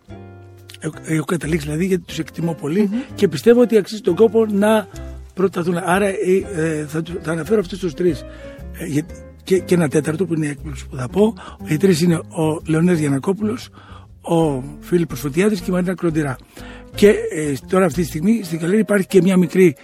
έχω, 0.79 0.95
έχω 1.05 1.25
καταλήξει 1.25 1.67
δηλαδή 1.67 1.87
γιατί 1.87 2.03
τους 2.05 2.19
εκτιμώ 2.19 2.55
πολύ 2.55 2.91
και 3.15 3.29
πιστεύω 3.29 3.61
ότι 3.61 3.77
αξίζει 3.77 4.01
τον 4.01 4.15
κόπο 4.15 4.47
να 4.47 4.89
προταθούν. 5.35 5.77
Άρα 5.77 6.07
ε, 6.07 6.17
ε, 6.57 6.87
θα, 6.87 7.03
του- 7.03 7.19
θα 7.23 7.33
αναφέρω 7.33 7.61
αυτούς 7.61 7.79
τους 7.79 7.95
τρεις. 7.95 8.25
Ε, 8.83 8.87
γιατί- 8.87 9.14
και, 9.45 9.59
και 9.59 9.75
ένα 9.75 9.88
τέταρτο 9.88 10.27
που 10.27 10.35
είναι 10.35 10.47
η 10.47 10.49
έκπληξη 10.49 10.87
που 10.87 10.97
θα 10.97 11.09
πω. 11.09 11.35
Οι 11.66 11.77
τρεις 11.77 12.01
είναι 12.01 12.14
ο 12.16 12.61
Λεωνές 12.66 12.99
Γιανακόπουλος, 12.99 13.68
ο 14.21 14.62
Φίλιππος 14.81 15.21
Φωτιάδης 15.21 15.61
και 15.61 15.71
η 15.71 15.73
Μαρίνα 15.73 15.95
Κροντηρά. 15.95 16.37
Και 16.95 17.09
ε, 17.09 17.53
τώρα 17.68 17.85
αυτή 17.85 18.01
τη 18.01 18.07
στιγμή 18.07 18.40
στην 18.45 18.59
Καλέρη 18.59 18.81
υπάρχει 18.81 19.07
και 19.07 19.23
μια 19.23 19.37
μικρή 19.37 19.77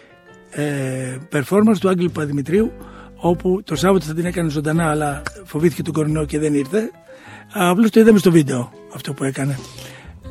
ε, 0.51 1.17
performance 1.33 1.77
του 1.81 1.89
Άγγελου 1.89 2.11
Παδημητρίου 2.11 2.73
όπου 3.17 3.63
το 3.65 3.77
Σάββατο 3.77 4.05
θα 4.05 4.15
την 4.15 4.25
έκανε 4.25 4.51
ζωντανά 4.51 4.91
αλλά 4.91 5.23
φοβήθηκε 5.45 5.83
τον 5.83 5.93
κορονοϊό 5.93 6.27
και 6.27 6.39
δεν 6.39 6.55
ήρθε. 6.55 6.91
Απλώς 7.53 7.91
το 7.91 8.01
είδαμε 8.01 8.19
στο 8.19 8.31
βίντεο 8.31 8.73
αυτό 8.95 9.13
που 9.13 9.25
έκανε. 9.25 9.59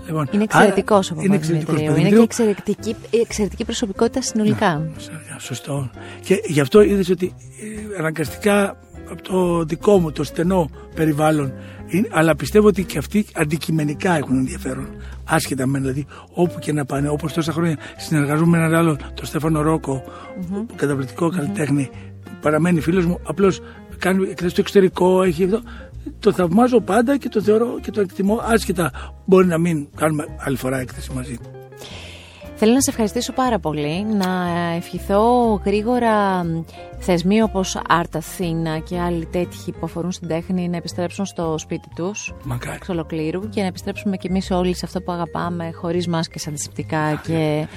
Λοιπόν, 0.08 0.28
Είναι 0.32 0.46
άρα, 0.50 0.64
εξαιρετικός 0.64 1.12
ο 1.12 1.16
είναι 1.20 1.36
εξαιρετικός 1.36 1.76
Παπαδημητρίου. 1.76 2.08
Είναι 2.08 2.18
και 2.18 2.24
εξαιρετική, 2.24 2.96
εξαιρετική 3.10 3.66
προσωπικότητα 3.66 4.22
συνολικά. 4.22 4.78
Ναι, 4.78 5.40
Σωστό. 5.40 5.90
Και 6.22 6.42
γι' 6.46 6.60
αυτό 6.60 6.82
είδες 6.82 7.10
ότι 7.10 7.34
ε, 7.96 8.00
αναγκαστικά 8.00 8.78
από 9.12 9.22
το 9.22 9.64
δικό 9.64 10.00
μου 10.00 10.12
το 10.12 10.24
στενό 10.24 10.70
περιβάλλον 10.96 11.54
είναι, 11.88 12.08
αλλά 12.12 12.36
πιστεύω 12.36 12.68
ότι 12.68 12.84
και 12.84 12.98
αυτοί 12.98 13.26
αντικειμενικά 13.34 14.18
έχουν 14.18 14.38
ενδιαφέρον. 14.38 14.88
Άσχετα 15.24 15.68
με 15.68 15.80
δηλαδή 15.80 16.06
όπου 16.34 16.60
και 16.60 16.74
να 16.74 16.86
πάνε. 16.86 17.10
Όπως 17.10 17.34
τόσα 17.34 17.52
χρόνια 17.52 17.78
συνεργαζόμαι 17.98 18.58
με 18.58 18.64
έναν 18.64 18.76
άλλο, 18.80 18.98
τον 19.14 19.26
Στέφανο 19.26 19.62
Ρόκο, 19.62 20.04
καταπληκτικό 20.76 21.30
καλλιτέχνη, 21.30 21.90
που 22.24 22.32
παραμένει 22.42 22.80
φίλος 22.80 23.06
μου. 23.06 23.20
Απλώς 23.24 23.62
κάνει 23.98 24.24
εκθέσεις 24.24 24.52
στο 24.52 24.62
εξωτερικό, 24.62 25.24
έχει 25.24 25.44
αυτό. 25.44 25.62
Το 26.20 26.32
θαυμάζω 26.32 26.80
πάντα 26.80 27.18
και 27.18 27.30
το 27.30 27.42
θεωρώ 27.42 27.80
και 27.82 27.92
το 27.92 28.02
εκτιμώ 28.02 28.40
άσχετα. 28.44 28.92
Μπορεί 29.26 29.48
να 29.48 29.58
μην 29.58 29.88
κάνουμε 29.96 30.26
άλλη 30.38 30.58
φορά 30.58 30.80
έκθεση 30.80 31.12
μαζί. 31.14 31.38
Θέλω 32.60 32.74
να 32.74 32.82
σε 32.82 32.90
ευχαριστήσω 32.90 33.34
πάρα 33.34 33.60
πολύ, 33.60 34.04
να 34.04 34.50
ευχηθώ 34.76 35.54
γρήγορα 35.66 36.46
θεσμοί 37.00 37.42
όπως 37.42 37.78
Art 37.90 38.18
Athena 38.18 38.82
και 38.84 39.00
άλλοι 39.00 39.26
τέτοιοι 39.26 39.72
που 39.72 39.80
αφορούν 39.84 40.12
στην 40.12 40.28
τέχνη 40.28 40.70
να 40.70 40.78
επιστρέψουν 40.78 41.26
στο 41.26 41.56
σπίτι 41.58 41.88
τους 41.96 42.34
Μακάρι. 42.44 42.76
εξ 42.76 42.90
ολοκλήρου 42.90 43.50
και 43.50 43.62
να 43.62 43.68
επιστρέψουμε 43.68 44.18
κι 44.18 44.28
εμείς 44.28 44.52
όλοι 44.52 44.76
σε 44.76 44.86
αυτό 44.86 45.02
που 45.02 45.12
αγαπάμε 45.12 45.72
χωρίς 45.74 46.08
μάσκες 46.08 46.48
αντισηπτικά 46.48 47.22
και 47.28 47.68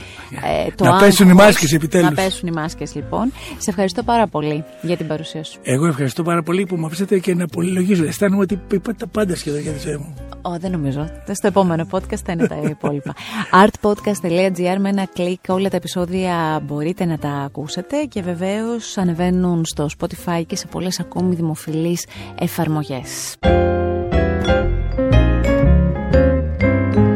ε, 0.66 0.70
το 0.74 0.85
Να 0.85 0.98
πέσουν 0.98 1.26
οι 1.26 1.30
άγχος. 1.30 1.44
μάσκες 1.44 1.72
επιτέλους. 1.72 2.09
Να 2.09 2.14
πέσουν 2.14 2.48
οι 2.48 2.52
μάσκες 2.52 2.94
λοιπόν. 2.94 3.33
Σε 3.59 3.70
ευχαριστώ 3.70 4.02
πάρα 4.02 4.26
πολύ 4.26 4.64
για 4.83 4.96
την 4.96 5.06
παρουσία 5.06 5.44
σου. 5.44 5.59
Εγώ 5.62 5.87
ευχαριστώ 5.87 6.22
πάρα 6.22 6.42
πολύ 6.42 6.66
που 6.66 6.76
με 6.76 6.87
αφήσατε 6.87 7.18
και 7.18 7.35
να 7.35 7.46
πολυλογίζω. 7.46 8.04
Αισθάνομαι 8.04 8.42
ότι 8.42 8.61
είπα 8.72 8.94
τα 8.94 9.06
πάντα 9.06 9.37
σχεδόν 9.37 9.61
για 9.61 9.72
τη 9.72 9.78
ζωή 9.78 9.96
μου. 9.96 10.14
Ω, 10.42 10.59
δεν 10.59 10.70
νομίζω. 10.70 11.06
Στο 11.33 11.46
επόμενο 11.46 11.87
podcast 11.90 12.18
θα 12.24 12.33
είναι 12.33 12.46
τα 12.46 12.56
υπόλοιπα. 12.70 13.14
artpodcast.gr 13.64 14.76
με 14.78 14.88
ένα 14.88 15.06
κλικ 15.14 15.40
όλα 15.48 15.68
τα 15.68 15.76
επεισόδια 15.76 16.61
μπορείτε 16.66 17.04
να 17.04 17.18
τα 17.18 17.28
ακούσετε 17.28 17.96
και 18.09 18.22
βεβαίως 18.22 18.96
ανεβαίνουν 19.11 19.64
στο 19.64 19.88
Spotify 19.99 20.42
και 20.46 20.57
σε 20.57 20.66
πολλές 20.66 21.01
ακόμη 21.01 21.35
δημοφιλείς 21.35 22.07
εφαρμογές. 22.38 23.37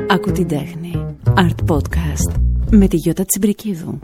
Ακού 0.09 0.33
την 0.33 0.48
τέχνη. 0.48 1.07
Art 1.37 1.72
Podcast 1.72 2.35
με 2.70 2.88
τη 2.88 2.96
Γιώτα 2.96 3.24
Τσιμπρικίδου. 3.24 3.98